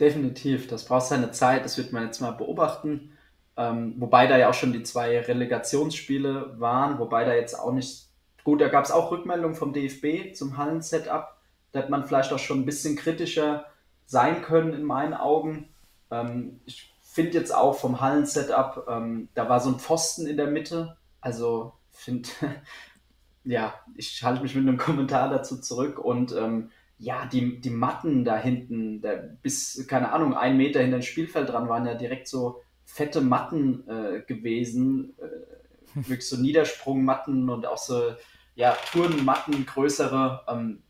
Definitiv, 0.00 0.66
das 0.66 0.86
braucht 0.86 1.06
seine 1.06 1.30
Zeit, 1.30 1.64
das 1.64 1.78
wird 1.78 1.92
man 1.92 2.04
jetzt 2.04 2.20
mal 2.20 2.32
beobachten. 2.32 3.12
Ähm, 3.56 3.94
wobei 3.98 4.26
da 4.26 4.36
ja 4.36 4.50
auch 4.50 4.54
schon 4.54 4.72
die 4.72 4.82
zwei 4.82 5.20
Relegationsspiele 5.20 6.58
waren, 6.58 6.98
wobei 6.98 7.24
da 7.24 7.34
jetzt 7.34 7.54
auch 7.54 7.72
nicht. 7.72 8.08
Gut, 8.42 8.60
da 8.60 8.68
gab 8.68 8.84
es 8.84 8.90
auch 8.90 9.12
Rückmeldungen 9.12 9.56
vom 9.56 9.72
DFB 9.72 10.34
zum 10.34 10.56
Hallensetup. 10.56 11.36
Da 11.70 11.80
hätte 11.80 11.90
man 11.90 12.04
vielleicht 12.04 12.32
auch 12.32 12.38
schon 12.38 12.60
ein 12.60 12.66
bisschen 12.66 12.96
kritischer 12.96 13.66
sein 14.06 14.42
können, 14.42 14.72
in 14.72 14.84
meinen 14.84 15.14
Augen. 15.14 15.68
Ähm, 16.10 16.60
ich 16.66 16.92
finde 17.02 17.38
jetzt 17.38 17.54
auch 17.54 17.78
vom 17.78 18.00
Hallensetup, 18.00 18.86
ähm, 18.88 19.28
da 19.34 19.48
war 19.48 19.60
so 19.60 19.70
ein 19.70 19.78
Pfosten 19.78 20.26
in 20.26 20.36
der 20.36 20.48
Mitte. 20.48 20.96
Also, 21.20 21.72
finde, 21.90 22.28
ja, 23.44 23.74
ich 23.96 24.22
halte 24.22 24.42
mich 24.42 24.54
mit 24.54 24.66
einem 24.66 24.78
Kommentar 24.78 25.30
dazu 25.30 25.60
zurück 25.60 25.98
und 25.98 26.32
ähm, 26.32 26.70
ja, 26.98 27.26
die, 27.26 27.60
die 27.60 27.70
Matten 27.70 28.24
da 28.24 28.36
hinten, 28.38 29.00
da 29.00 29.14
bis, 29.42 29.86
keine 29.88 30.12
Ahnung, 30.12 30.34
ein 30.34 30.56
Meter 30.56 30.80
hinter 30.80 30.98
dem 30.98 31.02
Spielfeld 31.02 31.48
dran, 31.48 31.68
waren 31.68 31.86
ja 31.86 31.94
direkt 31.94 32.28
so 32.28 32.60
fette 32.84 33.20
Matten 33.20 33.88
äh, 33.88 34.22
gewesen. 34.22 35.14
Äh, 35.18 35.54
wirklich 35.94 36.28
so 36.28 36.36
Niedersprungmatten 36.36 37.48
und 37.48 37.66
auch 37.66 37.78
so, 37.78 38.14
ja, 38.54 38.76
Turnmatten, 38.90 39.66
größere. 39.66 40.44
Ähm, 40.48 40.82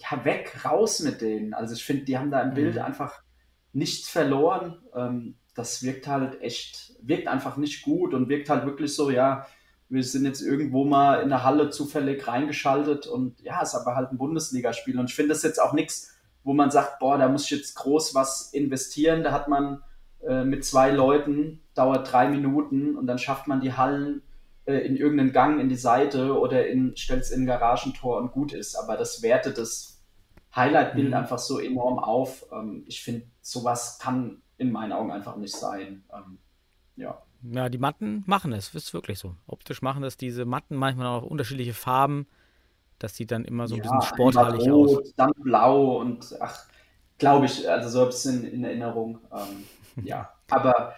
ja, 0.00 0.24
weg, 0.24 0.64
raus 0.64 1.00
mit 1.00 1.20
denen. 1.20 1.54
Also 1.54 1.74
ich 1.74 1.84
finde, 1.84 2.04
die 2.04 2.18
haben 2.18 2.30
da 2.30 2.40
im 2.42 2.54
Bild 2.54 2.78
einfach 2.78 3.22
nichts 3.72 4.08
verloren. 4.08 4.78
Ähm, 4.94 5.36
das 5.54 5.82
wirkt 5.82 6.06
halt 6.06 6.40
echt, 6.40 6.94
wirkt 7.02 7.28
einfach 7.28 7.56
nicht 7.56 7.82
gut 7.82 8.14
und 8.14 8.28
wirkt 8.28 8.48
halt 8.48 8.64
wirklich 8.64 8.94
so, 8.94 9.10
ja, 9.10 9.46
wir 9.88 10.04
sind 10.04 10.24
jetzt 10.24 10.40
irgendwo 10.40 10.84
mal 10.84 11.20
in 11.20 11.28
der 11.28 11.44
Halle 11.44 11.70
zufällig 11.70 12.26
reingeschaltet 12.26 13.06
und 13.06 13.40
ja, 13.40 13.60
ist 13.60 13.74
aber 13.74 13.96
halt 13.96 14.12
ein 14.12 14.18
Bundesligaspiel. 14.18 14.98
Und 14.98 15.10
ich 15.10 15.14
finde 15.14 15.30
das 15.30 15.42
jetzt 15.42 15.60
auch 15.60 15.72
nichts, 15.72 16.16
wo 16.44 16.52
man 16.52 16.70
sagt, 16.70 17.00
boah, 17.00 17.18
da 17.18 17.28
muss 17.28 17.44
ich 17.44 17.50
jetzt 17.50 17.74
groß 17.74 18.14
was 18.14 18.52
investieren. 18.52 19.24
Da 19.24 19.32
hat 19.32 19.48
man 19.48 19.82
äh, 20.26 20.44
mit 20.44 20.64
zwei 20.64 20.90
Leuten, 20.90 21.60
dauert 21.74 22.10
drei 22.10 22.28
Minuten 22.28 22.96
und 22.96 23.06
dann 23.06 23.18
schafft 23.18 23.48
man 23.48 23.60
die 23.60 23.72
Hallen 23.72 24.22
in 24.66 24.96
irgendeinen 24.96 25.32
Gang 25.32 25.60
in 25.60 25.68
die 25.68 25.76
Seite 25.76 26.38
oder 26.38 26.68
in, 26.68 26.96
stellt 26.96 27.22
es 27.22 27.30
in 27.30 27.42
ein 27.42 27.46
Garagentor 27.46 28.18
und 28.18 28.32
gut 28.32 28.52
ist. 28.52 28.76
Aber 28.76 28.96
das 28.96 29.22
wertet 29.22 29.58
das 29.58 30.02
Highlight-Bild 30.54 31.08
Mhm. 31.08 31.14
einfach 31.14 31.38
so 31.38 31.58
enorm 31.60 31.98
auf. 31.98 32.46
Ähm, 32.52 32.84
ich 32.86 33.02
finde, 33.02 33.26
sowas 33.40 33.98
kann 34.00 34.42
in 34.58 34.70
meinen 34.72 34.92
Augen 34.92 35.10
einfach 35.12 35.36
nicht 35.36 35.54
sein. 35.54 36.04
Ähm, 36.12 36.38
ja. 36.96 37.22
Ja, 37.42 37.68
die 37.70 37.78
Matten 37.78 38.22
machen 38.26 38.52
es, 38.52 38.74
ist 38.74 38.92
wirklich 38.92 39.18
so. 39.18 39.34
Optisch 39.46 39.80
machen 39.82 40.02
das 40.02 40.16
diese 40.16 40.44
Matten 40.44 40.76
manchmal 40.76 41.06
auch 41.06 41.22
unterschiedliche 41.22 41.72
Farben. 41.74 42.26
Das 42.98 43.16
sieht 43.16 43.30
dann 43.30 43.44
immer 43.44 43.68
so 43.68 43.76
ein 43.76 43.82
bisschen 43.82 44.02
sporthallig 44.02 44.70
einmal 44.70 44.88
aus. 44.96 45.14
Dann 45.16 45.32
blau 45.38 45.98
und 46.00 46.36
ach, 46.40 46.66
glaube 47.18 47.46
ich, 47.46 47.68
also 47.68 47.88
so 47.88 48.00
ein 48.02 48.06
bisschen 48.08 48.44
in 48.44 48.64
Erinnerung. 48.64 49.18
Ähm, 49.32 49.70
ja, 50.00 50.30
aber 50.50 50.94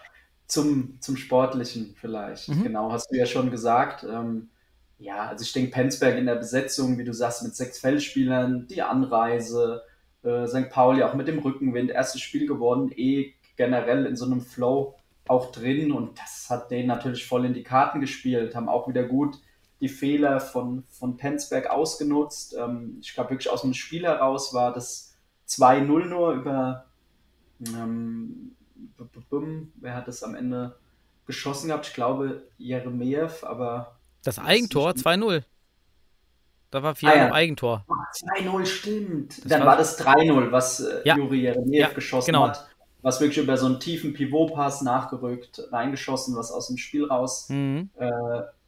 zum, 0.52 0.98
zum 1.00 1.16
Sportlichen 1.16 1.94
vielleicht. 1.98 2.50
Mhm. 2.50 2.62
Genau, 2.64 2.92
hast 2.92 3.10
du 3.10 3.16
ja 3.16 3.24
schon 3.24 3.50
gesagt. 3.50 4.04
Ähm, 4.04 4.50
ja, 4.98 5.28
also 5.28 5.42
ich 5.42 5.52
denke, 5.52 5.70
Penzberg 5.70 6.18
in 6.18 6.26
der 6.26 6.34
Besetzung, 6.34 6.98
wie 6.98 7.04
du 7.04 7.14
sagst, 7.14 7.42
mit 7.42 7.56
sechs 7.56 7.78
Feldspielern, 7.78 8.68
die 8.68 8.82
Anreise, 8.82 9.82
äh, 10.22 10.46
St. 10.46 10.68
Pauli 10.68 11.02
auch 11.04 11.14
mit 11.14 11.26
dem 11.26 11.38
Rückenwind, 11.38 11.90
erstes 11.90 12.20
Spiel 12.20 12.46
geworden, 12.46 12.92
eh 12.94 13.32
generell 13.56 14.04
in 14.04 14.14
so 14.14 14.26
einem 14.26 14.42
Flow 14.42 14.94
auch 15.26 15.52
drin 15.52 15.90
und 15.90 16.18
das 16.18 16.50
hat 16.50 16.70
denen 16.70 16.88
natürlich 16.88 17.26
voll 17.26 17.46
in 17.46 17.54
die 17.54 17.62
Karten 17.62 18.00
gespielt, 18.00 18.54
haben 18.54 18.68
auch 18.68 18.88
wieder 18.88 19.04
gut 19.04 19.38
die 19.80 19.88
Fehler 19.88 20.38
von, 20.38 20.84
von 20.90 21.16
Penzberg 21.16 21.70
ausgenutzt. 21.70 22.54
Ähm, 22.58 22.98
ich 23.00 23.14
glaube 23.14 23.30
wirklich 23.30 23.48
aus 23.48 23.62
dem 23.62 23.72
Spiel 23.72 24.04
heraus 24.04 24.52
war 24.52 24.74
das 24.74 25.16
2-0 25.48 26.04
nur 26.04 26.32
über 26.32 26.84
ähm, 27.66 28.54
wer 29.82 29.94
hat 29.94 30.08
das 30.08 30.22
am 30.22 30.34
Ende 30.34 30.74
geschossen 31.26 31.68
gehabt? 31.68 31.86
Ich 31.88 31.94
glaube 31.94 32.42
Jeremejew, 32.58 33.28
aber 33.42 33.96
Das 34.24 34.38
Eigentor 34.38 34.92
2-0. 34.92 35.42
Da 36.70 36.82
war 36.82 36.94
Ah, 37.02 37.14
ja. 37.14 37.32
Eigentor. 37.32 37.84
Ah, 37.88 38.06
2-0 38.38 38.64
stimmt. 38.66 39.38
Das 39.38 39.44
Dann 39.50 39.60
war- 39.60 39.66
war 39.68 39.76
das 39.76 39.98
3-0, 39.98 40.50
was 40.52 40.80
äh, 40.80 41.02
Ja. 41.04 41.16
Juri 41.16 41.40
Jeremejew 41.42 41.80
Ja, 41.80 41.88
geschossen 41.88 42.32
genau. 42.32 42.48
hat. 42.48 42.66
Was 43.02 43.20
wirklich 43.20 43.38
über 43.44 43.56
so 43.58 43.66
einen 43.66 43.80
tiefen 43.80 44.14
Pivotpass 44.14 44.80
nachgerückt, 44.82 45.60
reingeschossen, 45.72 46.36
was 46.36 46.50
aus 46.52 46.68
dem 46.68 46.78
Spiel 46.78 47.04
raus 47.04 47.48
Mhm. 47.50 47.90
äh, 47.98 48.10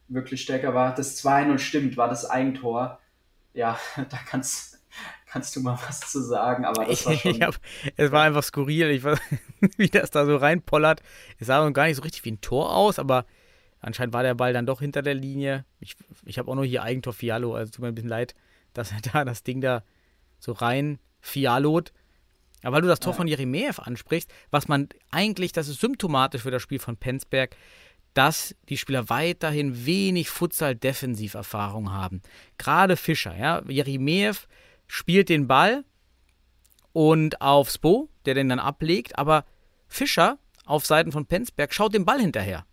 wirklich 0.09 0.41
stärker 0.41 0.73
war. 0.75 0.93
Das 0.93 1.15
2-0 1.17 1.57
stimmt, 1.57 1.97
war 1.97 2.09
das 2.09 2.29
Eigentor. 2.29 2.99
Ja, 3.53 3.79
da 4.09 4.17
kannst, 4.29 4.74
kannst 5.35 5.53
du 5.53 5.59
mal 5.59 5.77
was 5.87 5.99
zu 5.99 6.21
sagen, 6.21 6.63
aber 6.63 6.85
das 6.85 7.05
war 7.05 7.13
schon. 7.17 7.31
ich 7.31 7.41
hab, 7.41 7.55
es 7.97 8.11
war 8.13 8.23
einfach 8.23 8.41
skurril, 8.43 8.89
ich 8.91 9.03
weiß, 9.03 9.19
wie 9.77 9.89
das 9.89 10.09
da 10.09 10.25
so 10.25 10.37
reinpollert. 10.37 11.01
Es 11.39 11.47
sah 11.47 11.69
gar 11.71 11.87
nicht 11.87 11.97
so 11.97 12.03
richtig 12.03 12.23
wie 12.23 12.31
ein 12.31 12.39
Tor 12.39 12.73
aus, 12.73 12.99
aber 12.99 13.25
anscheinend 13.81 14.13
war 14.13 14.23
der 14.23 14.33
Ball 14.33 14.53
dann 14.53 14.65
doch 14.65 14.79
hinter 14.79 15.01
der 15.01 15.13
Linie. 15.13 15.65
Ich, 15.81 15.97
ich 16.23 16.39
habe 16.39 16.49
auch 16.49 16.55
nur 16.55 16.65
hier 16.65 16.83
Eigentor 16.83 17.11
Fialo, 17.11 17.53
also 17.53 17.69
tut 17.69 17.81
mir 17.81 17.89
ein 17.89 17.95
bisschen 17.95 18.09
leid, 18.09 18.33
dass 18.73 18.93
er 18.93 19.01
da 19.01 19.25
das 19.25 19.43
Ding 19.43 19.59
da 19.59 19.83
so 20.39 20.53
rein 20.53 20.99
Fialot. 21.19 21.91
Aber 22.63 22.77
weil 22.77 22.81
du 22.83 22.87
das 22.87 23.01
Tor 23.01 23.11
Ja. 23.11 23.17
von 23.17 23.27
Jeremejew 23.27 23.81
ansprichst, 23.81 24.31
was 24.51 24.69
man 24.69 24.87
eigentlich, 25.11 25.51
das 25.51 25.67
ist 25.67 25.81
symptomatisch 25.81 26.43
für 26.43 26.51
das 26.51 26.61
Spiel 26.61 26.79
von 26.79 26.95
Penzberg, 26.95 27.57
dass 28.13 28.55
die 28.69 28.77
Spieler 28.77 29.09
weiterhin 29.09 29.85
wenig 29.85 30.29
Futsal-Defensiverfahrung 30.29 31.91
haben. 31.91 32.21
Gerade 32.57 32.95
Fischer, 32.95 33.35
ja. 33.37 33.61
Jeremejew 33.67 34.35
spielt 34.87 35.29
den 35.29 35.47
Ball 35.47 35.83
und 36.93 37.41
auf 37.41 37.69
Spo, 37.69 38.09
der 38.25 38.33
den 38.33 38.49
dann 38.49 38.59
ablegt, 38.59 39.17
aber 39.17 39.45
Fischer 39.87 40.37
auf 40.65 40.85
Seiten 40.85 41.11
von 41.11 41.25
Penzberg 41.25 41.73
schaut 41.73 41.93
den 41.93 42.05
Ball 42.05 42.19
hinterher. 42.19 42.65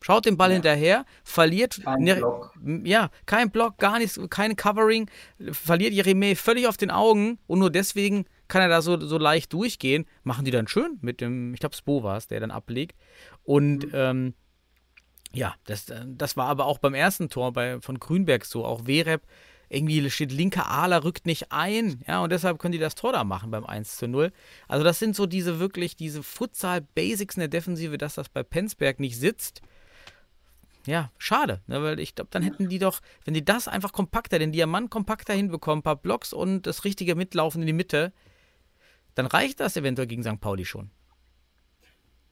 Schaut 0.00 0.26
den 0.26 0.36
Ball 0.36 0.50
Ja. 0.50 0.54
hinterher, 0.54 1.06
verliert 1.24 1.80
Kein 1.82 2.02
ne- 2.02 2.16
Block. 2.16 2.54
ja, 2.84 3.10
kein 3.24 3.50
Block, 3.50 3.78
gar 3.78 3.98
nichts, 3.98 4.20
kein 4.28 4.54
Covering, 4.54 5.10
verliert 5.50 5.94
Jeremie 5.94 6.34
völlig 6.34 6.66
auf 6.66 6.76
den 6.76 6.90
Augen 6.90 7.38
und 7.46 7.58
nur 7.58 7.70
deswegen 7.70 8.26
kann 8.46 8.60
er 8.60 8.68
da 8.68 8.82
so, 8.82 9.00
so 9.00 9.16
leicht 9.16 9.52
durchgehen. 9.54 10.04
Machen 10.22 10.44
die 10.44 10.50
dann 10.50 10.68
schön 10.68 10.98
mit 11.00 11.22
dem, 11.22 11.54
ich 11.54 11.60
glaube, 11.60 11.74
Spo 11.74 12.02
war 12.02 12.18
es, 12.18 12.28
der 12.28 12.38
dann 12.40 12.50
ablegt. 12.50 12.98
Und 13.44 13.86
ähm, 13.94 14.34
ja, 15.32 15.54
das, 15.64 15.88
äh, 15.88 16.04
das 16.06 16.36
war 16.36 16.48
aber 16.48 16.66
auch 16.66 16.76
beim 16.78 16.92
ersten 16.94 17.30
Tor 17.30 17.54
bei, 17.54 17.80
von 17.80 17.98
Grünberg 17.98 18.44
so. 18.44 18.66
Auch 18.66 18.86
Wereb, 18.86 19.22
irgendwie 19.74 20.08
steht 20.10 20.32
linker 20.32 20.70
Aler, 20.70 21.04
rückt 21.04 21.26
nicht 21.26 21.52
ein. 21.52 22.02
Ja, 22.06 22.22
und 22.22 22.30
deshalb 22.30 22.58
können 22.58 22.72
die 22.72 22.78
das 22.78 22.94
Tor 22.94 23.12
da 23.12 23.24
machen 23.24 23.50
beim 23.50 23.64
1 23.64 23.96
zu 23.96 24.08
0. 24.08 24.32
Also, 24.68 24.84
das 24.84 24.98
sind 24.98 25.16
so 25.16 25.26
diese 25.26 25.58
wirklich, 25.58 25.96
diese 25.96 26.22
Futsal-Basics 26.22 27.36
in 27.36 27.40
der 27.40 27.48
Defensive, 27.48 27.98
dass 27.98 28.14
das 28.14 28.28
bei 28.28 28.42
Penzberg 28.42 29.00
nicht 29.00 29.18
sitzt. 29.18 29.62
ja, 30.86 31.10
schade, 31.18 31.62
ne, 31.66 31.82
weil 31.82 31.98
ich 32.00 32.14
glaube, 32.14 32.28
dann 32.30 32.42
hätten 32.42 32.68
die 32.68 32.78
doch, 32.78 33.00
wenn 33.24 33.34
die 33.34 33.44
das 33.44 33.68
einfach 33.68 33.92
kompakter, 33.92 34.38
den 34.38 34.52
Diamant 34.52 34.90
kompakter 34.90 35.32
hinbekommen, 35.32 35.80
ein 35.80 35.82
paar 35.82 35.96
Blocks 35.96 36.32
und 36.32 36.66
das 36.66 36.84
richtige 36.84 37.14
Mitlaufen 37.14 37.62
in 37.62 37.66
die 37.66 37.72
Mitte, 37.72 38.12
dann 39.14 39.26
reicht 39.26 39.60
das 39.60 39.76
eventuell 39.76 40.08
gegen 40.08 40.22
St. 40.22 40.40
Pauli 40.40 40.64
schon. 40.64 40.90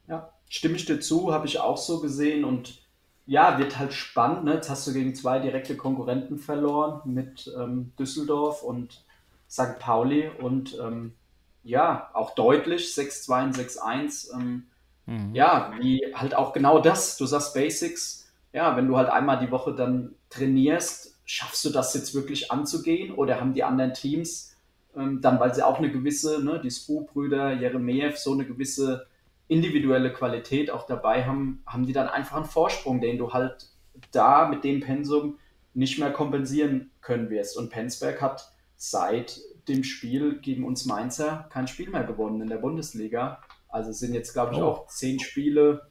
Ja, 0.09 0.32
stimme 0.49 0.76
ich 0.76 0.84
dir 0.84 1.01
zu, 1.01 1.32
habe 1.32 1.47
ich 1.47 1.61
auch 1.61 1.78
so 1.78 2.01
gesehen 2.01 2.45
und 2.45 2.81
ja, 3.26 3.58
wird 3.58 3.78
halt 3.78 3.92
spannend. 3.92 4.44
Ne? 4.44 4.54
Jetzt 4.54 4.70
hast 4.70 4.86
du 4.86 4.92
gegen 4.92 5.14
zwei 5.14 5.38
direkte 5.38 5.76
Konkurrenten 5.76 6.38
verloren 6.38 7.00
mit 7.04 7.52
ähm, 7.58 7.92
Düsseldorf 7.98 8.62
und 8.62 9.04
St. 9.48 9.78
Pauli 9.78 10.30
und 10.40 10.78
ähm, 10.80 11.14
ja, 11.62 12.10
auch 12.14 12.34
deutlich 12.34 12.86
6-2 12.86 13.44
und 13.44 13.56
6-1. 13.56 14.34
Ähm, 14.34 14.66
mhm. 15.06 15.34
Ja, 15.34 15.72
wie 15.78 16.02
halt 16.14 16.34
auch 16.34 16.52
genau 16.52 16.80
das. 16.80 17.16
Du 17.16 17.26
sagst 17.26 17.54
Basics. 17.54 18.30
Ja, 18.52 18.76
wenn 18.76 18.88
du 18.88 18.96
halt 18.96 19.08
einmal 19.08 19.38
die 19.38 19.50
Woche 19.50 19.74
dann 19.74 20.14
trainierst, 20.28 21.18
schaffst 21.24 21.64
du 21.64 21.70
das 21.70 21.94
jetzt 21.94 22.14
wirklich 22.14 22.50
anzugehen 22.50 23.14
oder 23.14 23.40
haben 23.40 23.54
die 23.54 23.64
anderen 23.64 23.94
Teams 23.94 24.52
ähm, 24.96 25.20
dann, 25.20 25.40
weil 25.40 25.54
sie 25.54 25.64
auch 25.64 25.78
eine 25.78 25.90
gewisse, 25.90 26.44
ne, 26.44 26.60
die 26.62 26.70
Spu-Brüder, 26.70 27.52
Jeremejew, 27.52 28.12
so 28.16 28.32
eine 28.32 28.44
gewisse 28.44 29.06
individuelle 29.53 30.12
Qualität 30.12 30.70
auch 30.70 30.86
dabei 30.86 31.24
haben, 31.24 31.62
haben 31.66 31.86
die 31.86 31.92
dann 31.92 32.09
einfach 32.09 32.36
einen 32.36 32.46
Vorsprung, 32.46 33.00
den 33.00 33.18
du 33.18 33.32
halt 33.32 33.68
da 34.11 34.48
mit 34.48 34.64
dem 34.64 34.80
Pensum 34.80 35.38
nicht 35.74 35.98
mehr 35.98 36.12
kompensieren 36.12 36.90
können 37.00 37.30
wirst. 37.30 37.57
Und 37.57 37.70
Penzberg 37.70 38.20
hat 38.20 38.53
seit 38.76 39.40
dem 39.68 39.84
Spiel 39.84 40.38
gegen 40.40 40.64
uns 40.64 40.86
Mainzer 40.86 41.46
kein 41.50 41.68
Spiel 41.68 41.90
mehr 41.90 42.05
gewonnen 42.05 42.40
in 42.40 42.48
der 42.48 42.57
Bundesliga. 42.57 43.40
Also 43.68 43.90
es 43.90 44.00
sind 44.00 44.14
jetzt, 44.14 44.32
glaube 44.32 44.55
ich, 44.55 44.61
oh. 44.61 44.64
auch 44.64 44.86
zehn 44.88 45.20
Spiele, 45.20 45.82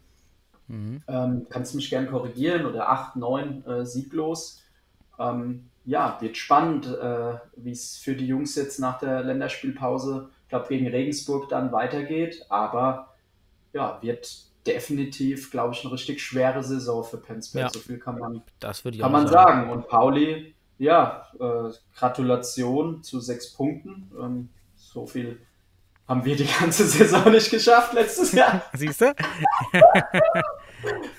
mhm. 0.68 1.02
ähm, 1.08 1.48
kannst 1.50 1.74
mich 1.74 1.90
gern 1.90 2.08
korrigieren, 2.08 2.66
oder 2.66 2.90
acht, 2.90 3.16
neun 3.16 3.66
äh, 3.66 3.86
sieglos. 3.86 4.62
Ähm, 5.20 5.70
ja, 5.86 6.18
wird 6.22 6.38
spannend, 6.38 6.86
äh, 6.86 7.36
wie 7.56 7.72
es 7.72 7.98
für 7.98 8.16
die 8.16 8.28
Jungs 8.28 8.56
jetzt 8.56 8.80
nach 8.80 9.00
der 9.00 9.24
Länderspielpause, 9.24 10.30
ich 10.44 10.50
glaube, 10.50 10.68
gegen 10.68 10.88
Regensburg 10.88 11.50
dann 11.50 11.72
weitergeht. 11.72 12.46
Aber 12.50 13.11
ja, 13.74 14.00
wird 14.02 14.30
definitiv, 14.66 15.52
glaube 15.52 15.74
ich, 15.74 15.84
eine 15.84 15.94
richtig 15.94 16.22
schwere 16.22 16.64
Saison 16.64 17.04
für 17.04 17.18
Penzberg. 17.18 17.64
Ja, 17.64 17.70
so 17.74 17.80
viel 17.80 17.98
kann 17.98 18.20
man, 18.20 18.44
kann 18.60 19.12
man 19.12 19.28
sagen. 19.28 19.62
sagen. 19.62 19.70
Und 19.72 19.88
Pauli, 19.88 20.54
ja, 20.78 21.28
äh, 21.40 21.72
Gratulation 21.96 23.04
zu 23.04 23.20
sechs 23.20 23.54
Punkten. 23.54 24.12
Ähm, 24.20 24.50
so 24.76 25.06
viel 25.06 25.40
haben 26.08 26.26
wir 26.26 26.36
die 26.36 26.48
ganze 26.60 26.86
Saison 26.86 27.32
nicht 27.32 27.50
geschafft 27.50 27.94
letztes 27.94 28.34
Jahr. 28.34 28.62
Siehst 28.74 29.02
du? 29.02 29.14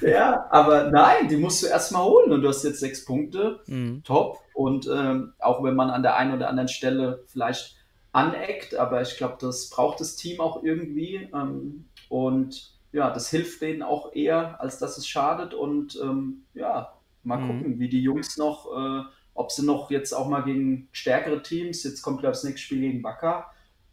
ja, 0.07 0.47
aber 0.51 0.91
nein, 0.91 1.29
die 1.29 1.37
musst 1.37 1.63
du 1.63 1.67
erstmal 1.67 2.05
holen 2.05 2.33
und 2.33 2.43
du 2.43 2.49
hast 2.49 2.63
jetzt 2.63 2.81
sechs 2.81 3.05
Punkte. 3.05 3.61
Mhm. 3.67 4.03
Top. 4.05 4.41
Und 4.55 4.87
ähm, 4.87 5.33
auch 5.39 5.63
wenn 5.65 5.75
man 5.75 5.91
an 5.91 6.03
der 6.03 6.17
einen 6.17 6.35
oder 6.35 6.49
anderen 6.49 6.69
Stelle 6.69 7.25
vielleicht 7.27 7.77
aneckt, 8.13 8.75
aber 8.75 9.01
ich 9.01 9.17
glaube, 9.17 9.37
das 9.41 9.71
braucht 9.71 10.01
das 10.01 10.17
Team 10.17 10.41
auch 10.41 10.63
irgendwie. 10.63 11.31
Ähm, 11.33 11.87
und 12.13 12.75
ja, 12.93 13.11
das 13.11 13.31
hilft 13.31 13.63
denen 13.63 13.83
auch 13.83 14.15
eher, 14.15 14.61
als 14.61 14.79
dass 14.79 14.99
es 14.99 15.09
schadet. 15.09 15.55
Und 15.55 15.99
ähm, 16.03 16.45
ja, 16.53 16.93
mal 17.23 17.39
mhm. 17.39 17.47
gucken, 17.47 17.79
wie 17.79 17.89
die 17.89 18.03
Jungs 18.03 18.37
noch, 18.37 18.67
äh, 18.67 19.03
ob 19.33 19.51
sie 19.51 19.65
noch 19.65 19.91
jetzt 19.91 20.13
auch 20.13 20.29
mal 20.29 20.43
gegen 20.43 20.89
stärkere 20.93 21.43
Teams, 21.43 21.83
jetzt 21.85 22.03
kommt 22.03 22.21
glaube 22.21 22.33
ich 22.35 22.41
das 22.41 22.45
nächste 22.45 22.67
Spiel 22.67 22.81
gegen 22.81 23.03
Wacker. 23.03 23.47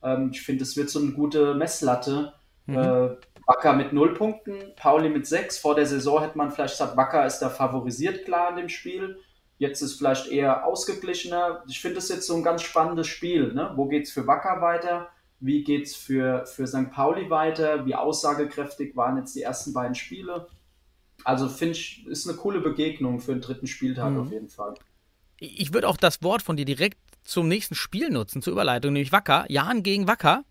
Ähm, 0.04 0.32
ich 0.34 0.42
finde, 0.42 0.64
es 0.64 0.76
wird 0.76 0.90
so 0.90 1.00
eine 1.00 1.14
gute 1.14 1.56
Messlatte. 1.56 2.34
Mhm. 2.66 2.78
Äh, 2.78 3.10
Wacker 3.48 3.72
mit 3.72 3.94
null 3.94 4.14
Punkten, 4.14 4.74
Pauli 4.76 5.08
mit 5.08 5.26
sechs. 5.26 5.58
Vor 5.58 5.76
der 5.76 5.86
Saison 5.86 6.22
hätte 6.22 6.38
man 6.38 6.52
vielleicht 6.52 6.74
gesagt, 6.74 6.98
Wacker 6.98 7.26
ist 7.26 7.40
da 7.40 7.50
favorisiert 7.50 8.26
klar 8.26 8.50
in 8.50 8.58
dem 8.58 8.70
Spiel. 8.70 9.18
Jetzt 9.60 9.82
ist 9.82 9.98
vielleicht 9.98 10.28
eher 10.28 10.66
ausgeglichener. 10.66 11.64
Ich 11.70 11.80
finde 11.80 12.00
es 12.00 12.10
jetzt 12.10 12.28
so 12.28 12.36
ein 12.36 12.44
ganz 12.44 12.64
spannendes 12.64 13.08
Spiel. 13.08 13.54
Ne? 13.54 13.72
Wo 13.78 13.86
geht 13.86 14.08
es 14.08 14.12
für 14.12 14.28
Wacker 14.28 14.62
weiter? 14.62 15.08
Wie 15.40 15.64
geht 15.64 15.88
es 15.88 15.96
für, 15.96 16.46
für 16.46 16.68
St. 16.68 16.92
Pauli 16.92 17.30
weiter? 17.30 17.86
Wie 17.86 17.96
aussagekräftig 17.96 18.96
waren 18.96 19.18
jetzt 19.18 19.36
die 19.36 19.42
ersten 19.42 19.74
beiden 19.74 19.96
Spiele? 19.96 20.48
Also 21.24 21.48
finde 21.50 21.76
ich, 21.76 22.06
ist 22.08 22.28
eine 22.28 22.38
coole 22.38 22.60
Begegnung 22.60 23.20
für 23.20 23.34
den 23.34 23.42
dritten 23.42 23.68
Spieltag 23.68 24.12
mhm. 24.12 24.20
auf 24.20 24.32
jeden 24.32 24.50
Fall. 24.50 24.76
Ich 25.40 25.74
würde 25.74 25.88
auch 25.88 25.98
das 25.98 26.22
Wort 26.22 26.42
von 26.42 26.58
dir 26.58 26.66
direkt 26.66 26.98
zum 27.24 27.48
nächsten 27.48 27.76
Spiel 27.76 28.10
nutzen, 28.10 28.42
zur 28.42 28.54
Überleitung, 28.54 28.94
nämlich 28.94 29.12
Wacker. 29.12 29.46
Jan 29.50 29.84
gegen 29.84 30.08
Wacker. 30.08 30.44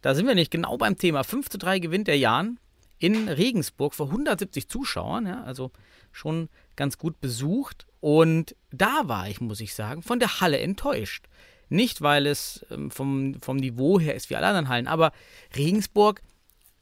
Da 0.00 0.14
sind 0.14 0.26
wir 0.26 0.34
nicht 0.34 0.50
genau 0.50 0.78
beim 0.78 0.96
Thema. 0.96 1.24
5 1.24 1.50
zu 1.50 1.58
3 1.58 1.78
gewinnt 1.78 2.08
der 2.08 2.18
Jan 2.18 2.58
in 2.98 3.28
Regensburg 3.28 3.94
vor 3.94 4.06
170 4.06 4.68
Zuschauern, 4.68 5.26
ja, 5.26 5.42
also 5.42 5.70
schon 6.12 6.48
ganz 6.76 6.98
gut 6.98 7.20
besucht. 7.20 7.86
Und 8.00 8.56
da 8.70 9.02
war 9.04 9.28
ich, 9.28 9.40
muss 9.40 9.60
ich 9.60 9.74
sagen, 9.74 10.02
von 10.02 10.20
der 10.20 10.40
Halle 10.40 10.58
enttäuscht. 10.58 11.26
Nicht, 11.70 12.02
weil 12.02 12.26
es 12.26 12.66
ähm, 12.70 12.90
vom, 12.90 13.40
vom 13.40 13.56
Niveau 13.56 13.98
her 13.98 14.14
ist 14.14 14.28
wie 14.28 14.36
alle 14.36 14.48
anderen 14.48 14.68
Hallen, 14.68 14.88
aber 14.88 15.12
Regensburg 15.56 16.20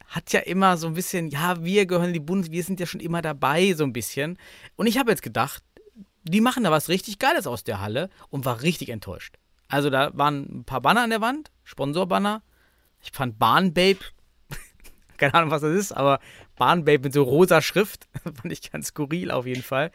hat 0.07 0.33
ja 0.33 0.39
immer 0.39 0.75
so 0.77 0.87
ein 0.87 0.95
bisschen, 0.95 1.29
ja, 1.29 1.63
wir 1.63 1.85
gehören 1.85 2.07
in 2.07 2.13
die 2.13 2.19
Bundes, 2.19 2.49
wir 2.51 2.63
sind 2.63 2.79
ja 2.79 2.87
schon 2.87 2.99
immer 2.99 3.21
dabei, 3.21 3.73
so 3.73 3.83
ein 3.83 3.93
bisschen. 3.93 4.39
Und 4.75 4.87
ich 4.87 4.97
habe 4.97 5.11
jetzt 5.11 5.21
gedacht, 5.21 5.63
die 6.23 6.41
machen 6.41 6.63
da 6.63 6.71
was 6.71 6.89
richtig 6.89 7.19
Geiles 7.19 7.45
aus 7.45 7.63
der 7.63 7.79
Halle 7.79 8.09
und 8.29 8.43
war 8.43 8.63
richtig 8.63 8.89
enttäuscht. 8.89 9.35
Also 9.67 9.91
da 9.91 10.09
waren 10.15 10.61
ein 10.61 10.63
paar 10.65 10.81
Banner 10.81 11.01
an 11.01 11.11
der 11.11 11.21
Wand, 11.21 11.51
Sponsorbanner. 11.63 12.41
Ich 12.99 13.11
fand 13.11 13.37
Bahnbabe, 13.37 13.99
keine 15.17 15.35
Ahnung, 15.35 15.51
was 15.51 15.61
das 15.61 15.75
ist, 15.75 15.91
aber 15.91 16.19
Bahnbabe 16.57 17.03
mit 17.03 17.13
so 17.13 17.21
rosa 17.21 17.61
Schrift, 17.61 18.09
fand 18.23 18.51
ich 18.51 18.71
ganz 18.71 18.87
skurril 18.87 19.29
auf 19.29 19.45
jeden 19.45 19.63
Fall 19.63 19.91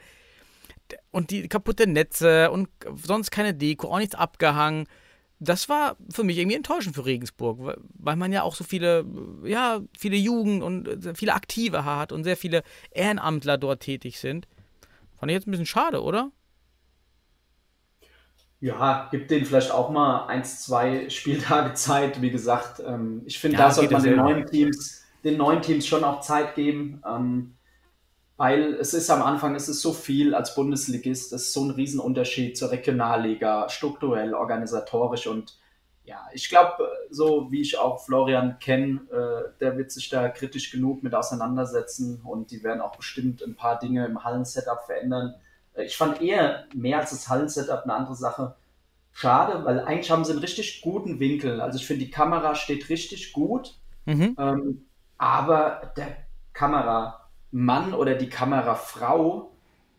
und 1.11 1.31
die 1.31 1.47
kaputte 1.47 1.87
Netze 1.87 2.51
und 2.51 2.69
sonst 3.03 3.31
keine 3.31 3.53
Deko, 3.53 3.89
auch 3.89 3.99
nichts 3.99 4.15
abgehangen. 4.15 4.87
Das 5.39 5.67
war 5.67 5.97
für 6.09 6.23
mich 6.23 6.37
irgendwie 6.37 6.55
enttäuschend 6.55 6.95
für 6.95 7.05
Regensburg, 7.05 7.77
weil 7.93 8.15
man 8.15 8.31
ja 8.31 8.43
auch 8.43 8.55
so 8.55 8.63
viele, 8.63 9.05
ja, 9.43 9.81
viele 9.97 10.15
Jugend 10.15 10.63
und 10.63 11.09
viele 11.15 11.33
Aktive 11.33 11.83
hat 11.83 12.11
und 12.11 12.23
sehr 12.23 12.37
viele 12.37 12.63
Ehrenamtler 12.91 13.57
dort 13.57 13.81
tätig 13.81 14.19
sind. 14.19 14.47
Fand 15.17 15.31
ich 15.31 15.35
jetzt 15.35 15.47
ein 15.47 15.51
bisschen 15.51 15.65
schade, 15.65 16.01
oder? 16.01 16.31
Ja, 18.61 19.09
gibt 19.11 19.29
denen 19.29 19.45
vielleicht 19.45 19.71
auch 19.71 19.89
mal 19.89 20.27
eins, 20.27 20.63
zwei 20.63 21.09
Spieltage 21.09 21.73
Zeit. 21.73 22.21
Wie 22.21 22.31
gesagt, 22.31 22.81
ähm, 22.85 23.21
ich 23.25 23.37
finde, 23.37 23.57
ja, 23.57 23.65
da 23.65 23.71
sollte 23.71 23.93
man 23.93 24.03
den 24.03 24.15
neuen 24.15 24.45
Teams, 24.45 25.03
den 25.23 25.37
neuen 25.37 25.61
Teams 25.61 25.85
schon 25.85 26.03
auch 26.03 26.21
Zeit 26.21 26.55
geben. 26.55 27.01
Weil 28.37 28.73
es 28.75 28.93
ist 28.93 29.09
am 29.09 29.21
Anfang, 29.21 29.55
es 29.55 29.69
ist 29.69 29.81
so 29.81 29.93
viel 29.93 30.35
als 30.35 30.55
Bundesligist, 30.55 31.31
es 31.31 31.43
ist 31.43 31.53
so 31.53 31.63
ein 31.63 31.71
Riesenunterschied 31.71 32.57
zur 32.57 32.71
Regionalliga, 32.71 33.69
strukturell, 33.69 34.33
organisatorisch 34.33 35.27
und 35.27 35.57
ja, 36.05 36.27
ich 36.33 36.49
glaube, 36.49 36.87
so 37.09 37.51
wie 37.51 37.61
ich 37.61 37.79
auch 37.79 38.05
Florian 38.05 38.59
kenne, 38.59 39.01
äh, 39.11 39.59
der 39.59 39.77
wird 39.77 39.91
sich 39.91 40.09
da 40.09 40.29
kritisch 40.29 40.71
genug 40.71 41.01
mit 41.01 41.15
auseinandersetzen 41.15 42.21
und 42.23 42.51
die 42.51 42.63
werden 42.63 42.81
auch 42.81 42.95
bestimmt 42.95 43.41
ein 43.41 43.55
paar 43.55 43.79
Dinge 43.79 44.05
im 44.05 44.23
Hallensetup 44.23 44.83
verändern. 44.85 45.35
Äh, 45.73 45.85
ich 45.85 45.97
fand 45.97 46.21
eher 46.21 46.65
mehr 46.75 46.99
als 46.99 47.09
das 47.09 47.27
Hallensetup 47.27 47.83
eine 47.83 47.95
andere 47.95 48.15
Sache. 48.15 48.55
Schade, 49.13 49.65
weil 49.65 49.79
eigentlich 49.79 50.11
haben 50.11 50.25
sie 50.25 50.33
einen 50.33 50.41
richtig 50.41 50.81
guten 50.81 51.19
Winkel. 51.19 51.61
Also 51.61 51.77
ich 51.79 51.87
finde, 51.87 52.05
die 52.05 52.11
Kamera 52.11 52.53
steht 52.53 52.89
richtig 52.89 53.33
gut, 53.33 53.75
mhm. 54.05 54.35
ähm, 54.37 54.85
aber 55.17 55.93
der 55.97 56.17
Kamera 56.53 57.24
Mann 57.55 57.93
oder 57.93 58.15
die 58.15 58.27
Kamerafrau, 58.27 59.49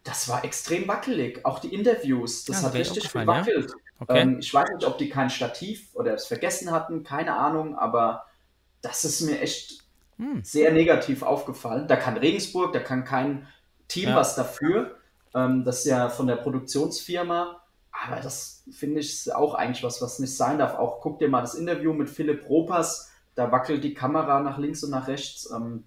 das 0.04 0.28
war 0.28 0.44
extrem 0.44 0.86
wackelig. 0.88 1.42
Auch 1.46 1.58
die 1.58 1.72
Interviews, 1.72 2.44
das 2.44 2.60
ja, 2.60 2.68
hat 2.68 2.74
richtig 2.74 3.10
gewackelt. 3.10 3.70
Ja? 3.70 3.76
Okay. 3.98 4.20
Ähm, 4.20 4.38
ich 4.40 4.52
weiß 4.52 4.68
nicht, 4.74 4.86
ob 4.86 4.98
die 4.98 5.08
kein 5.08 5.30
Stativ 5.30 5.88
oder 5.94 6.12
es 6.12 6.26
vergessen 6.26 6.70
hatten, 6.70 7.02
keine 7.02 7.34
Ahnung, 7.34 7.74
aber 7.74 8.26
das 8.82 9.06
ist 9.06 9.22
mir 9.22 9.40
echt 9.40 9.84
hm. 10.18 10.44
sehr 10.44 10.70
negativ 10.70 11.22
aufgefallen. 11.22 11.88
Da 11.88 11.96
kann 11.96 12.18
Regensburg, 12.18 12.74
da 12.74 12.80
kann 12.80 13.04
kein 13.04 13.48
Team 13.88 14.10
ja. 14.10 14.16
was 14.16 14.36
dafür. 14.36 14.98
Ähm, 15.34 15.64
das 15.64 15.78
ist 15.78 15.86
ja 15.86 16.10
von 16.10 16.26
der 16.26 16.36
Produktionsfirma. 16.36 17.62
Aber 17.90 18.20
das 18.20 18.64
finde 18.70 19.00
ich 19.00 19.34
auch 19.34 19.54
eigentlich 19.54 19.82
was, 19.82 20.02
was 20.02 20.18
nicht 20.18 20.36
sein 20.36 20.58
darf. 20.58 20.74
Auch 20.74 21.00
guck 21.00 21.20
dir 21.20 21.30
mal 21.30 21.40
das 21.40 21.54
Interview 21.54 21.94
mit 21.94 22.10
Philipp 22.10 22.46
Ropas. 22.50 23.10
Da 23.34 23.50
wackelt 23.50 23.82
die 23.82 23.94
Kamera 23.94 24.40
nach 24.40 24.58
links 24.58 24.84
und 24.84 24.90
nach 24.90 25.08
rechts. 25.08 25.50
Ähm, 25.50 25.84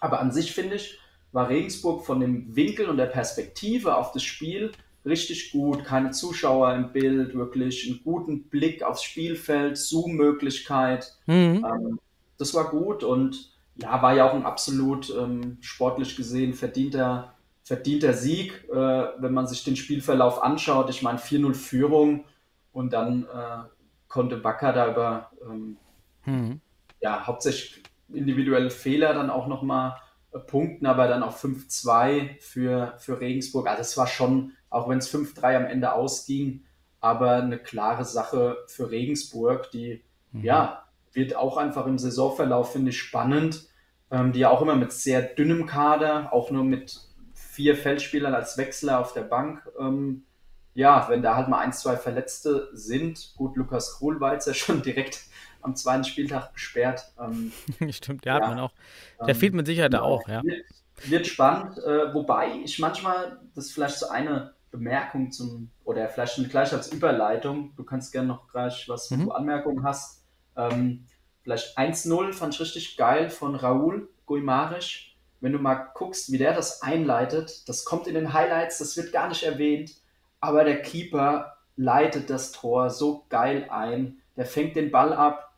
aber 0.00 0.20
an 0.20 0.32
sich 0.32 0.54
finde 0.54 0.76
ich, 0.76 0.98
war 1.32 1.48
Regensburg 1.48 2.04
von 2.04 2.20
dem 2.20 2.54
Winkel 2.56 2.88
und 2.88 2.96
der 2.96 3.06
Perspektive 3.06 3.96
auf 3.96 4.12
das 4.12 4.22
Spiel 4.22 4.72
richtig 5.04 5.52
gut. 5.52 5.84
Keine 5.84 6.10
Zuschauer 6.10 6.74
im 6.74 6.92
Bild, 6.92 7.34
wirklich 7.34 7.88
einen 7.88 8.02
guten 8.02 8.44
Blick 8.44 8.82
aufs 8.82 9.02
Spielfeld, 9.02 9.78
Zoom-Möglichkeit. 9.78 11.14
Mhm. 11.26 11.64
Ähm, 11.64 12.00
das 12.38 12.54
war 12.54 12.70
gut 12.70 13.04
und 13.04 13.52
ja, 13.76 14.02
war 14.02 14.14
ja 14.14 14.28
auch 14.28 14.34
ein 14.34 14.44
absolut 14.44 15.14
ähm, 15.16 15.58
sportlich 15.60 16.16
gesehen 16.16 16.54
verdienter, 16.54 17.34
verdienter 17.62 18.12
Sieg, 18.12 18.64
äh, 18.70 18.74
wenn 18.74 19.32
man 19.32 19.46
sich 19.46 19.64
den 19.64 19.76
Spielverlauf 19.76 20.42
anschaut. 20.42 20.90
Ich 20.90 21.02
meine, 21.02 21.18
4-0 21.18 21.54
Führung 21.54 22.24
und 22.72 22.92
dann 22.92 23.24
äh, 23.24 23.64
konnte 24.08 24.42
Wacker 24.44 24.72
da 24.72 24.90
über 24.90 25.30
ähm, 25.48 25.76
mhm. 26.26 26.60
ja, 27.00 27.26
hauptsächlich 27.26 27.82
individuelle 28.12 28.70
Fehler 28.70 29.14
dann 29.14 29.30
auch 29.30 29.46
nochmal 29.46 29.96
punkten 30.46 30.86
aber 30.86 31.08
dann 31.08 31.22
auf 31.22 31.42
5-2 31.42 32.40
für, 32.40 32.94
für 32.98 33.20
Regensburg. 33.20 33.68
Also 33.68 33.82
es 33.82 33.96
war 33.96 34.06
schon, 34.06 34.52
auch 34.68 34.88
wenn 34.88 34.98
es 34.98 35.12
5-3 35.12 35.56
am 35.56 35.66
Ende 35.66 35.92
ausging, 35.92 36.64
aber 37.00 37.36
eine 37.36 37.58
klare 37.58 38.04
Sache 38.04 38.58
für 38.66 38.90
Regensburg, 38.90 39.70
die 39.70 40.04
mhm. 40.32 40.44
ja 40.44 40.84
wird 41.12 41.34
auch 41.34 41.56
einfach 41.56 41.86
im 41.86 41.98
Saisonverlauf, 41.98 42.72
finde 42.72 42.90
ich, 42.90 42.98
spannend. 42.98 43.68
Ähm, 44.12 44.32
die 44.32 44.40
ja 44.40 44.50
auch 44.50 44.60
immer 44.60 44.74
mit 44.74 44.92
sehr 44.92 45.22
dünnem 45.22 45.66
Kader, 45.66 46.32
auch 46.32 46.50
nur 46.50 46.64
mit 46.64 47.00
vier 47.32 47.76
Feldspielern 47.76 48.34
als 48.34 48.58
Wechsler 48.58 48.98
auf 48.98 49.12
der 49.12 49.22
Bank. 49.22 49.62
Ähm, 49.78 50.24
ja, 50.74 51.06
wenn 51.08 51.22
da 51.22 51.36
halt 51.36 51.48
mal 51.48 51.58
ein, 51.58 51.72
zwei 51.72 51.96
Verletzte 51.96 52.70
sind, 52.72 53.34
gut, 53.36 53.56
Lukas 53.56 53.98
Krul 53.98 54.20
war 54.20 54.32
jetzt 54.32 54.46
ja 54.46 54.54
schon 54.54 54.82
direkt 54.82 55.26
am 55.62 55.76
zweiten 55.76 56.04
Spieltag 56.04 56.54
gesperrt. 56.54 57.12
Ähm, 57.18 57.52
Stimmt, 57.90 58.24
der 58.24 58.34
ja, 58.34 58.40
hat 58.40 58.48
man 58.48 58.58
auch. 58.58 58.72
Der 59.20 59.30
ähm, 59.30 59.34
fehlt 59.34 59.54
mit 59.54 59.66
Sicherheit 59.66 59.92
genau, 59.92 60.04
auch, 60.04 60.28
ja. 60.28 60.42
Wird, 60.42 60.64
wird 61.04 61.26
spannend, 61.26 61.78
äh, 61.78 62.12
wobei 62.14 62.60
ich 62.64 62.78
manchmal, 62.78 63.40
das 63.54 63.66
ist 63.66 63.72
vielleicht 63.72 63.98
so 63.98 64.08
eine 64.08 64.54
Bemerkung 64.70 65.32
zum, 65.32 65.70
oder 65.84 66.08
vielleicht 66.08 66.48
gleich 66.50 66.72
als 66.72 66.92
Überleitung, 66.92 67.74
du 67.76 67.84
kannst 67.84 68.12
gerne 68.12 68.28
noch 68.28 68.48
gleich 68.48 68.88
was, 68.88 69.10
wenn 69.10 69.20
mhm. 69.20 69.24
du 69.26 69.32
Anmerkungen 69.32 69.84
hast. 69.84 70.24
Ähm, 70.56 71.06
vielleicht 71.42 71.76
1-0 71.76 72.32
fand 72.32 72.54
ich 72.54 72.60
richtig 72.60 72.96
geil 72.96 73.30
von 73.30 73.56
Raúl 73.56 74.08
Guimarisch. 74.26 75.16
Wenn 75.40 75.52
du 75.52 75.58
mal 75.58 75.90
guckst, 75.94 76.30
wie 76.30 76.38
der 76.38 76.54
das 76.54 76.82
einleitet, 76.82 77.68
das 77.68 77.84
kommt 77.84 78.06
in 78.06 78.14
den 78.14 78.32
Highlights, 78.32 78.78
das 78.78 78.96
wird 78.96 79.12
gar 79.12 79.28
nicht 79.28 79.42
erwähnt, 79.42 79.92
aber 80.40 80.64
der 80.64 80.82
Keeper 80.82 81.56
leitet 81.76 82.30
das 82.30 82.52
Tor 82.52 82.90
so 82.90 83.24
geil 83.28 83.66
ein. 83.70 84.20
Der 84.36 84.44
fängt 84.44 84.76
den 84.76 84.90
Ball 84.90 85.12
ab 85.12 85.49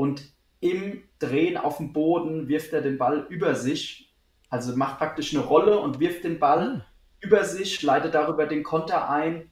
und 0.00 0.22
im 0.60 1.02
Drehen 1.18 1.58
auf 1.58 1.76
dem 1.76 1.92
Boden 1.92 2.48
wirft 2.48 2.72
er 2.72 2.80
den 2.80 2.96
Ball 2.96 3.26
über 3.28 3.54
sich. 3.54 4.14
Also 4.48 4.74
macht 4.74 4.96
praktisch 4.96 5.34
eine 5.34 5.44
Rolle 5.44 5.78
und 5.78 6.00
wirft 6.00 6.24
den 6.24 6.38
Ball 6.38 6.76
mhm. 6.76 6.82
über 7.20 7.44
sich, 7.44 7.82
leitet 7.82 8.14
darüber 8.14 8.46
den 8.46 8.62
Konter 8.62 9.10
ein 9.10 9.50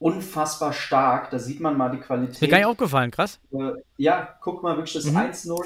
unfassbar 0.00 0.72
stark. 0.72 1.30
Da 1.30 1.38
sieht 1.38 1.60
man 1.60 1.76
mal 1.76 1.90
die 1.90 2.00
Qualität. 2.00 2.34
Ist 2.34 2.42
mir 2.42 2.48
gar 2.48 2.58
nicht 2.58 2.66
aufgefallen, 2.66 3.12
krass. 3.12 3.38
Äh, 3.52 3.74
ja, 3.98 4.36
guck 4.40 4.64
mal 4.64 4.76
wirklich 4.76 4.94
das 4.94 5.04
mhm. 5.04 5.16
1-0. 5.16 5.56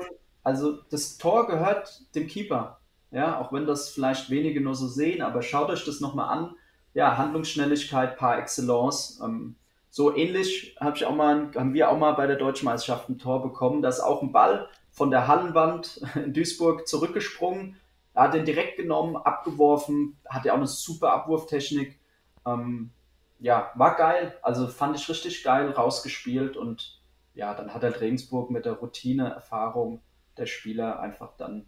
Also 0.42 0.82
das 0.90 1.16
Tor 1.16 1.46
gehört 1.46 2.02
dem 2.14 2.26
Keeper. 2.26 2.80
Ja, 3.12 3.40
auch 3.40 3.50
wenn 3.50 3.66
das 3.66 3.88
vielleicht 3.88 4.28
wenige 4.28 4.60
nur 4.60 4.74
so 4.74 4.88
sehen, 4.88 5.22
aber 5.22 5.40
schaut 5.40 5.70
euch 5.70 5.86
das 5.86 6.00
nochmal 6.00 6.28
an. 6.28 6.54
Ja, 6.92 7.16
Handlungsschnelligkeit 7.16 8.18
par 8.18 8.38
excellence. 8.38 9.22
Ähm, 9.24 9.56
so 9.92 10.16
ähnlich 10.16 10.74
hab 10.80 10.96
ich 10.96 11.04
auch 11.04 11.14
mal, 11.14 11.50
haben 11.54 11.74
wir 11.74 11.90
auch 11.90 11.98
mal 11.98 12.12
bei 12.12 12.26
der 12.26 12.36
Deutschen 12.36 12.64
Meisterschaft 12.64 13.10
ein 13.10 13.18
Tor 13.18 13.42
bekommen. 13.42 13.82
Da 13.82 13.90
ist 13.90 14.00
auch 14.00 14.22
ein 14.22 14.32
Ball 14.32 14.66
von 14.90 15.10
der 15.10 15.28
Hallenwand 15.28 16.00
in 16.14 16.32
Duisburg 16.32 16.88
zurückgesprungen. 16.88 17.76
Er 18.14 18.24
hat 18.24 18.34
den 18.34 18.46
direkt 18.46 18.78
genommen, 18.78 19.16
abgeworfen, 19.16 20.16
hat 20.26 20.46
ja 20.46 20.52
auch 20.52 20.56
eine 20.56 20.66
super 20.66 21.12
Abwurftechnik. 21.12 22.00
Ähm, 22.46 22.90
ja, 23.38 23.70
war 23.74 23.96
geil. 23.96 24.34
Also 24.40 24.66
fand 24.66 24.96
ich 24.96 25.06
richtig 25.10 25.44
geil 25.44 25.70
rausgespielt 25.70 26.56
und 26.56 27.02
ja, 27.34 27.52
dann 27.52 27.74
hat 27.74 27.82
halt 27.82 28.00
Regensburg 28.00 28.50
mit 28.50 28.64
der 28.64 28.74
Routine-Erfahrung 28.74 30.00
der 30.38 30.46
Spieler 30.46 31.00
einfach 31.00 31.36
dann 31.36 31.66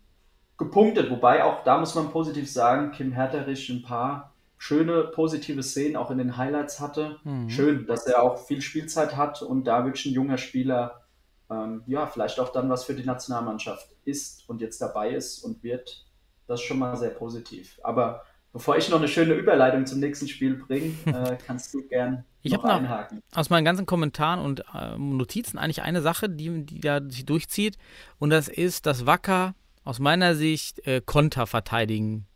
gepunktet. 0.57 1.11
Wobei 1.11 1.45
auch 1.45 1.63
da 1.65 1.79
muss 1.79 1.95
man 1.95 2.11
positiv 2.11 2.51
sagen, 2.51 2.93
Kim 2.93 3.13
Herterich 3.13 3.69
ein 3.69 3.83
paar 3.83 4.34
schöne 4.59 5.05
positive 5.05 5.63
Szenen 5.63 5.97
auch 5.97 6.11
in 6.11 6.19
den 6.19 6.37
Highlights 6.37 6.81
hatte. 6.81 7.17
Mhm. 7.25 7.51
Schön, 7.51 7.87
dass 7.87 8.07
er 8.07 8.23
auch 8.23 8.39
viel 8.39 8.63
Spielzeit 8.63 9.17
hat 9.17 9.43
und 9.43 9.65
da 9.65 9.85
wirklich 9.85 10.07
ein 10.07 10.15
junger 10.15 10.39
Spieler 10.39 11.03
ähm, 11.51 11.83
ja, 11.87 12.07
vielleicht 12.07 12.41
auch 12.41 12.51
dann 12.51 12.71
was 12.71 12.85
für 12.85 12.95
die 12.95 13.05
Nationalmannschaft 13.05 13.91
ist 14.05 14.49
und 14.49 14.61
jetzt 14.61 14.81
dabei 14.81 15.11
ist 15.11 15.41
und 15.45 15.63
wird. 15.63 16.07
Das 16.47 16.61
ist 16.61 16.67
schon 16.67 16.79
mal 16.79 16.97
sehr 16.97 17.11
positiv. 17.11 17.79
Aber 17.83 18.25
Bevor 18.55 18.77
ich 18.77 18.89
noch 18.89 18.99
eine 18.99 19.09
schöne 19.09 19.35
Überleitung 19.35 19.85
zum 19.85 19.99
nächsten 19.99 20.29
Spiel 20.29 20.55
bringe, 20.55 20.95
äh, 21.07 21.37
kannst 21.45 21.75
du 21.75 21.83
gern 21.89 22.25
ich 22.41 22.53
noch 22.53 22.63
einhaken. 22.63 23.21
Aus 23.35 23.51
meinen 23.51 23.65
ganzen 23.65 23.85
Kommentaren 23.85 24.39
und 24.39 24.63
äh, 24.73 24.97
Notizen 24.97 25.59
eigentlich 25.59 25.83
eine 25.83 26.03
Sache, 26.03 26.31
die, 26.31 26.65
die 26.65 26.79
da 26.79 27.01
sich 27.03 27.27
durchzieht. 27.27 27.79
Und 28.21 28.31
das 28.31 28.47
ist, 28.47 28.87
dass 28.87 29.07
Wacker 29.07 29.57
aus 29.83 29.99
meiner 29.99 30.37
Sicht 30.37 30.87
äh, 30.87 31.03
Konter 31.05 31.49
verteidigen 31.49 32.29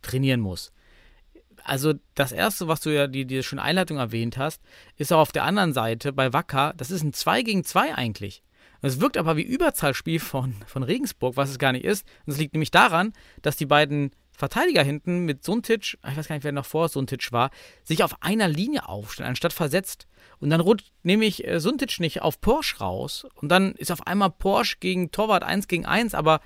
trainieren 0.00 0.40
muss. 0.40 0.72
Also 1.68 1.94
das 2.14 2.32
Erste, 2.32 2.66
was 2.66 2.80
du 2.80 2.90
ja 2.90 3.06
die, 3.06 3.26
die 3.26 3.42
schon 3.42 3.58
Einleitung 3.58 3.98
erwähnt 3.98 4.38
hast, 4.38 4.62
ist 4.96 5.12
auch 5.12 5.20
auf 5.20 5.32
der 5.32 5.44
anderen 5.44 5.72
Seite 5.72 6.12
bei 6.12 6.32
Wacker, 6.32 6.72
das 6.76 6.90
ist 6.90 7.02
ein 7.02 7.12
2 7.12 7.42
gegen 7.42 7.64
2 7.64 7.94
eigentlich. 7.94 8.42
Es 8.80 9.00
wirkt 9.00 9.16
aber 9.16 9.36
wie 9.36 9.42
Überzahlspiel 9.42 10.20
von, 10.20 10.54
von 10.66 10.82
Regensburg, 10.82 11.36
was 11.36 11.50
es 11.50 11.58
gar 11.58 11.72
nicht 11.72 11.84
ist. 11.84 12.06
Und 12.26 12.32
es 12.32 12.38
liegt 12.38 12.54
nämlich 12.54 12.70
daran, 12.70 13.12
dass 13.42 13.56
die 13.56 13.66
beiden 13.66 14.12
Verteidiger 14.30 14.84
hinten 14.84 15.24
mit 15.24 15.42
Suntic, 15.44 15.98
ich 16.08 16.16
weiß 16.16 16.28
gar 16.28 16.36
nicht, 16.36 16.44
wer 16.44 16.52
noch 16.52 16.64
vor 16.64 16.88
Suntic 16.88 17.32
war, 17.32 17.50
sich 17.82 18.04
auf 18.04 18.22
einer 18.22 18.46
Linie 18.46 18.88
aufstellen, 18.88 19.28
anstatt 19.28 19.52
versetzt. 19.52 20.06
Und 20.38 20.50
dann 20.50 20.60
rutscht 20.60 20.92
nämlich 21.02 21.46
äh, 21.46 21.58
Suntic 21.58 21.98
nicht 21.98 22.22
auf 22.22 22.40
Porsche 22.40 22.78
raus. 22.78 23.26
Und 23.34 23.48
dann 23.48 23.72
ist 23.72 23.90
auf 23.90 24.06
einmal 24.06 24.30
Porsche 24.30 24.76
gegen 24.78 25.10
Torwart 25.10 25.42
1 25.42 25.66
gegen 25.66 25.86
1, 25.86 26.14
aber 26.14 26.40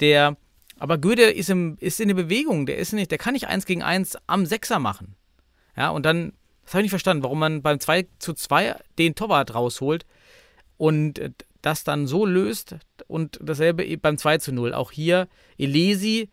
der, 0.00 0.36
aber 0.78 0.98
Goethe 0.98 1.22
ist, 1.22 1.50
im, 1.50 1.76
ist 1.80 2.00
in 2.00 2.08
der 2.08 2.14
Bewegung, 2.14 2.66
der 2.66 2.78
ist 2.78 2.92
nicht, 2.92 3.10
der 3.10 3.18
kann 3.18 3.34
nicht 3.34 3.48
1 3.48 3.66
gegen 3.66 3.82
1 3.82 4.16
am 4.26 4.46
Sechser 4.46 4.78
machen. 4.78 5.16
Ja, 5.76 5.90
und 5.90 6.06
dann, 6.06 6.32
das 6.64 6.74
habe 6.74 6.82
ich 6.82 6.84
nicht 6.84 6.90
verstanden, 6.90 7.22
warum 7.22 7.38
man 7.38 7.62
beim 7.62 7.80
2 7.80 8.06
zu 8.18 8.34
2 8.34 8.76
den 8.98 9.14
Torwart 9.14 9.54
rausholt 9.54 10.06
und 10.76 11.18
äh, 11.18 11.30
das 11.62 11.84
dann 11.84 12.06
so 12.06 12.24
löst 12.24 12.76
und 13.08 13.38
dasselbe 13.42 13.96
beim 13.98 14.18
2 14.18 14.38
zu 14.38 14.52
0. 14.52 14.74
Auch 14.74 14.92
hier 14.92 15.28
Elesi 15.58 16.30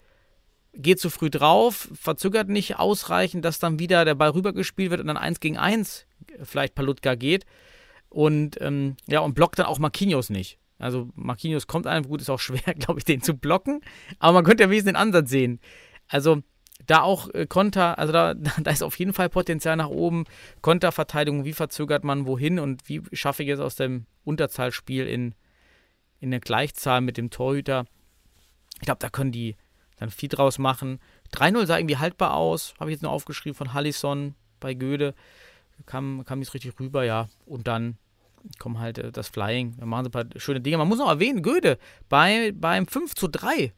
geht 0.73 0.99
zu 0.99 1.09
früh 1.09 1.29
drauf, 1.29 1.89
verzögert 1.93 2.49
nicht 2.49 2.77
ausreichend, 2.77 3.45
dass 3.45 3.59
dann 3.59 3.79
wieder 3.79 4.05
der 4.05 4.15
Ball 4.15 4.31
rübergespielt 4.31 4.91
wird 4.91 5.01
und 5.01 5.07
dann 5.07 5.17
eins 5.17 5.39
gegen 5.39 5.57
eins 5.57 6.05
vielleicht 6.43 6.75
Palutka 6.75 7.15
geht. 7.15 7.45
Und 8.09 8.61
ähm, 8.61 8.95
ja, 9.07 9.19
und 9.21 9.33
blockt 9.33 9.59
dann 9.59 9.65
auch 9.65 9.79
Marquinhos 9.79 10.29
nicht. 10.29 10.59
Also 10.77 11.09
Marquinhos 11.15 11.67
kommt 11.67 11.87
einem 11.87 12.07
gut, 12.07 12.21
ist 12.21 12.29
auch 12.29 12.39
schwer, 12.39 12.73
glaube 12.79 12.99
ich, 12.99 13.05
den 13.05 13.21
zu 13.21 13.35
blocken. 13.35 13.81
Aber 14.19 14.33
man 14.33 14.43
könnte 14.43 14.63
ja 14.63 14.69
wenigstens 14.69 14.93
den 14.93 14.97
Ansatz 14.97 15.29
sehen. 15.29 15.59
Also 16.07 16.41
da 16.85 17.01
auch 17.01 17.33
äh, 17.33 17.45
Konter, 17.47 17.97
also 17.97 18.11
da, 18.11 18.33
da 18.61 18.71
ist 18.71 18.83
auf 18.83 18.97
jeden 18.99 19.13
Fall 19.13 19.29
Potenzial 19.29 19.75
nach 19.75 19.89
oben. 19.89 20.25
Konterverteidigung, 20.61 21.45
wie 21.45 21.53
verzögert 21.53 22.03
man 22.03 22.25
wohin 22.25 22.59
und 22.59 22.87
wie 22.89 23.01
schaffe 23.13 23.43
ich 23.43 23.49
es 23.49 23.59
aus 23.59 23.75
dem 23.75 24.05
Unterzahlspiel 24.23 25.07
in, 25.07 25.35
in 26.19 26.29
eine 26.29 26.39
Gleichzahl 26.39 27.01
mit 27.01 27.17
dem 27.17 27.29
Torhüter. 27.29 27.85
Ich 28.75 28.85
glaube, 28.85 28.99
da 28.99 29.09
können 29.09 29.31
die 29.31 29.55
dann 29.97 30.09
viel 30.09 30.29
draus 30.29 30.57
machen. 30.57 30.99
3-0 31.33 31.65
sah 31.65 31.77
irgendwie 31.77 31.97
haltbar 31.97 32.33
aus, 32.33 32.73
habe 32.79 32.89
ich 32.89 32.95
jetzt 32.95 33.03
nur 33.03 33.11
aufgeschrieben 33.11 33.55
von 33.55 33.73
Hallison 33.73 34.35
bei 34.59 34.73
Göde. 34.73 35.13
Kam, 35.85 36.23
kam 36.25 36.39
jetzt 36.41 36.53
richtig 36.53 36.77
rüber, 36.79 37.03
ja. 37.03 37.29
Und 37.45 37.67
dann 37.67 37.97
kommt 38.59 38.79
halt 38.79 38.97
äh, 38.97 39.11
das 39.11 39.27
Flying. 39.27 39.75
Dann 39.77 39.89
machen 39.89 40.05
sie 40.05 40.09
ein 40.09 40.29
paar 40.29 40.39
schöne 40.39 40.61
Dinge. 40.61 40.77
Man 40.77 40.87
muss 40.87 40.99
noch 40.99 41.09
erwähnen, 41.09 41.41
Göde 41.41 41.77
bei, 42.09 42.51
beim 42.55 42.87
5 42.87 43.15
zu 43.15 43.27
3 43.27 43.73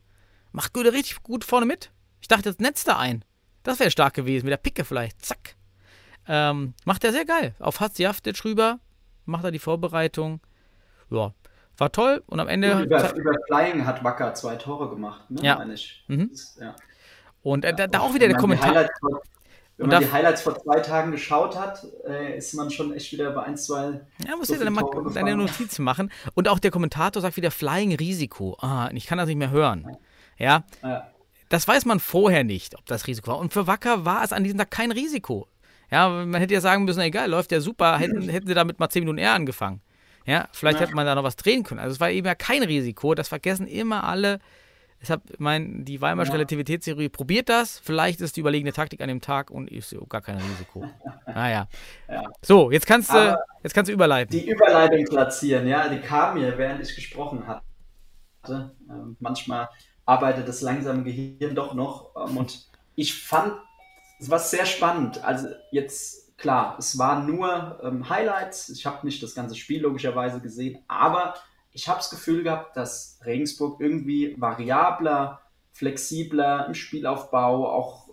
macht 0.51 0.73
Göde 0.73 0.93
richtig 0.93 1.21
gut 1.23 1.43
vorne 1.43 1.65
mit. 1.65 1.91
Ich 2.21 2.27
dachte, 2.27 2.49
das 2.49 2.59
netzt 2.59 2.87
da 2.87 2.97
ein. 2.97 3.23
Das 3.63 3.79
wäre 3.79 3.91
stark 3.91 4.13
gewesen, 4.13 4.45
mit 4.45 4.51
der 4.51 4.57
Picke 4.57 4.85
vielleicht. 4.85 5.23
Zack. 5.23 5.55
Ähm, 6.27 6.73
macht 6.85 7.03
er 7.03 7.11
sehr 7.11 7.25
geil. 7.25 7.55
Auf 7.59 7.79
Hatzjaftic 7.79 8.43
rüber, 8.43 8.79
macht 9.25 9.43
er 9.43 9.51
die 9.51 9.59
Vorbereitung. 9.59 10.41
Ja, 11.09 11.33
war 11.77 11.91
toll 11.91 12.23
und 12.25 12.39
am 12.39 12.47
Ende. 12.47 12.81
Über, 12.81 13.15
über 13.15 13.33
Flying 13.47 13.85
hat 13.85 14.03
Wacker 14.03 14.33
zwei 14.33 14.55
Tore 14.55 14.89
gemacht, 14.89 15.29
ne? 15.29 15.41
Ja. 15.43 15.63
Mhm. 16.07 16.31
ja. 16.59 16.75
Und 17.43 17.63
äh, 17.63 17.73
da, 17.73 17.87
da, 17.87 17.99
auch 17.99 18.13
wieder 18.13 18.27
der 18.27 18.37
Kommentar. 18.37 18.89
Wenn 19.77 19.89
man 19.89 20.01
die 20.01 20.11
Highlights 20.11 20.41
vor 20.41 20.57
zwei 20.57 20.79
Tagen 20.79 21.11
geschaut 21.11 21.55
hat, 21.57 21.85
äh, 22.07 22.35
ist 22.37 22.53
man 22.55 22.71
schon 22.71 22.93
echt 22.93 23.11
wieder 23.11 23.31
bei 23.31 23.43
1, 23.43 23.65
2. 23.67 24.01
Ja, 24.27 24.35
muss 24.35 24.47
so 24.47 24.55
ja 24.55 24.63
dann 24.63 24.73
mal 24.73 24.83
deine 25.13 25.35
Notizen 25.35 25.83
machen. 25.83 26.11
Und 26.33 26.47
auch 26.47 26.57
der 26.57 26.71
Kommentator 26.71 27.21
sagt 27.21 27.37
wieder 27.37 27.51
Flying 27.51 27.93
Risiko. 27.93 28.57
Ah, 28.59 28.89
ich 28.93 29.05
kann 29.05 29.19
das 29.19 29.27
nicht 29.27 29.35
mehr 29.35 29.51
hören. 29.51 29.95
Ja. 30.39 30.63
ja. 30.81 31.07
Das 31.49 31.67
weiß 31.67 31.85
man 31.85 31.99
vorher 31.99 32.43
nicht, 32.43 32.75
ob 32.75 32.85
das 32.87 33.05
Risiko 33.05 33.31
war. 33.31 33.37
Und 33.37 33.53
für 33.53 33.67
Wacker 33.67 34.03
war 34.03 34.23
es 34.23 34.33
an 34.33 34.43
diesem 34.43 34.57
Tag 34.57 34.71
kein 34.71 34.91
Risiko. 34.91 35.47
Ja, 35.91 36.09
man 36.09 36.41
hätte 36.41 36.55
ja 36.55 36.61
sagen 36.61 36.85
müssen, 36.85 36.99
egal, 37.01 37.29
läuft 37.29 37.51
ja 37.51 37.61
super, 37.61 37.97
hätten, 37.97 38.27
hätten 38.27 38.47
sie 38.47 38.55
damit 38.55 38.79
mal 38.79 38.89
10 38.89 39.01
Minuten 39.01 39.19
eher 39.19 39.33
angefangen. 39.33 39.81
Ja, 40.25 40.49
vielleicht 40.51 40.79
ja. 40.79 40.85
hätte 40.85 40.95
man 40.95 41.05
da 41.05 41.15
noch 41.15 41.23
was 41.23 41.37
drehen 41.37 41.63
können. 41.63 41.79
Also 41.79 41.93
es 41.93 41.99
war 41.99 42.09
eben 42.09 42.27
ja 42.27 42.35
kein 42.35 42.63
Risiko. 42.63 43.15
Das 43.15 43.29
vergessen 43.29 43.67
immer 43.67 44.03
alle. 44.03 44.39
Deshalb, 45.01 45.21
mein, 45.37 45.85
die 45.85 46.01
Weimarsche 46.01 46.29
ja. 46.29 46.35
Relativitätstheorie 46.35 47.09
probiert 47.09 47.49
das. 47.49 47.79
Vielleicht 47.79 48.19
ist 48.21 48.35
die 48.35 48.39
überlegene 48.39 48.73
Taktik 48.73 49.01
an 49.01 49.07
dem 49.07 49.21
Tag 49.21 49.51
und 49.51 49.69
ist 49.69 49.95
gar 50.09 50.21
kein 50.21 50.37
Risiko. 50.37 50.85
naja. 51.27 51.67
Ja. 52.09 52.23
So, 52.41 52.71
jetzt 52.71 52.87
kannst, 52.87 53.13
du, 53.13 53.37
jetzt 53.63 53.73
kannst 53.73 53.89
du 53.89 53.93
überleiten. 53.93 54.31
Die 54.31 54.49
Überleitung 54.49 55.05
platzieren, 55.05 55.67
ja, 55.67 55.87
die 55.87 55.99
kam 55.99 56.35
mir, 56.35 56.57
während 56.57 56.81
ich 56.81 56.95
gesprochen 56.95 57.45
hatte. 57.47 57.63
Ähm, 58.89 59.17
manchmal 59.19 59.69
arbeitet 60.05 60.47
das 60.47 60.61
langsame 60.61 61.03
Gehirn 61.03 61.53
doch 61.53 61.73
noch. 61.73 62.11
Ähm, 62.15 62.37
und 62.37 62.67
ich 62.95 63.13
fand 63.13 63.53
was 64.19 64.49
sehr 64.49 64.65
spannend. 64.65 65.23
Also 65.23 65.47
jetzt 65.71 66.37
klar, 66.37 66.75
es 66.79 66.97
waren 66.97 67.25
nur 67.25 67.79
ähm, 67.83 68.09
Highlights. 68.09 68.69
Ich 68.69 68.85
habe 68.85 69.05
nicht 69.05 69.21
das 69.21 69.35
ganze 69.35 69.55
Spiel 69.55 69.81
logischerweise 69.81 70.39
gesehen, 70.39 70.79
aber 70.87 71.35
ich 71.77 71.87
habe 71.87 71.99
das 71.99 72.09
Gefühl 72.09 72.41
gehabt, 72.41 72.75
dass 72.75 73.19
Regensburg 73.23 73.79
irgendwie 73.79 74.35
variabler 74.39 75.43
flexibler 75.73 76.65
im 76.65 76.73
Spielaufbau, 76.73 77.69
auch 77.69 78.09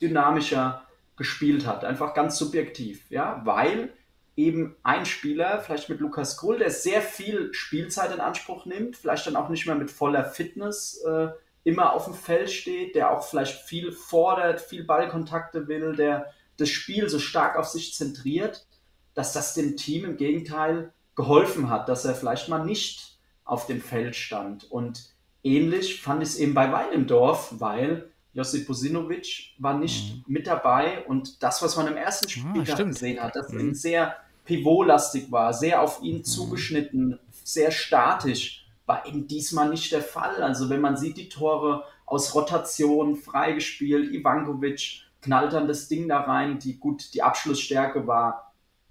dynamischer 0.00 0.86
gespielt 1.14 1.66
hat. 1.66 1.84
Einfach 1.84 2.14
ganz 2.14 2.38
subjektiv, 2.38 3.10
ja, 3.10 3.42
weil 3.44 3.92
eben 4.34 4.76
ein 4.82 5.04
Spieler, 5.04 5.60
vielleicht 5.60 5.90
mit 5.90 6.00
Lukas 6.00 6.38
Krull, 6.38 6.56
der 6.56 6.70
sehr 6.70 7.02
viel 7.02 7.52
Spielzeit 7.52 8.14
in 8.14 8.20
Anspruch 8.20 8.64
nimmt, 8.64 8.96
vielleicht 8.96 9.26
dann 9.26 9.36
auch 9.36 9.50
nicht 9.50 9.66
mehr 9.66 9.74
mit 9.74 9.90
voller 9.90 10.24
Fitness 10.24 11.04
äh, 11.06 11.28
immer 11.64 11.92
auf 11.92 12.06
dem 12.06 12.14
Feld 12.14 12.50
steht, 12.50 12.94
der 12.94 13.10
auch 13.10 13.22
vielleicht 13.22 13.60
viel 13.60 13.92
fordert, 13.92 14.58
viel 14.58 14.84
Ballkontakte 14.84 15.68
will, 15.68 15.94
der 15.96 16.32
das 16.56 16.70
Spiel 16.70 17.10
so 17.10 17.18
stark 17.18 17.58
auf 17.58 17.66
sich 17.68 17.94
zentriert, 17.94 18.66
dass 19.12 19.34
das 19.34 19.52
dem 19.52 19.76
Team 19.76 20.06
im 20.06 20.16
Gegenteil 20.16 20.94
geholfen 21.20 21.68
hat, 21.68 21.88
dass 21.90 22.06
er 22.06 22.14
vielleicht 22.14 22.48
mal 22.48 22.64
nicht 22.64 23.18
auf 23.44 23.66
dem 23.66 23.82
Feld 23.82 24.16
stand. 24.16 24.70
Und 24.70 25.10
ähnlich 25.42 26.00
fand 26.00 26.22
ich 26.22 26.30
es 26.30 26.38
eben 26.38 26.54
bei 26.54 26.72
Weilendorf, 26.72 27.54
weil 27.58 28.10
Josip 28.32 28.66
Bosinovic 28.66 29.50
war 29.58 29.78
nicht 29.78 30.14
mhm. 30.14 30.24
mit 30.26 30.46
dabei 30.46 31.04
und 31.06 31.42
das, 31.42 31.62
was 31.62 31.76
man 31.76 31.88
im 31.88 31.96
ersten 31.96 32.28
Spiel 32.28 32.64
ah, 32.66 32.82
gesehen 32.82 33.22
hat, 33.22 33.36
dass 33.36 33.52
mhm. 33.52 33.60
ihn 33.60 33.74
sehr 33.74 34.16
pivotlastig 34.46 35.30
war, 35.30 35.52
sehr 35.52 35.82
auf 35.82 36.00
ihn 36.02 36.18
mhm. 36.18 36.24
zugeschnitten, 36.24 37.18
sehr 37.44 37.70
statisch, 37.70 38.66
war 38.86 39.06
eben 39.06 39.26
diesmal 39.26 39.68
nicht 39.68 39.92
der 39.92 40.02
Fall. 40.02 40.42
Also 40.42 40.70
wenn 40.70 40.80
man 40.80 40.96
sieht, 40.96 41.18
die 41.18 41.28
Tore 41.28 41.84
aus 42.06 42.34
Rotation 42.34 43.16
freigespielt, 43.16 44.10
Ivankovic 44.12 45.02
knallt 45.20 45.52
dann 45.52 45.68
das 45.68 45.88
Ding 45.88 46.08
da 46.08 46.20
rein, 46.20 46.58
die 46.58 46.78
gut, 46.78 47.12
die 47.12 47.22
Abschlussstärke 47.22 48.06
war. 48.06 48.49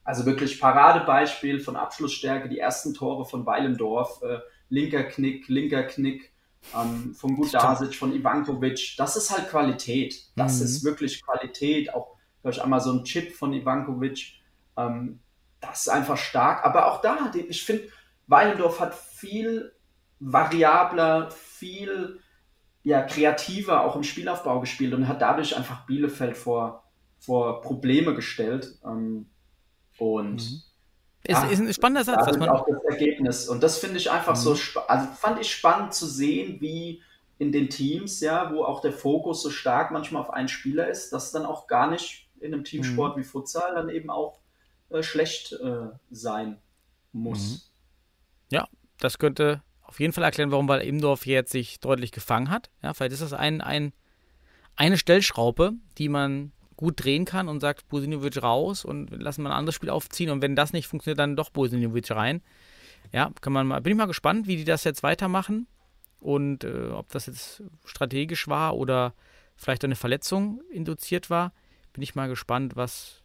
Also 0.10 0.26
wirklich 0.26 0.60
Paradebeispiel 0.60 1.60
von 1.60 1.76
Abschlussstärke, 1.76 2.50
die 2.50 2.58
ersten 2.58 2.96
Tore 2.96 3.26
von 3.26 3.46
Weilendorf, 3.46 4.24
äh, 4.24 4.40
linker 4.70 5.04
Knick, 5.04 5.48
linker 5.50 5.84
Knick, 5.84 6.34
ähm, 6.76 7.14
von 7.14 7.36
Gudasic, 7.36 7.94
von 7.94 8.12
Ivankovic. 8.16 8.96
Das 8.98 9.16
ist 9.16 9.30
halt 9.30 9.52
Qualität. 9.52 10.32
Das 10.36 10.58
mhm. 10.58 10.66
ist 10.66 10.84
wirklich 10.84 11.24
Qualität. 11.24 11.94
Auch, 11.94 12.16
glaube 12.42 12.56
ich, 12.56 12.64
einmal 12.64 12.82
so 12.82 12.92
ein 12.92 13.04
Chip 13.04 13.34
von 13.34 13.54
Ivankovic. 13.54 14.40
Ähm, 14.78 15.20
das 15.62 15.82
ist 15.82 15.90
einfach 15.90 16.18
stark. 16.18 16.66
Aber 16.66 16.92
auch 16.92 17.02
da, 17.02 17.32
ich 17.48 17.64
finde, 17.64 17.84
Weilendorf 18.26 18.80
hat 18.80 18.96
viel 18.96 19.74
variabler, 20.20 21.30
viel 21.30 22.20
ja, 22.82 23.04
kreativer 23.04 23.84
auch 23.84 23.96
im 23.96 24.04
Spielaufbau 24.04 24.60
gespielt 24.60 24.96
und 24.96 25.08
hat 25.08 25.22
dadurch 25.22 25.56
einfach 25.56 25.86
Bielefeld 25.86 26.36
vor, 26.36 26.84
vor 27.20 27.62
Probleme 27.62 28.16
gestellt. 28.16 28.80
Ähm, 28.84 29.28
und 30.00 30.36
mhm. 30.36 30.62
Ist, 31.24 31.44
ja, 31.44 31.50
ist 31.50 31.60
ein 31.60 31.74
spannender 31.74 32.06
Satz. 32.06 32.26
Das 32.26 32.38
ist 32.38 32.48
auch 32.48 32.66
das 32.66 32.82
Ergebnis. 32.86 33.50
Und 33.50 33.62
das 33.62 33.78
finde 33.78 33.98
ich 33.98 34.10
einfach 34.10 34.36
mhm. 34.36 34.56
so, 34.56 34.58
also 34.88 35.08
fand 35.16 35.40
ich 35.40 35.52
spannend 35.52 35.94
zu 35.94 36.08
sehen, 36.08 36.62
wie 36.62 37.04
in 37.40 37.52
den 37.52 37.70
Teams, 37.70 38.22
ja, 38.22 38.54
wo 38.54 38.64
auch 38.64 38.82
der 38.82 38.94
Fokus 38.94 39.42
so 39.42 39.50
stark 39.50 39.92
manchmal 39.92 40.22
auf 40.22 40.30
einen 40.30 40.48
Spieler 40.48 40.88
ist, 40.88 41.12
dass 41.12 41.32
dann 41.32 41.46
auch 41.46 41.68
gar 41.68 41.90
nicht 41.90 42.30
in 42.40 42.54
einem 42.54 42.64
Teamsport 42.64 43.16
mhm. 43.16 43.22
wie 43.22 43.26
Futsal 43.26 43.76
dann 43.76 43.90
eben 43.90 44.10
auch 44.10 44.40
äh, 44.90 45.04
schlecht 45.04 45.54
äh, 45.54 45.88
sein 46.10 46.58
muss. 47.12 47.50
Mhm. 47.50 48.56
Ja, 48.56 48.68
das 49.00 49.20
könnte 49.20 49.62
auf 49.82 50.00
jeden 50.00 50.14
Fall 50.14 50.24
erklären, 50.24 50.52
warum 50.52 50.68
weil 50.68 50.82
Imdorf 50.82 51.26
jetzt 51.26 51.52
sich 51.52 51.80
deutlich 51.80 52.12
gefangen 52.12 52.50
hat. 52.50 52.70
Ja, 52.82 52.94
vielleicht 52.94 53.14
ist 53.14 53.22
das 53.22 53.34
ein, 53.34 53.62
ein, 53.62 53.94
eine 54.76 54.98
Stellschraube, 54.98 55.74
die 55.98 56.10
man 56.10 56.52
gut 56.80 57.04
drehen 57.04 57.26
kann 57.26 57.50
und 57.50 57.60
sagt 57.60 57.90
Bosinovic 57.90 58.42
raus 58.42 58.86
und 58.86 59.10
lassen 59.12 59.44
wir 59.44 59.50
ein 59.50 59.58
anderes 59.58 59.76
Spiel 59.76 59.90
aufziehen 59.90 60.30
und 60.30 60.42
wenn 60.42 60.56
das 60.56 60.72
nicht 60.72 60.88
funktioniert, 60.88 61.20
dann 61.20 61.36
doch 61.36 61.50
Bosinovic 61.50 62.10
rein. 62.12 62.42
Ja, 63.12 63.32
kann 63.42 63.52
man 63.52 63.68
mal, 63.68 63.82
bin 63.82 63.92
ich 63.92 63.98
mal 63.98 64.06
gespannt, 64.06 64.48
wie 64.48 64.56
die 64.56 64.64
das 64.64 64.86
jetzt 64.86 65.04
weitermachen 65.04 65.68
und 66.22 66.64
äh, 66.64 66.92
ob 66.92 67.12
das 67.12 67.26
jetzt 67.26 67.64
strategisch 67.84 68.48
war 68.48 68.78
oder 68.78 69.14
vielleicht 69.58 69.84
eine 69.84 69.98
Verletzung 69.98 70.62
induziert 70.72 71.30
war. 71.30 71.52
Bin 71.92 72.02
ich 72.02 72.16
mal 72.16 72.30
gespannt, 72.30 72.78
was, 72.78 73.24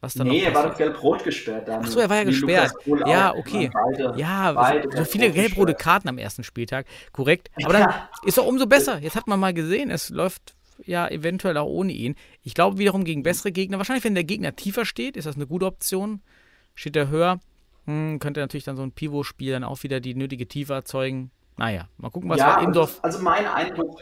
was 0.00 0.14
dann 0.14 0.26
Nee, 0.26 0.42
er 0.42 0.52
war 0.52 0.68
doch 0.68 0.76
gelb-rot 0.76 1.22
gesperrt 1.22 1.68
dann. 1.68 1.84
Achso, 1.84 2.00
er 2.00 2.10
war 2.10 2.16
ja 2.16 2.24
gesperrt. 2.24 2.72
Ja, 3.06 3.36
okay. 3.36 3.70
Beide, 3.72 4.14
ja, 4.16 4.50
beide 4.50 4.96
so 4.96 5.04
viele 5.04 5.30
gelb-rote 5.30 5.74
Karten 5.74 6.08
am 6.08 6.18
ersten 6.18 6.42
Spieltag. 6.42 6.86
Korrekt. 7.12 7.52
Aber 7.62 7.72
dann 7.72 7.94
ist 8.24 8.36
doch 8.36 8.46
umso 8.46 8.66
besser. 8.66 8.98
Jetzt 8.98 9.14
hat 9.14 9.28
man 9.28 9.38
mal 9.38 9.54
gesehen, 9.54 9.90
es 9.92 10.10
läuft 10.10 10.56
ja 10.84 11.08
eventuell 11.08 11.56
auch 11.56 11.68
ohne 11.68 11.92
ihn. 11.92 12.14
Ich 12.42 12.54
glaube 12.54 12.78
wiederum 12.78 13.04
gegen 13.04 13.22
bessere 13.22 13.52
Gegner. 13.52 13.78
Wahrscheinlich, 13.78 14.04
wenn 14.04 14.14
der 14.14 14.24
Gegner 14.24 14.56
tiefer 14.56 14.84
steht, 14.84 15.16
ist 15.16 15.26
das 15.26 15.36
eine 15.36 15.46
gute 15.46 15.66
Option. 15.66 16.20
Steht 16.74 16.96
er 16.96 17.08
höher, 17.08 17.40
hm, 17.86 18.18
könnte 18.18 18.40
natürlich 18.40 18.64
dann 18.64 18.76
so 18.76 18.82
ein 18.82 18.92
Pivot-Spiel 18.92 19.52
dann 19.52 19.64
auch 19.64 19.82
wieder 19.82 20.00
die 20.00 20.14
nötige 20.14 20.46
Tiefe 20.46 20.74
erzeugen. 20.74 21.30
Naja, 21.56 21.88
mal 21.96 22.10
gucken, 22.10 22.28
was 22.28 22.38
ja, 22.38 22.60
Indorf. 22.60 22.98
Also, 23.02 23.18
also 23.18 23.24
mein 23.24 23.46
Eindruck, 23.46 24.00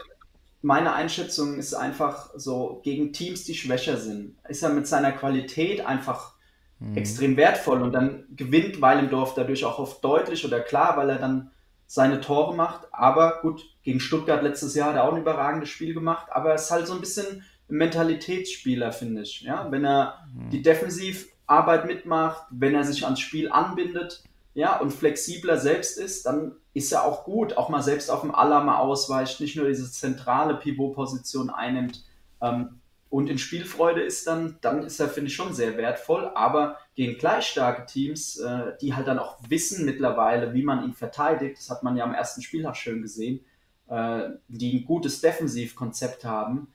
meine 0.61 0.93
Einschätzung 0.93 1.57
ist 1.57 1.73
einfach 1.73 2.31
so, 2.35 2.81
gegen 2.83 3.13
Teams, 3.13 3.45
die 3.45 3.53
schwächer 3.53 3.97
sind, 3.97 4.35
ist 4.49 4.63
er 4.63 4.69
mit 4.69 4.87
seiner 4.87 5.11
Qualität 5.11 5.85
einfach 5.85 6.33
mhm. 6.79 6.97
extrem 6.97 7.37
wertvoll 7.37 7.81
und 7.81 7.93
dann 7.93 8.25
gewinnt 8.35 8.81
Weilendorf 8.81 9.35
dadurch 9.35 9.63
auch 9.63 9.79
oft 9.79 10.03
deutlich 10.03 10.43
oder 10.43 10.59
klar, 10.59 10.97
weil 10.97 11.09
er 11.09 11.19
dann 11.19 11.51
seine 11.87 12.21
Tore 12.21 12.55
macht. 12.55 12.87
Aber 12.91 13.39
gut, 13.41 13.65
gegen 13.83 13.99
Stuttgart 13.99 14.43
letztes 14.43 14.75
Jahr 14.75 14.89
hat 14.89 14.95
er 14.95 15.03
auch 15.03 15.13
ein 15.13 15.21
überragendes 15.21 15.69
Spiel 15.69 15.93
gemacht, 15.93 16.27
aber 16.31 16.49
er 16.49 16.55
ist 16.55 16.71
halt 16.71 16.87
so 16.87 16.93
ein 16.93 16.99
bisschen 16.99 17.43
ein 17.69 17.77
Mentalitätsspieler, 17.77 18.91
finde 18.91 19.23
ich. 19.23 19.41
Ja? 19.41 19.67
Wenn 19.71 19.85
er 19.85 20.25
mhm. 20.33 20.49
die 20.49 20.61
Defensivarbeit 20.61 21.85
mitmacht, 21.85 22.45
wenn 22.49 22.75
er 22.75 22.83
sich 22.83 23.03
ans 23.05 23.19
Spiel 23.19 23.51
anbindet 23.51 24.23
ja, 24.53 24.79
und 24.79 24.91
flexibler 24.91 25.57
selbst 25.57 25.97
ist, 25.97 26.25
dann 26.25 26.53
ist 26.73 26.91
er 26.91 27.03
auch 27.03 27.25
gut, 27.25 27.57
auch 27.57 27.69
mal 27.69 27.83
selbst 27.83 28.09
auf 28.09 28.21
dem 28.21 28.33
Aller 28.33 28.63
mal 28.63 28.77
ausweicht, 28.77 29.41
nicht 29.41 29.57
nur 29.57 29.67
diese 29.67 29.91
zentrale 29.91 30.55
Pivot-Position 30.55 31.49
einnimmt. 31.49 32.03
Ähm, 32.41 32.79
und 33.15 33.29
in 33.29 33.37
Spielfreude 33.37 34.01
ist 34.01 34.27
dann, 34.27 34.57
dann 34.59 34.83
ist 34.83 34.99
er, 34.99 35.07
finde 35.07 35.29
ich, 35.29 35.35
schon 35.35 35.53
sehr 35.53 35.77
wertvoll. 35.77 36.29
Aber 36.35 36.79
gegen 36.95 37.17
gleich 37.17 37.47
starke 37.47 37.85
Teams, 37.85 38.37
äh, 38.39 38.73
die 38.81 38.93
halt 38.93 39.07
dann 39.07 39.19
auch 39.19 39.37
wissen 39.47 39.85
mittlerweile, 39.85 40.53
wie 40.53 40.63
man 40.63 40.83
ihn 40.83 40.93
verteidigt, 40.93 41.57
das 41.57 41.69
hat 41.69 41.81
man 41.81 41.95
ja 41.95 42.03
am 42.03 42.13
ersten 42.13 42.41
Spieltag 42.41 42.75
schön 42.75 43.01
gesehen, 43.01 43.39
äh, 43.87 44.31
die 44.49 44.79
ein 44.79 44.85
gutes 44.85 45.21
Defensivkonzept 45.21 46.25
haben, 46.25 46.73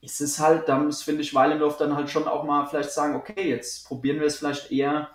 ist 0.00 0.20
es 0.20 0.40
halt, 0.40 0.68
da 0.68 0.78
muss, 0.78 1.04
finde 1.04 1.22
ich, 1.22 1.32
Weilendorf 1.32 1.76
dann 1.76 1.94
halt 1.94 2.10
schon 2.10 2.26
auch 2.26 2.42
mal 2.42 2.66
vielleicht 2.66 2.90
sagen, 2.90 3.14
okay, 3.14 3.48
jetzt 3.48 3.86
probieren 3.86 4.18
wir 4.18 4.26
es 4.26 4.38
vielleicht 4.38 4.72
eher 4.72 5.10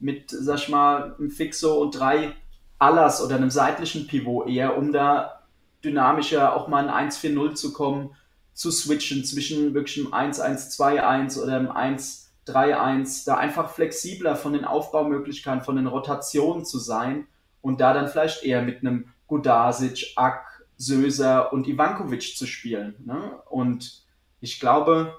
mit, 0.00 0.32
sag 0.32 0.56
ich 0.56 0.68
mal, 0.68 1.14
einem 1.16 1.30
Fixo 1.30 1.80
und 1.80 1.96
drei 1.96 2.34
Allers 2.80 3.24
oder 3.24 3.36
einem 3.36 3.50
seitlichen 3.50 4.08
Pivot 4.08 4.48
eher, 4.48 4.76
um 4.76 4.90
da 4.92 5.44
dynamischer 5.84 6.56
auch 6.56 6.66
mal 6.66 6.82
in 6.82 6.90
1-4-0 6.90 7.54
zu 7.54 7.72
kommen 7.72 8.16
zu 8.54 8.70
switchen 8.70 9.24
zwischen 9.24 9.74
wirklich 9.74 9.98
einem 9.98 10.32
1-1-2-1 10.32 11.42
oder 11.42 11.56
einem 11.56 11.70
1-3-1, 11.70 13.24
da 13.24 13.36
einfach 13.36 13.70
flexibler 13.70 14.36
von 14.36 14.52
den 14.52 14.64
Aufbaumöglichkeiten, 14.64 15.64
von 15.64 15.76
den 15.76 15.86
Rotationen 15.86 16.64
zu 16.64 16.78
sein 16.78 17.26
und 17.60 17.80
da 17.80 17.94
dann 17.94 18.08
vielleicht 18.08 18.42
eher 18.42 18.62
mit 18.62 18.80
einem 18.80 19.06
Gudasic, 19.26 20.12
Ak, 20.16 20.64
Söser 20.76 21.52
und 21.52 21.68
Ivankovic 21.68 22.36
zu 22.36 22.46
spielen. 22.46 22.96
Ne? 23.04 23.38
Und 23.48 24.02
ich 24.40 24.60
glaube, 24.60 25.16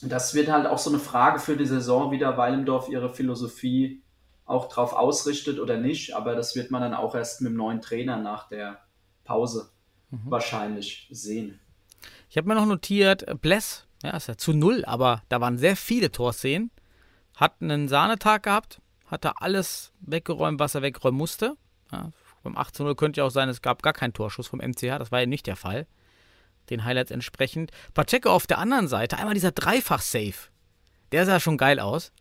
das 0.00 0.34
wird 0.34 0.50
halt 0.50 0.66
auch 0.66 0.78
so 0.78 0.90
eine 0.90 0.98
Frage 0.98 1.38
für 1.38 1.56
die 1.56 1.66
Saison, 1.66 2.10
wie 2.10 2.18
da 2.18 2.36
Weilendorf 2.36 2.88
ihre 2.88 3.12
Philosophie 3.12 4.02
auch 4.46 4.68
drauf 4.68 4.92
ausrichtet 4.92 5.60
oder 5.60 5.76
nicht. 5.76 6.16
Aber 6.16 6.34
das 6.34 6.56
wird 6.56 6.70
man 6.70 6.82
dann 6.82 6.94
auch 6.94 7.14
erst 7.14 7.40
mit 7.40 7.50
dem 7.50 7.56
neuen 7.56 7.80
Trainer 7.80 8.16
nach 8.16 8.48
der 8.48 8.80
Pause 9.24 9.70
mhm. 10.10 10.22
wahrscheinlich 10.24 11.08
sehen. 11.10 11.60
Ich 12.32 12.38
habe 12.38 12.48
mir 12.48 12.54
noch 12.54 12.64
notiert, 12.64 13.28
äh, 13.28 13.34
Bless, 13.34 13.86
ja, 14.02 14.16
ist 14.16 14.26
ja 14.26 14.38
zu 14.38 14.54
null, 14.54 14.86
aber 14.86 15.22
da 15.28 15.42
waren 15.42 15.58
sehr 15.58 15.76
viele 15.76 16.10
Torszenen. 16.10 16.70
Hat 17.36 17.60
einen 17.60 17.88
Sahnetag 17.88 18.44
gehabt, 18.44 18.80
hat 19.06 19.26
da 19.26 19.34
alles 19.36 19.92
weggeräumt, 20.00 20.58
was 20.58 20.74
er 20.74 20.80
wegräumen 20.80 21.18
musste. 21.18 21.58
Ja, 21.92 22.10
beim 22.42 22.56
18-0 22.56 22.94
könnte 22.94 23.20
ja 23.20 23.26
auch 23.26 23.30
sein, 23.30 23.50
es 23.50 23.60
gab 23.60 23.82
gar 23.82 23.92
keinen 23.92 24.14
Torschuss 24.14 24.46
vom 24.46 24.60
MCH, 24.60 24.98
das 24.98 25.12
war 25.12 25.20
ja 25.20 25.26
nicht 25.26 25.46
der 25.46 25.56
Fall. 25.56 25.86
Den 26.70 26.86
Highlights 26.86 27.10
entsprechend. 27.10 27.70
Pacheco 27.92 28.30
auf 28.30 28.46
der 28.46 28.56
anderen 28.56 28.88
Seite, 28.88 29.18
einmal 29.18 29.34
dieser 29.34 29.52
Dreifach-Save. 29.52 30.48
Der 31.12 31.26
sah 31.26 31.38
schon 31.38 31.58
geil 31.58 31.80
aus, 31.80 32.12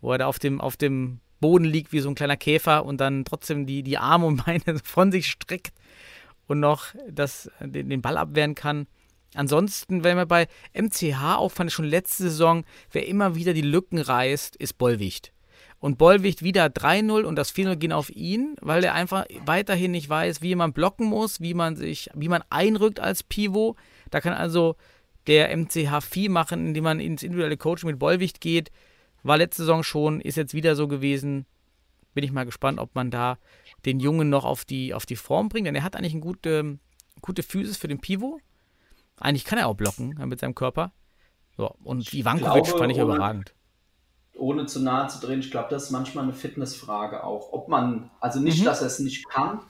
wo 0.00 0.12
er 0.12 0.18
da 0.18 0.28
auf 0.28 0.38
dem, 0.38 0.62
auf 0.62 0.78
dem 0.78 1.20
Boden 1.40 1.66
liegt 1.66 1.92
wie 1.92 2.00
so 2.00 2.08
ein 2.08 2.14
kleiner 2.14 2.38
Käfer 2.38 2.86
und 2.86 3.02
dann 3.02 3.26
trotzdem 3.26 3.66
die, 3.66 3.82
die 3.82 3.98
Arme 3.98 4.24
und 4.24 4.46
Beine 4.46 4.78
von 4.82 5.12
sich 5.12 5.26
streckt 5.26 5.74
und 6.46 6.58
noch 6.58 6.86
das, 7.10 7.50
den, 7.60 7.90
den 7.90 8.00
Ball 8.00 8.16
abwehren 8.16 8.54
kann. 8.54 8.86
Ansonsten, 9.34 10.04
wenn 10.04 10.16
wir 10.16 10.26
bei 10.26 10.48
MCH 10.72 11.36
auch 11.36 11.50
fand 11.50 11.70
ich 11.70 11.74
schon 11.74 11.84
letzte 11.84 12.24
Saison, 12.24 12.64
wer 12.90 13.06
immer 13.06 13.34
wieder 13.34 13.52
die 13.52 13.62
Lücken 13.62 13.98
reißt, 13.98 14.56
ist 14.56 14.78
Bollwicht. 14.78 15.32
Und 15.80 15.96
Bollwicht 15.98 16.42
wieder 16.42 16.66
3-0 16.66 17.22
und 17.22 17.36
das 17.36 17.54
4-0 17.54 17.76
gehen 17.76 17.92
auf 17.92 18.10
ihn, 18.10 18.56
weil 18.60 18.82
er 18.82 18.94
einfach 18.94 19.26
weiterhin 19.44 19.92
nicht 19.92 20.08
weiß, 20.08 20.42
wie 20.42 20.54
man 20.56 20.72
blocken 20.72 21.06
muss, 21.06 21.40
wie 21.40 21.54
man 21.54 21.76
sich, 21.76 22.10
wie 22.14 22.28
man 22.28 22.42
einrückt 22.50 22.98
als 22.98 23.22
Pivot. 23.22 23.76
Da 24.10 24.20
kann 24.20 24.32
also 24.32 24.76
der 25.28 25.56
MCH 25.56 26.02
viel 26.02 26.30
machen, 26.30 26.66
indem 26.66 26.84
man 26.84 26.98
ins 26.98 27.22
individuelle 27.22 27.56
Coaching 27.56 27.90
mit 27.90 27.98
Bollwicht 27.98 28.40
geht. 28.40 28.72
War 29.22 29.36
letzte 29.36 29.62
Saison 29.62 29.84
schon, 29.84 30.20
ist 30.20 30.36
jetzt 30.36 30.54
wieder 30.54 30.74
so 30.74 30.88
gewesen. 30.88 31.46
Bin 32.12 32.24
ich 32.24 32.32
mal 32.32 32.46
gespannt, 32.46 32.80
ob 32.80 32.94
man 32.96 33.12
da 33.12 33.38
den 33.84 34.00
Jungen 34.00 34.30
noch 34.30 34.44
auf 34.44 34.64
die, 34.64 34.94
auf 34.94 35.06
die 35.06 35.16
Form 35.16 35.48
bringt, 35.48 35.68
denn 35.68 35.76
er 35.76 35.84
hat 35.84 35.94
eigentlich 35.94 36.14
eine 36.14 36.22
gute, 36.22 36.78
gute 37.20 37.44
Physis 37.44 37.76
für 37.76 37.88
den 37.88 38.00
Pivot 38.00 38.40
Eigentlich 39.20 39.44
kann 39.44 39.58
er 39.58 39.66
auch 39.68 39.74
blocken 39.74 40.14
mit 40.26 40.40
seinem 40.40 40.54
Körper. 40.54 40.92
So, 41.56 41.74
und 41.84 42.12
Ivankovic 42.14 42.64
glaube, 42.64 42.78
fand 42.78 42.92
ich 42.92 42.98
ohne- 42.98 43.14
überragend. 43.14 43.54
ohne 44.36 44.66
zu 44.66 44.80
nahe 44.80 45.08
zu 45.08 45.18
drehen, 45.18 45.40
ich 45.40 45.50
glaube, 45.50 45.68
das 45.70 45.84
ist 45.84 45.90
manchmal 45.90 46.24
eine 46.24 46.32
Fitnessfrage 46.32 47.24
auch. 47.24 47.52
Ob 47.52 47.68
man, 47.68 48.10
also 48.20 48.38
nicht, 48.38 48.60
Mhm. 48.60 48.64
dass 48.66 48.80
er 48.80 48.86
es 48.86 49.00
nicht 49.00 49.28
kann, 49.28 49.60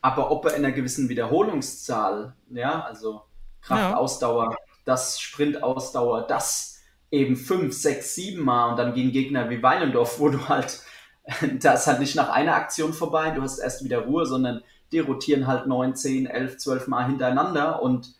aber 0.00 0.30
ob 0.30 0.46
er 0.46 0.54
in 0.54 0.64
einer 0.64 0.72
gewissen 0.72 1.08
Wiederholungszahl, 1.10 2.34
ja, 2.50 2.82
also 2.82 3.22
Kraft, 3.60 3.80
Ja. 3.82 3.96
Ausdauer, 3.96 4.56
das 4.84 5.20
Sprint-Ausdauer, 5.20 6.26
das 6.26 6.80
eben 7.10 7.36
fünf, 7.36 7.74
sechs, 7.74 8.14
sieben 8.14 8.42
Mal 8.42 8.70
und 8.70 8.76
dann 8.78 8.94
gegen 8.94 9.12
Gegner 9.12 9.48
wie 9.50 9.62
Weilendorf, 9.62 10.18
wo 10.18 10.28
du 10.30 10.48
halt, 10.48 10.82
da 11.62 11.72
ist 11.74 11.86
halt 11.86 12.00
nicht 12.00 12.16
nach 12.16 12.28
einer 12.30 12.54
Aktion 12.54 12.92
vorbei, 12.92 13.30
du 13.30 13.42
hast 13.42 13.58
erst 13.58 13.84
wieder 13.84 14.00
Ruhe, 14.00 14.26
sondern 14.26 14.62
die 14.92 14.98
rotieren 14.98 15.46
halt 15.46 15.66
neun, 15.66 15.94
zehn, 15.94 16.26
elf, 16.26 16.58
zwölf 16.58 16.86
Mal 16.88 17.06
hintereinander 17.06 17.82
und 17.82 18.14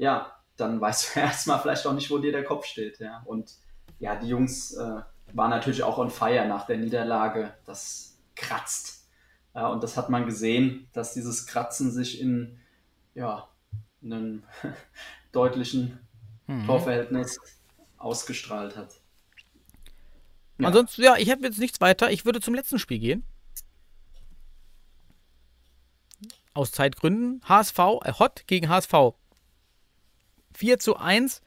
ja, 0.00 0.34
dann 0.56 0.80
weißt 0.80 1.14
du 1.14 1.20
erstmal 1.20 1.60
vielleicht 1.60 1.86
auch 1.86 1.92
nicht, 1.92 2.10
wo 2.10 2.18
dir 2.18 2.32
der 2.32 2.44
Kopf 2.44 2.66
steht, 2.66 2.98
ja. 2.98 3.22
Und 3.24 3.52
ja, 3.98 4.16
die 4.16 4.28
Jungs 4.28 4.72
äh, 4.72 5.00
waren 5.32 5.50
natürlich 5.50 5.82
auch 5.82 5.98
on 5.98 6.10
fire 6.10 6.46
nach 6.46 6.66
der 6.66 6.78
Niederlage. 6.78 7.54
Das 7.64 8.18
kratzt. 8.34 9.08
Ja, 9.54 9.68
und 9.68 9.82
das 9.82 9.96
hat 9.96 10.10
man 10.10 10.26
gesehen, 10.26 10.88
dass 10.92 11.14
dieses 11.14 11.46
Kratzen 11.46 11.90
sich 11.90 12.20
in 12.20 12.58
ja, 13.14 13.48
einem 14.02 14.44
deutlichen 15.32 15.98
Mhm. 16.50 16.66
Torverhältnis 16.66 17.38
ausgestrahlt 17.96 18.76
hat. 18.76 19.00
Ja. 20.58 20.66
Ansonsten, 20.66 21.02
ja, 21.02 21.16
ich 21.16 21.30
habe 21.30 21.42
jetzt 21.42 21.58
nichts 21.58 21.80
weiter. 21.80 22.10
Ich 22.10 22.24
würde 22.24 22.40
zum 22.40 22.54
letzten 22.54 22.78
Spiel 22.78 22.98
gehen. 22.98 23.24
Aus 26.52 26.72
Zeitgründen. 26.72 27.40
HSV, 27.48 27.78
äh, 27.78 28.12
Hot 28.18 28.46
gegen 28.46 28.68
HSV. 28.68 28.92
4 30.54 30.78
zu 30.78 30.96
1 30.96 31.42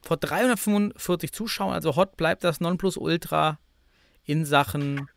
vor 0.00 0.16
345 0.16 1.32
Zuschauern. 1.32 1.74
Also 1.74 1.96
Hot 1.96 2.16
bleibt 2.16 2.44
das 2.44 2.60
Nonplusultra 2.60 3.58
in 4.24 4.44
Sachen 4.44 5.08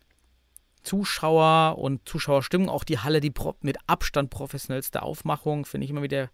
Zuschauer 0.83 1.77
und 1.77 2.07
Zuschauerstimmung. 2.07 2.69
Auch 2.69 2.83
die 2.83 2.99
Halle, 2.99 3.21
die 3.21 3.33
mit 3.61 3.77
Abstand 3.87 4.29
professionellste 4.29 5.01
Aufmachung, 5.01 5.65
finde 5.65 5.85
ich 5.85 5.91
immer 5.91 6.03
wieder 6.03 6.29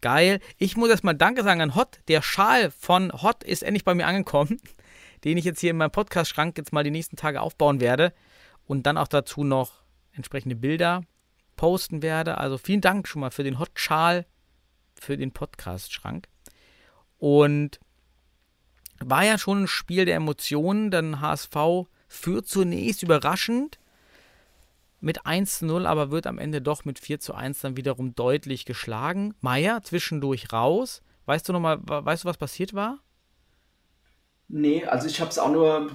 geil. 0.00 0.40
Ich 0.58 0.76
muss 0.76 0.90
erstmal 0.90 1.14
Danke 1.14 1.42
sagen 1.42 1.60
an 1.60 1.74
Hot. 1.74 2.00
Der 2.08 2.22
Schal 2.22 2.70
von 2.70 3.12
Hot 3.22 3.42
ist 3.42 3.62
endlich 3.62 3.84
bei 3.84 3.94
mir 3.94 4.06
angekommen, 4.06 4.60
den 5.24 5.38
ich 5.38 5.44
jetzt 5.44 5.60
hier 5.60 5.70
in 5.70 5.76
meinem 5.76 5.90
Podcast-Schrank 5.90 6.56
jetzt 6.58 6.72
mal 6.72 6.84
die 6.84 6.90
nächsten 6.90 7.16
Tage 7.16 7.40
aufbauen 7.40 7.80
werde 7.80 8.12
und 8.66 8.86
dann 8.86 8.98
auch 8.98 9.08
dazu 9.08 9.44
noch 9.44 9.82
entsprechende 10.12 10.56
Bilder 10.56 11.02
posten 11.56 12.02
werde. 12.02 12.38
Also 12.38 12.58
vielen 12.58 12.80
Dank 12.80 13.08
schon 13.08 13.20
mal 13.20 13.30
für 13.30 13.44
den 13.44 13.58
Hot-Schal 13.58 14.26
für 15.00 15.16
den 15.16 15.32
Podcast-Schrank. 15.32 16.28
Und 17.18 17.80
war 19.00 19.24
ja 19.24 19.38
schon 19.38 19.64
ein 19.64 19.68
Spiel 19.68 20.04
der 20.04 20.16
Emotionen, 20.16 20.90
denn 20.90 21.20
HSV 21.20 21.86
führt 22.08 22.46
zunächst 22.48 23.02
überraschend 23.02 23.78
mit 25.00 25.26
1 25.26 25.58
zu 25.58 25.66
0, 25.66 25.86
aber 25.86 26.10
wird 26.10 26.26
am 26.26 26.38
Ende 26.38 26.60
doch 26.60 26.84
mit 26.84 26.98
4 26.98 27.20
zu 27.20 27.34
1 27.34 27.60
dann 27.60 27.76
wiederum 27.76 28.14
deutlich 28.14 28.64
geschlagen. 28.64 29.34
Meier 29.40 29.82
zwischendurch 29.82 30.52
raus. 30.52 31.02
Weißt 31.26 31.48
du 31.48 31.52
noch 31.52 31.60
mal, 31.60 31.78
weißt 31.82 32.24
du, 32.24 32.28
was 32.28 32.38
passiert 32.38 32.74
war? 32.74 32.98
Nee, 34.48 34.84
also 34.86 35.06
ich 35.06 35.20
habe 35.20 35.30
es 35.30 35.38
auch 35.38 35.52
nur 35.52 35.90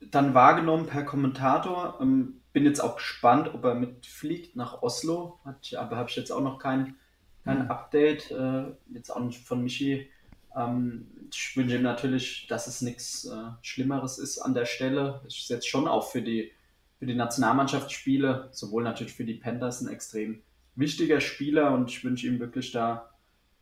dann 0.00 0.34
wahrgenommen 0.34 0.86
per 0.86 1.04
Kommentator. 1.04 1.98
Ähm, 2.00 2.42
bin 2.52 2.64
jetzt 2.64 2.80
auch 2.80 2.96
gespannt, 2.96 3.52
ob 3.52 3.64
er 3.64 3.74
mitfliegt 3.74 4.56
nach 4.56 4.82
Oslo. 4.82 5.40
Aber 5.76 5.96
habe 5.96 6.10
ich 6.10 6.16
jetzt 6.16 6.30
auch 6.30 6.42
noch 6.42 6.58
kein, 6.58 6.96
kein 7.44 7.70
Update. 7.70 8.30
Äh, 8.30 8.64
jetzt 8.92 9.10
auch 9.10 9.20
nicht 9.20 9.46
von 9.46 9.62
Michi. 9.62 10.08
Ähm, 10.56 11.06
ich 11.30 11.56
wünsche 11.56 11.76
ihm 11.76 11.82
natürlich, 11.82 12.46
dass 12.48 12.66
es 12.66 12.80
nichts 12.80 13.26
äh, 13.26 13.50
Schlimmeres 13.62 14.18
ist 14.18 14.38
an 14.38 14.54
der 14.54 14.66
Stelle. 14.66 15.20
Ich 15.28 15.42
ist 15.42 15.50
jetzt 15.50 15.68
schon 15.68 15.86
auch 15.86 16.10
für 16.10 16.22
die, 16.22 16.52
für 16.98 17.06
die 17.06 17.14
Nationalmannschaftsspiele, 17.14 18.48
sowohl 18.52 18.82
natürlich 18.82 19.12
für 19.12 19.24
die 19.24 19.34
Panthers, 19.34 19.80
ein 19.80 19.88
extrem 19.88 20.42
wichtiger 20.76 21.20
Spieler 21.20 21.72
und 21.72 21.90
ich 21.90 22.04
wünsche 22.04 22.26
ihm 22.26 22.40
wirklich 22.40 22.72
da 22.72 23.10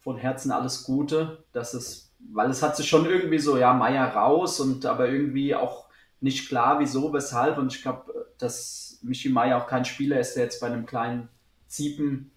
von 0.01 0.17
Herzen 0.17 0.51
alles 0.51 0.85
Gute, 0.85 1.45
dass 1.53 1.75
es, 1.75 2.13
weil 2.33 2.51
es 2.51 2.63
hat 2.63 2.77
sich 2.77 2.89
schon 2.89 3.07
irgendwie 3.07 3.39
so, 3.39 3.57
ja, 3.57 3.73
Meier 3.73 4.09
raus 4.09 4.61
und 4.61 4.85
aber 4.87 5.09
irgendwie 5.09 5.55
auch 5.55 5.87
nicht 6.21 6.49
klar, 6.49 6.81
wieso, 6.81 7.13
weshalb. 7.13 7.59
Und 7.59 7.75
ich 7.75 7.83
glaube, 7.83 8.27
dass 8.39 8.99
Michi 9.03 9.29
Meier 9.29 9.59
auch 9.59 9.67
kein 9.67 9.85
Spieler 9.85 10.19
ist, 10.19 10.35
der 10.35 10.45
jetzt 10.45 10.61
bei 10.61 10.67
einem 10.67 10.87
kleinen 10.87 11.29
Ziepen. 11.69 12.31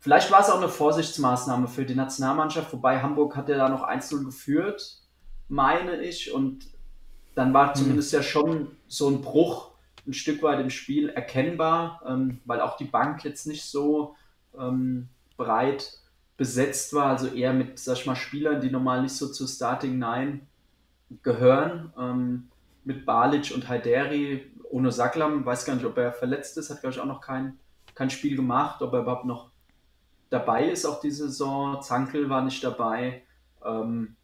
Vielleicht 0.00 0.30
war 0.30 0.40
es 0.40 0.48
auch 0.48 0.56
eine 0.56 0.68
Vorsichtsmaßnahme 0.68 1.68
für 1.68 1.84
die 1.84 1.94
Nationalmannschaft, 1.94 2.72
wobei 2.72 3.02
Hamburg 3.02 3.36
hat 3.36 3.50
ja 3.50 3.58
da 3.58 3.68
noch 3.68 3.86
1-0 3.86 4.24
geführt, 4.24 4.98
meine 5.48 6.02
ich. 6.02 6.32
Und 6.32 6.66
dann 7.34 7.52
war 7.52 7.74
zumindest 7.74 8.12
ja 8.12 8.22
schon 8.22 8.68
so 8.88 9.08
ein 9.08 9.20
Bruch 9.20 9.70
ein 10.06 10.14
Stück 10.14 10.42
weit 10.42 10.58
im 10.60 10.70
Spiel 10.70 11.10
erkennbar, 11.10 12.00
ähm, 12.06 12.40
weil 12.46 12.62
auch 12.62 12.78
die 12.78 12.84
Bank 12.84 13.22
jetzt 13.24 13.46
nicht 13.46 13.64
so 13.64 14.16
ähm, 14.58 15.08
breit 15.36 15.98
besetzt 16.38 16.94
war, 16.94 17.06
also 17.06 17.28
eher 17.28 17.52
mit, 17.52 17.78
sag 17.78 17.98
ich 17.98 18.06
mal, 18.06 18.16
Spielern, 18.16 18.62
die 18.62 18.70
normal 18.70 19.02
nicht 19.02 19.14
so 19.14 19.28
zu 19.28 19.46
Starting 19.46 19.98
Nine 19.98 20.40
gehören. 21.22 21.92
Ähm, 21.98 22.48
mit 22.84 23.04
Balic 23.04 23.52
und 23.54 23.68
Haideri, 23.68 24.50
ohne 24.70 24.90
Saklam, 24.90 25.44
weiß 25.44 25.66
gar 25.66 25.74
nicht, 25.74 25.84
ob 25.84 25.98
er 25.98 26.12
verletzt 26.12 26.56
ist, 26.56 26.70
hat, 26.70 26.80
glaube 26.80 26.94
ich, 26.94 27.00
auch 27.00 27.06
noch 27.06 27.20
kein, 27.20 27.58
kein 27.94 28.08
Spiel 28.08 28.36
gemacht, 28.36 28.80
ob 28.80 28.94
er 28.94 29.00
überhaupt 29.00 29.26
noch 29.26 29.49
dabei 30.30 30.70
ist, 30.70 30.86
auch 30.86 31.00
diese 31.00 31.26
Saison. 31.28 31.82
Zankel 31.82 32.28
war 32.30 32.42
nicht 32.42 32.62
dabei. 32.64 33.22
Ähm, 33.64 34.16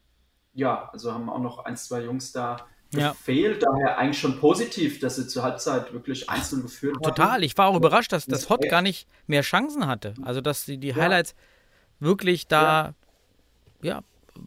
ja, 0.54 0.88
also 0.92 1.12
haben 1.12 1.28
auch 1.28 1.40
noch 1.40 1.64
ein, 1.64 1.76
zwei 1.76 2.02
Jungs 2.02 2.32
da 2.32 2.66
Ja. 2.92 3.10
gefehlt. 3.10 3.62
Daher 3.62 3.98
eigentlich 3.98 4.18
schon 4.18 4.38
positiv, 4.40 5.00
dass 5.00 5.16
sie 5.16 5.26
zur 5.28 5.42
Halbzeit 5.42 5.92
wirklich 5.92 6.30
einzeln 6.30 6.62
geführt 6.62 6.94
haben. 6.96 7.02
Total. 7.02 7.44
Ich 7.44 7.58
war 7.58 7.66
auch 7.68 7.76
überrascht, 7.76 8.12
dass 8.12 8.26
das 8.26 8.48
Hot 8.48 8.66
gar 8.68 8.80
nicht 8.82 9.06
mehr 9.26 9.42
Chancen 9.42 9.86
hatte. 9.86 10.14
Also, 10.22 10.40
dass 10.40 10.64
die, 10.64 10.78
die 10.78 10.88
Ja. 10.88 10.96
Highlights 10.96 11.34
wirklich 12.00 12.46
da 12.48 12.94
ja, 13.82 14.00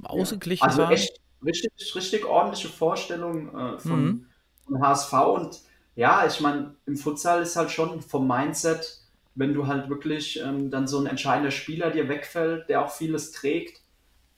ausgeglichen 0.04 0.66
Also 0.66 0.84
waren. 0.84 0.94
echt 0.94 1.20
richtig, 1.44 1.96
richtig 1.96 2.26
ordentliche 2.26 2.70
Vorstellung 2.70 3.56
äh, 3.56 3.78
von, 3.80 4.06
Mhm. 4.06 4.26
von 4.66 4.82
HSV. 4.82 5.14
Und 5.14 5.60
ja, 5.96 6.26
ich 6.26 6.40
meine, 6.42 6.76
im 6.86 6.96
Futsal 6.98 7.42
ist 7.42 7.56
halt 7.56 7.72
schon 7.72 8.02
vom 8.02 8.28
Mindset, 8.28 8.99
wenn 9.40 9.54
du 9.54 9.68
halt 9.68 9.90
wirklich 9.90 10.40
ähm, 10.42 10.70
dann 10.70 10.88
so 10.88 11.00
ein 11.00 11.06
entscheidender 11.06 11.52
Spieler 11.52 11.92
dir 11.92 12.10
wegfällt, 12.10 12.68
der 12.68 12.84
auch 12.84 12.92
vieles 12.92 13.32
trägt, 13.32 13.82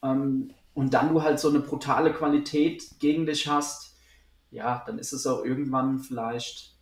ähm, 0.03 0.51
und 0.73 0.93
dann 0.93 1.09
du 1.09 1.21
halt 1.21 1.39
so 1.39 1.49
eine 1.49 1.59
brutale 1.59 2.13
Qualität 2.13 2.83
gegen 2.99 3.25
dich 3.25 3.47
hast, 3.47 3.97
ja, 4.51 4.83
dann 4.85 4.99
ist 4.99 5.11
es 5.11 5.27
auch 5.27 5.43
irgendwann 5.43 5.99
vielleicht 5.99 6.75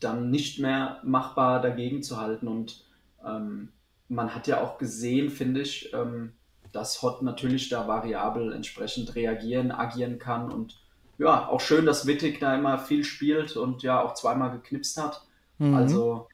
dann 0.00 0.30
nicht 0.30 0.58
mehr 0.58 1.00
machbar 1.02 1.62
dagegen 1.62 2.02
zu 2.02 2.18
halten. 2.18 2.48
Und 2.48 2.84
ähm, 3.26 3.72
man 4.08 4.34
hat 4.34 4.46
ja 4.48 4.60
auch 4.60 4.78
gesehen, 4.78 5.30
finde 5.30 5.62
ich, 5.62 5.92
ähm, 5.94 6.34
dass 6.72 7.02
Hot 7.02 7.22
natürlich 7.22 7.68
da 7.68 7.86
variabel 7.88 8.52
entsprechend 8.52 9.14
reagieren, 9.14 9.70
agieren 9.70 10.18
kann. 10.18 10.50
Und 10.52 10.80
ja, 11.18 11.48
auch 11.48 11.60
schön, 11.60 11.86
dass 11.86 12.06
Wittig 12.06 12.40
da 12.40 12.54
immer 12.54 12.78
viel 12.78 13.04
spielt 13.04 13.56
und 13.56 13.82
ja 13.82 14.02
auch 14.02 14.14
zweimal 14.14 14.50
geknipst 14.50 15.00
hat. 15.00 15.22
Mhm. 15.58 15.74
Also 15.74 16.28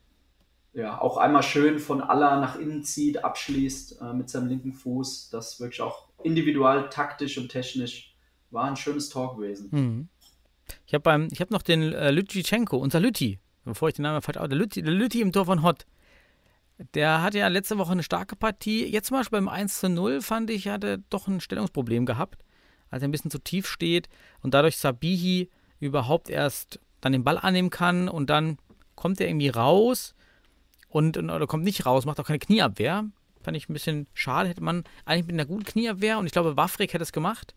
ja, 0.79 1.01
auch 1.01 1.17
einmal 1.17 1.43
schön 1.43 1.81
von 1.81 2.01
Aller 2.01 2.41
nach 2.41 2.57
innen 2.57 2.85
zieht, 2.85 3.25
abschließt 3.25 4.01
äh, 4.01 4.13
mit 4.13 4.31
seinem 4.31 4.47
linken 4.47 4.73
Fuß. 4.73 5.29
Das 5.31 5.59
wirklich 5.59 5.81
auch 5.81 6.07
individual, 6.23 6.89
taktisch 6.89 7.37
und 7.37 7.49
technisch 7.49 8.15
war 8.51 8.65
ein 8.65 8.77
schönes 8.77 9.09
Tor 9.09 9.37
gewesen. 9.37 9.69
Mhm. 9.73 10.09
Ich 10.87 10.95
habe 10.95 11.11
habe 11.11 11.53
noch 11.53 11.63
den 11.63 11.93
äh, 11.93 12.13
Lütschichenko, 12.13 12.77
unser 12.77 13.01
Lütti, 13.01 13.41
bevor 13.65 13.89
ich 13.89 13.97
den 13.97 14.05
Namen 14.05 14.23
falsch 14.23 14.39
der 14.39 14.57
Lütti, 14.57 14.83
der 14.83 14.93
Lütti 14.93 15.21
im 15.21 15.33
Tor 15.33 15.47
von 15.47 15.65
Hot. 15.65 15.85
Der 16.95 17.23
hatte 17.23 17.39
ja 17.39 17.49
letzte 17.49 17.77
Woche 17.79 17.91
eine 17.91 18.05
starke 18.05 18.37
Partie. 18.37 18.87
Jetzt 18.87 19.09
zum 19.09 19.17
Beispiel 19.17 19.39
beim 19.39 19.49
1 19.49 19.81
zu 19.81 19.89
0 19.89 20.21
fand 20.21 20.49
ich, 20.49 20.69
hat 20.69 20.85
er 20.85 20.99
doch 21.11 21.27
ein 21.27 21.41
Stellungsproblem 21.41 22.07
gehabt, 22.07 22.45
als 22.89 23.03
er 23.03 23.09
ein 23.09 23.11
bisschen 23.11 23.33
zu 23.33 23.41
tief 23.41 23.67
steht 23.67 24.09
und 24.43 24.55
dadurch 24.55 24.77
Sabihi 24.77 25.51
überhaupt 25.81 26.31
erst 26.31 26.79
dann 27.01 27.11
den 27.11 27.25
Ball 27.25 27.37
annehmen 27.37 27.71
kann 27.71 28.09
und 28.09 28.31
dann 28.31 28.59
kommt 28.95 29.21
er 29.21 29.27
irgendwie 29.27 29.49
raus 29.49 30.15
und, 30.89 31.17
und 31.17 31.31
oder 31.31 31.47
kommt 31.47 31.65
nicht 31.65 31.87
raus, 31.87 32.05
macht 32.05 32.21
auch 32.21 32.27
keine 32.27 32.39
Knieabwehr. 32.39 33.07
Fand 33.43 33.57
ich 33.57 33.69
ein 33.69 33.73
bisschen 33.73 34.07
schade. 34.15 34.49
Hätte 34.49 34.63
man 34.63 34.85
eigentlich 35.05 35.27
mit 35.27 35.35
einer 35.35 35.47
guten 35.47 35.65
Knieabwehr 35.65 36.19
und 36.19 36.27
ich 36.27 36.33
glaube, 36.33 36.57
Wafrik 36.57 36.93
hätte 36.93 37.03
es 37.03 37.13
gemacht, 37.13 37.55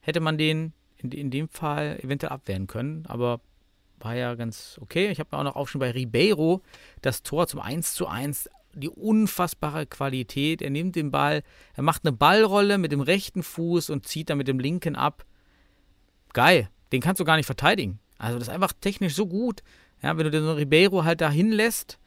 hätte 0.00 0.20
man 0.20 0.38
den 0.38 0.72
in, 0.96 1.10
in 1.10 1.30
dem 1.30 1.48
Fall 1.48 1.98
eventuell 2.02 2.32
abwehren 2.32 2.66
können, 2.66 3.04
aber 3.06 3.40
war 3.98 4.14
ja 4.14 4.34
ganz 4.34 4.78
okay. 4.80 5.10
Ich 5.10 5.20
habe 5.20 5.28
mir 5.32 5.38
auch 5.38 5.44
noch 5.44 5.56
aufgeschrieben 5.56 5.86
bei 5.86 5.90
Ribeiro 5.90 6.62
das 7.02 7.22
Tor 7.22 7.46
zum 7.46 7.60
1 7.60 7.94
zu 7.94 8.06
1, 8.06 8.48
die 8.74 8.88
unfassbare 8.88 9.86
Qualität. 9.86 10.62
Er 10.62 10.70
nimmt 10.70 10.96
den 10.96 11.10
Ball, 11.10 11.42
er 11.74 11.82
macht 11.82 12.04
eine 12.04 12.12
Ballrolle 12.12 12.78
mit 12.78 12.92
dem 12.92 13.00
rechten 13.00 13.42
Fuß 13.42 13.90
und 13.90 14.06
zieht 14.06 14.30
dann 14.30 14.38
mit 14.38 14.48
dem 14.48 14.58
linken 14.58 14.96
ab. 14.96 15.24
Geil, 16.32 16.70
den 16.92 17.00
kannst 17.00 17.20
du 17.20 17.24
gar 17.24 17.36
nicht 17.36 17.46
verteidigen. 17.46 17.98
Also 18.18 18.38
das 18.38 18.48
ist 18.48 18.54
einfach 18.54 18.72
technisch 18.72 19.14
so 19.14 19.26
gut. 19.26 19.62
Ja, 20.02 20.16
wenn 20.16 20.24
du 20.24 20.30
den 20.30 20.48
Ribeiro 20.48 21.04
halt 21.04 21.20
da 21.20 21.30
hinlässt, 21.30 21.98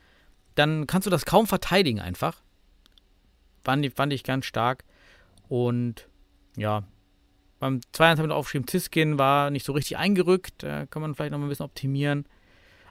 dann 0.56 0.88
kannst 0.88 1.06
du 1.06 1.10
das 1.10 1.26
kaum 1.26 1.48
verteidigen 1.48 2.00
einfach. 2.00 2.42
fand, 3.64 3.86
ich, 3.86 3.94
fand 3.94 4.14
ich 4.14 4.24
ganz 4.24 4.46
stark. 4.46 4.84
Und 5.48 6.08
ja, 6.58 6.84
beim 7.60 7.80
2-1 7.94 8.18
haben 8.18 8.30
wir 8.30 8.36
aufgeschrieben, 8.36 8.68
Ziskin 8.68 9.18
war 9.18 9.50
nicht 9.50 9.66
so 9.66 9.74
richtig 9.74 9.98
eingerückt. 9.98 10.64
Da 10.64 10.86
kann 10.86 11.02
man 11.02 11.16
vielleicht 11.16 11.32
noch 11.32 11.40
mal 11.40 11.46
ein 11.46 11.50
bisschen 11.50 11.66
optimieren. 11.66 12.26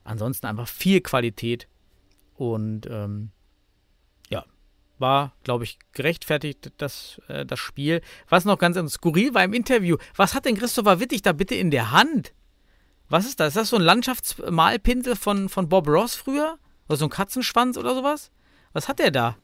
Ansonsten 0.05 0.47
einfach 0.47 0.69
viel 0.69 1.01
Qualität. 1.01 1.69
Und 2.35 2.87
ähm, 2.91 3.31
ja, 4.31 4.45
war, 4.99 5.35
glaube 5.45 5.65
ich, 5.65 5.79
gerechtfertigt, 5.93 6.73
das, 6.79 7.21
äh, 7.29 7.45
das 7.45 7.61
Spiel. 7.61 8.01
Was 8.29 8.45
noch 8.45 8.59
ganz 8.59 8.79
skurril 8.93 9.35
war 9.35 9.45
im 9.45 9.53
Interview, 9.53 9.97
was 10.17 10.35
hat 10.35 10.47
denn 10.47 10.57
Christopher 10.57 11.01
Wittig 11.01 11.23
da 11.23 11.33
bitte 11.33 11.55
in 11.55 11.71
der 11.71 11.91
Hand? 11.91 12.33
Was 13.09 13.27
ist 13.27 13.41
das? 13.41 13.49
Ist 13.49 13.57
das 13.57 13.69
so 13.69 13.77
ein 13.77 13.83
Landschaftsmalpinsel 13.83 15.17
von, 15.17 15.51
von 15.51 15.69
Bob 15.69 15.87
Ross 15.87 16.15
früher? 16.15 16.59
Oder 16.93 16.99
so 16.99 17.07
ein 17.07 17.11
Katzenschwanz 17.11 17.79
oder 17.79 17.95
sowas? 17.95 18.31
Was 18.75 18.87
hat 18.87 18.99
der 18.99 19.11
da? 19.11 19.37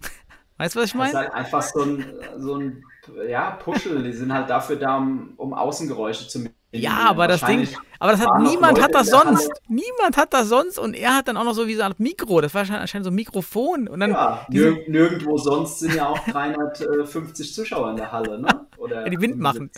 Weißt 0.56 0.74
du, 0.74 0.80
was 0.80 0.86
ich 0.86 0.94
meine? 0.96 1.12
Das 1.12 1.22
ist 1.22 1.28
halt 1.28 1.34
einfach 1.34 1.62
so 1.62 1.82
ein, 1.82 2.18
so 2.36 2.56
ein 2.56 2.82
ja, 3.28 3.52
Puschel. 3.52 4.02
Die 4.02 4.12
sind 4.12 4.32
halt 4.32 4.50
dafür 4.50 4.74
da, 4.74 4.96
um, 4.96 5.34
um 5.36 5.54
Außengeräusche 5.54 6.26
zu 6.26 6.40
ja, 6.76 7.08
aber 7.08 7.28
das 7.28 7.40
Ding, 7.42 7.68
aber 7.98 8.12
das 8.12 8.20
hat 8.20 8.40
niemand 8.40 8.80
hat 8.82 8.94
das 8.94 9.08
sonst. 9.08 9.50
Niemand 9.68 10.16
hat 10.16 10.32
das 10.32 10.48
sonst 10.48 10.78
und 10.78 10.94
er 10.94 11.16
hat 11.16 11.28
dann 11.28 11.36
auch 11.36 11.44
noch 11.44 11.54
so 11.54 11.66
wie 11.66 11.74
so 11.74 11.82
ein 11.82 11.94
Mikro. 11.98 12.40
Das 12.40 12.54
war 12.54 12.62
anscheinend 12.62 13.04
so 13.04 13.10
ein 13.10 13.14
Mikrofon 13.14 13.88
und 13.88 14.00
dann. 14.00 14.10
Ja, 14.10 14.46
nirg 14.48 14.88
nirgendwo 14.88 15.36
sonst 15.38 15.80
sind 15.80 15.94
ja 15.94 16.08
auch 16.08 16.18
350 16.18 17.54
Zuschauer 17.54 17.90
in 17.90 17.96
der 17.96 18.12
Halle, 18.12 18.40
ne? 18.40 18.66
Oder 18.76 19.02
ja, 19.04 19.08
die 19.08 19.20
Wind 19.20 19.38
machen. 19.38 19.70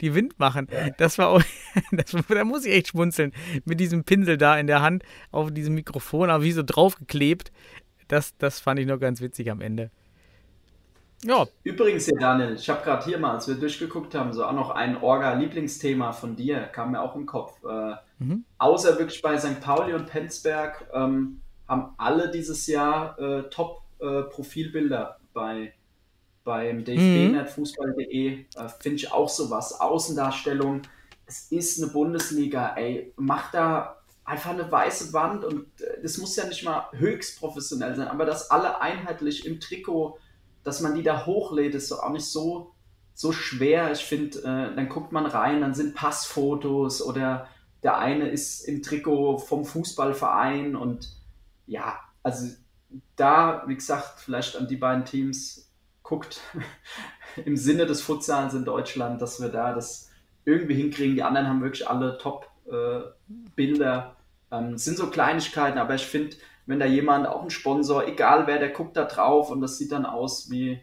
Die 0.00 0.14
Wind 0.14 0.38
machen. 0.38 0.68
Ja. 0.70 0.90
Das 0.90 1.18
war 1.18 1.28
auch, 1.28 1.42
das, 1.92 2.14
da 2.28 2.44
muss 2.44 2.64
ich 2.64 2.72
echt 2.72 2.88
schmunzeln. 2.88 3.32
Mit 3.64 3.80
diesem 3.80 4.04
Pinsel 4.04 4.36
da 4.36 4.58
in 4.58 4.66
der 4.66 4.82
Hand 4.82 5.02
auf 5.30 5.50
diesem 5.52 5.74
Mikrofon, 5.74 6.30
aber 6.30 6.44
wie 6.44 6.52
so 6.52 6.62
draufgeklebt. 6.64 7.52
Das, 8.08 8.36
das 8.38 8.60
fand 8.60 8.78
ich 8.78 8.86
noch 8.86 9.00
ganz 9.00 9.20
witzig 9.20 9.50
am 9.50 9.60
Ende. 9.60 9.90
Ja. 11.26 11.46
Übrigens, 11.64 12.04
hier, 12.04 12.18
Daniel, 12.18 12.54
ich 12.54 12.68
habe 12.70 12.84
gerade 12.84 13.04
hier 13.04 13.18
mal, 13.18 13.34
als 13.34 13.48
wir 13.48 13.56
durchgeguckt 13.56 14.14
haben, 14.14 14.32
so 14.32 14.44
auch 14.44 14.52
noch 14.52 14.70
ein 14.70 15.02
Orga-Lieblingsthema 15.02 16.12
von 16.12 16.36
dir, 16.36 16.60
kam 16.60 16.92
mir 16.92 17.02
auch 17.02 17.16
im 17.16 17.26
Kopf. 17.26 17.52
Äh, 17.64 17.96
mhm. 18.20 18.44
Außer 18.58 18.98
wirklich 18.98 19.20
bei 19.22 19.36
St. 19.38 19.60
Pauli 19.60 19.92
und 19.92 20.06
Penzberg 20.06 20.88
ähm, 20.94 21.40
haben 21.66 21.94
alle 21.98 22.30
dieses 22.30 22.66
Jahr 22.68 23.18
äh, 23.18 23.42
Top-Profilbilder 23.50 25.16
äh, 25.18 25.24
bei 25.34 25.72
beim 26.44 26.84
dfb-fußball.de. 26.84 28.30
Mhm. 28.30 28.44
Äh, 28.56 28.68
Finde 28.80 28.96
ich 28.96 29.12
auch 29.12 29.28
sowas. 29.28 29.80
Außendarstellung. 29.80 30.82
Es 31.26 31.50
ist 31.50 31.82
eine 31.82 31.92
Bundesliga, 31.92 32.74
ey. 32.76 33.12
Mach 33.16 33.50
da 33.50 33.96
einfach 34.24 34.50
eine 34.50 34.70
weiße 34.70 35.12
Wand 35.12 35.44
und 35.44 35.66
äh, 35.80 36.00
das 36.02 36.18
muss 36.18 36.36
ja 36.36 36.46
nicht 36.46 36.64
mal 36.64 36.88
höchst 36.92 37.38
professionell 37.38 37.94
sein, 37.94 38.08
aber 38.08 38.24
dass 38.24 38.50
alle 38.50 38.80
einheitlich 38.80 39.44
im 39.44 39.60
Trikot 39.60 40.18
dass 40.66 40.80
man 40.80 40.94
die 40.94 41.02
da 41.02 41.26
hochlädt, 41.26 41.74
ist 41.74 41.92
auch 41.92 42.10
nicht 42.10 42.26
so, 42.26 42.74
so 43.14 43.32
schwer. 43.32 43.92
Ich 43.92 44.04
finde, 44.04 44.38
äh, 44.40 44.74
dann 44.74 44.88
guckt 44.88 45.12
man 45.12 45.26
rein, 45.26 45.60
dann 45.60 45.74
sind 45.74 45.94
Passfotos 45.94 47.00
oder 47.00 47.46
der 47.82 47.98
eine 47.98 48.28
ist 48.28 48.62
im 48.62 48.82
Trikot 48.82 49.38
vom 49.38 49.64
Fußballverein 49.64 50.74
und 50.74 51.08
ja, 51.66 52.00
also 52.22 52.48
da, 53.14 53.62
wie 53.66 53.76
gesagt, 53.76 54.18
vielleicht 54.18 54.56
an 54.56 54.66
die 54.66 54.76
beiden 54.76 55.04
Teams 55.04 55.70
guckt 56.02 56.40
im 57.44 57.56
Sinne 57.56 57.86
des 57.86 58.02
Futsals 58.02 58.54
in 58.54 58.64
Deutschland, 58.64 59.22
dass 59.22 59.40
wir 59.40 59.50
da 59.50 59.72
das 59.72 60.10
irgendwie 60.44 60.74
hinkriegen. 60.74 61.14
Die 61.14 61.22
anderen 61.22 61.48
haben 61.48 61.62
wirklich 61.62 61.88
alle 61.88 62.18
Top-Bilder. 62.18 64.16
Äh, 64.50 64.56
ähm, 64.56 64.78
sind 64.78 64.96
so 64.96 65.10
Kleinigkeiten, 65.10 65.78
aber 65.78 65.94
ich 65.94 66.06
finde, 66.06 66.36
wenn 66.66 66.80
da 66.80 66.86
jemand, 66.86 67.26
auch 67.26 67.42
ein 67.42 67.50
Sponsor, 67.50 68.06
egal 68.06 68.46
wer, 68.46 68.58
der 68.58 68.70
guckt 68.70 68.96
da 68.96 69.04
drauf 69.04 69.50
und 69.50 69.60
das 69.60 69.78
sieht 69.78 69.92
dann 69.92 70.04
aus 70.04 70.50
wie, 70.50 70.80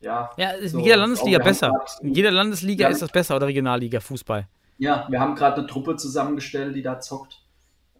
ja. 0.00 0.30
Ja, 0.36 0.50
ist 0.50 0.72
so, 0.72 0.78
in 0.78 0.84
jeder 0.84 0.96
Landesliga 0.96 1.38
besser. 1.38 1.72
In 2.02 2.14
jeder 2.14 2.30
Landesliga 2.30 2.84
ja, 2.84 2.88
ist 2.88 3.02
das 3.02 3.10
besser 3.10 3.36
oder 3.36 3.46
Regionalliga 3.46 4.00
Fußball. 4.00 4.48
Ja, 4.78 5.06
wir 5.10 5.20
haben 5.20 5.34
gerade 5.34 5.58
eine 5.58 5.66
Truppe 5.66 5.96
zusammengestellt, 5.96 6.74
die 6.74 6.82
da 6.82 7.00
zockt. 7.00 7.42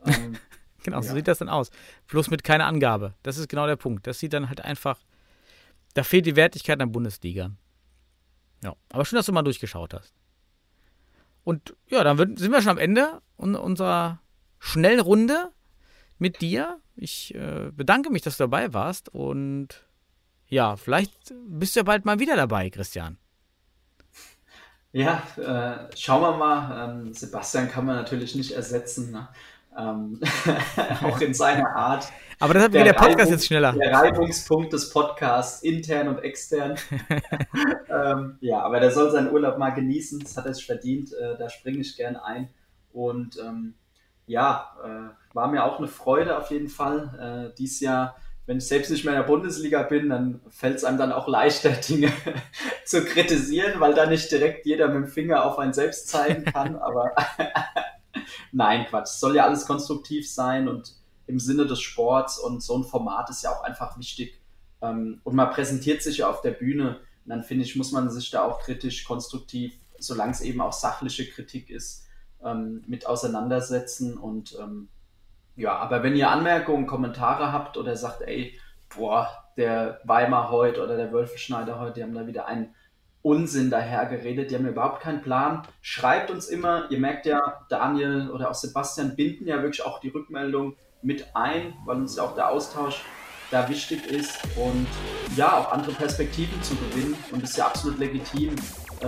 Ähm, 0.07 0.37
genau, 0.85 1.01
so 1.03 1.13
sieht 1.15 1.29
das 1.29 1.39
dann 1.39 1.49
aus. 1.49 1.71
Bloß 2.07 2.31
mit 2.31 2.45
keiner 2.45 2.67
Angabe. 2.67 3.15
Das 3.23 3.37
ist 3.37 3.49
genau 3.49 3.67
der 3.67 3.77
Punkt. 3.77 4.07
Das 4.07 4.21
sieht 4.21 4.33
dann 4.33 4.49
halt 4.49 4.65
einfach, 4.65 5.01
da 5.95 6.05
fehlt 6.05 6.27
die 6.27 6.37
Wertigkeit 6.37 6.75
in 6.75 6.81
der 6.81 6.87
Bundesliga. 6.87 7.51
Ja, 8.63 8.75
aber 8.91 9.05
schön, 9.05 9.17
dass 9.17 9.27
du 9.27 9.33
mal 9.33 9.43
durchgeschaut 9.43 9.93
hast. 9.93 10.15
Und 11.45 11.75
ja, 11.89 12.05
dann 12.05 12.37
sind 12.37 12.53
wir 12.53 12.63
schon 12.63 12.73
am 12.73 12.79
Ende 12.79 13.21
unserer 13.37 14.21
schnellen 14.59 15.01
Runde 15.01 15.51
mit 16.19 16.41
dir. 16.41 16.81
Ich 16.97 17.35
äh, 17.35 17.71
bedanke 17.73 18.11
mich, 18.11 18.23
dass 18.23 18.37
du 18.37 18.45
dabei 18.45 18.73
warst 18.75 19.09
und 19.09 19.85
ja, 20.49 20.77
vielleicht 20.77 21.35
bist 21.47 21.77
du 21.77 21.81
ja 21.81 21.85
bald 21.85 22.05
mal 22.05 22.19
wieder 22.19 22.37
dabei, 22.37 22.71
Christian. 22.71 23.19
Ja, 24.93 25.23
äh, 25.37 25.97
schauen 25.97 26.23
wir 26.23 26.37
mal. 26.37 26.91
Ähm, 26.91 27.13
Sebastian 27.13 27.71
kann 27.71 27.85
man 27.85 27.97
natürlich 27.97 28.35
nicht 28.35 28.53
ersetzen. 28.53 29.13
Ne? 29.13 29.29
Ähm, 29.77 30.21
auch 31.03 31.21
in 31.21 31.35
seiner 31.35 31.77
Art. 31.77 32.09
Aber 32.41 32.55
das 32.55 32.65
hat 32.65 32.75
der, 32.75 32.85
der 32.85 32.93
Podcast 32.95 33.19
Reibung, 33.19 33.33
jetzt 33.33 33.47
schneller. 33.47 33.73
Der 33.73 33.93
Reibungspunkt 33.93 34.73
des 34.73 34.91
Podcasts, 34.91 35.63
intern 35.63 36.09
und 36.09 36.19
extern. 36.21 36.77
ähm, 37.91 38.39
ja, 38.41 38.61
aber 38.63 38.81
der 38.81 38.91
soll 38.91 39.11
seinen 39.11 39.31
Urlaub 39.31 39.59
mal 39.59 39.71
genießen. 39.71 40.21
Das 40.21 40.37
hat 40.37 40.47
er 40.47 40.55
sich 40.55 40.65
verdient. 40.65 41.13
Äh, 41.13 41.37
da 41.37 41.51
springe 41.51 41.79
ich 41.79 41.97
gern 41.97 42.17
ein. 42.17 42.49
Und 42.93 43.39
ähm, 43.39 43.75
ja, 44.27 44.73
äh, 44.83 45.28
war 45.39 45.47
mir 45.47 45.65
auch 45.65 45.79
eine 45.79 45.87
Freude 45.87 46.37
auf 46.37 46.51
jeden 46.51 46.69
Fall. 46.69 47.53
Äh, 47.53 47.55
dies 47.57 47.79
Jahr, 47.79 48.17
wenn 48.47 48.59
ich 48.59 48.67
selbst 48.67 48.91
nicht 48.91 49.05
mehr 49.05 49.15
in 49.15 49.21
der 49.21 49.27
Bundesliga 49.29 49.85
bin, 49.85 50.09
dann 50.09 50.41
fällt 50.51 50.79
es 50.79 50.85
einem 50.85 50.99
dann 50.99 51.13
auch 51.13 51.29
leichter, 51.29 51.71
Dinge 51.89 52.11
zu 52.85 53.05
kritisieren, 53.05 53.79
weil 53.79 53.95
da 53.95 54.07
nicht 54.07 54.33
direkt 54.33 54.67
jeder 54.67 54.89
mit 54.89 54.97
dem 54.97 55.07
Finger 55.07 55.45
auf 55.45 55.61
einen 55.61 55.73
selbst 55.73 56.09
zeigen 56.09 56.45
kann. 56.45 56.75
Aber 56.75 57.13
nein, 58.53 58.85
Quatsch. 58.87 59.11
Es 59.11 59.21
soll 59.21 59.37
ja 59.37 59.45
alles 59.45 59.65
konstruktiv 59.65 60.29
sein 60.29 60.67
und 60.67 60.97
im 61.29 61.39
Sinne 61.39 61.67
des 61.67 61.81
Sports 61.81 62.37
und 62.37 62.61
so 62.61 62.77
ein 62.77 62.83
Format 62.83 63.31
ist 63.31 63.45
ja 63.45 63.51
auch 63.53 63.63
einfach 63.63 63.97
wichtig. 63.97 64.41
Ähm, 64.83 65.21
und 65.23 65.37
man 65.37 65.51
präsentiert 65.51 66.03
sich 66.03 66.19
ja 66.19 66.29
auf 66.29 66.41
der 66.41 66.51
Bühne. 66.51 66.99
Und 67.25 67.31
dann 67.31 67.45
finde 67.45 67.65
ich, 67.65 67.77
muss 67.77 67.93
man 67.93 68.11
sich 68.11 68.29
da 68.33 68.43
auch 68.43 68.59
kritisch, 68.59 69.05
konstruktiv, 69.05 69.79
solange 70.01 70.33
es 70.33 70.41
eben 70.41 70.61
auch 70.61 70.73
sachliche 70.73 71.31
Kritik 71.31 71.71
ist, 71.71 72.09
ähm, 72.43 72.83
mit 72.89 73.07
auseinandersetzen. 73.07 74.19
Und 74.19 74.59
ähm, 74.61 74.89
ja, 75.59 75.77
aber 75.77 76.05
wenn 76.05 76.15
ihr 76.15 76.31
Anmerkungen, 76.31 76.87
Kommentare 76.87 77.53
habt 77.53 77.77
oder 77.77 77.97
sagt, 77.97 78.23
ey, 78.23 78.59
boah, 78.97 79.29
der 79.57 80.01
Weimar 80.05 80.51
heute 80.51 80.85
oder 80.85 80.97
der 80.97 81.13
Wölfeschneider 81.13 81.81
heute, 81.81 81.95
die 81.95 82.03
haben 82.05 82.15
da 82.15 82.29
wieder 82.29 82.47
einen 82.47 82.75
Unsinn 83.23 83.69
daher 83.69 84.07
geredet, 84.07 84.51
die 84.51 84.55
haben 84.55 84.69
überhaupt 84.69 85.03
keinen 85.03 85.21
Plan. 85.21 85.63
Schreibt 85.83 86.31
uns 86.31 86.47
immer, 86.47 86.89
ihr 86.91 87.01
merkt 87.01 87.27
ja, 87.27 87.67
Daniel 87.69 88.31
oder 88.31 88.51
auch 88.51 88.55
Sebastian 88.55 89.17
binden 89.17 89.49
ja 89.49 89.57
wirklich 89.57 89.85
auch 89.85 89.99
die 89.99 90.11
Rückmeldung 90.11 90.77
mit 91.03 91.27
ein, 91.35 91.75
weil 91.85 91.97
uns 91.97 92.17
ja 92.17 92.23
auch 92.23 92.37
der 92.37 92.51
Austausch 92.51 93.05
da 93.51 93.69
wichtig 93.69 94.07
ist 94.07 94.39
und 94.57 94.87
ja, 95.37 95.59
auch 95.59 95.73
andere 95.73 95.93
Perspektiven 95.93 96.63
zu 96.63 96.77
gewinnen 96.77 97.17
und 97.33 97.43
ist 97.43 97.57
ja 97.57 97.67
absolut 97.67 97.99
legitim, 97.99 98.55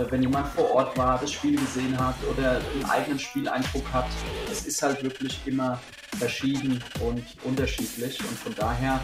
wenn 0.09 0.21
jemand 0.21 0.47
vor 0.47 0.71
Ort 0.71 0.97
war, 0.97 1.19
das 1.19 1.31
Spiel 1.31 1.59
gesehen 1.59 1.97
hat 1.99 2.15
oder 2.29 2.61
einen 2.73 2.85
eigenen 2.85 3.19
Spieleindruck 3.19 3.83
hat. 3.91 4.07
Es 4.51 4.65
ist 4.65 4.81
halt 4.81 5.03
wirklich 5.03 5.39
immer 5.45 5.79
verschieden 6.17 6.83
und 6.99 7.23
unterschiedlich 7.43 8.19
und 8.19 8.37
von 8.37 8.55
daher 8.55 8.99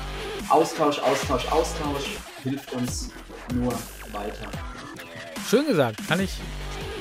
Austausch, 0.50 1.00
Austausch, 1.00 1.48
Austausch 1.52 2.18
hilft 2.44 2.72
uns 2.74 3.10
nur 3.54 3.74
weiter. 4.12 4.50
Schön 5.50 5.66
gesagt, 5.66 6.08
kann 6.08 6.20
ich 6.20 6.32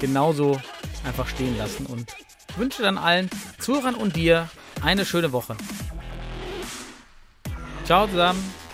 genauso 0.00 0.60
einfach 1.04 1.26
stehen 1.28 1.56
lassen 1.58 1.86
und 1.86 2.14
wünsche 2.56 2.82
dann 2.82 2.98
allen 2.98 3.28
Zuhörern 3.58 3.94
und 3.94 4.16
dir 4.16 4.48
eine 4.82 5.04
schöne 5.04 5.32
Woche. 5.32 5.56
Ciao 7.84 8.06
zusammen. 8.06 8.65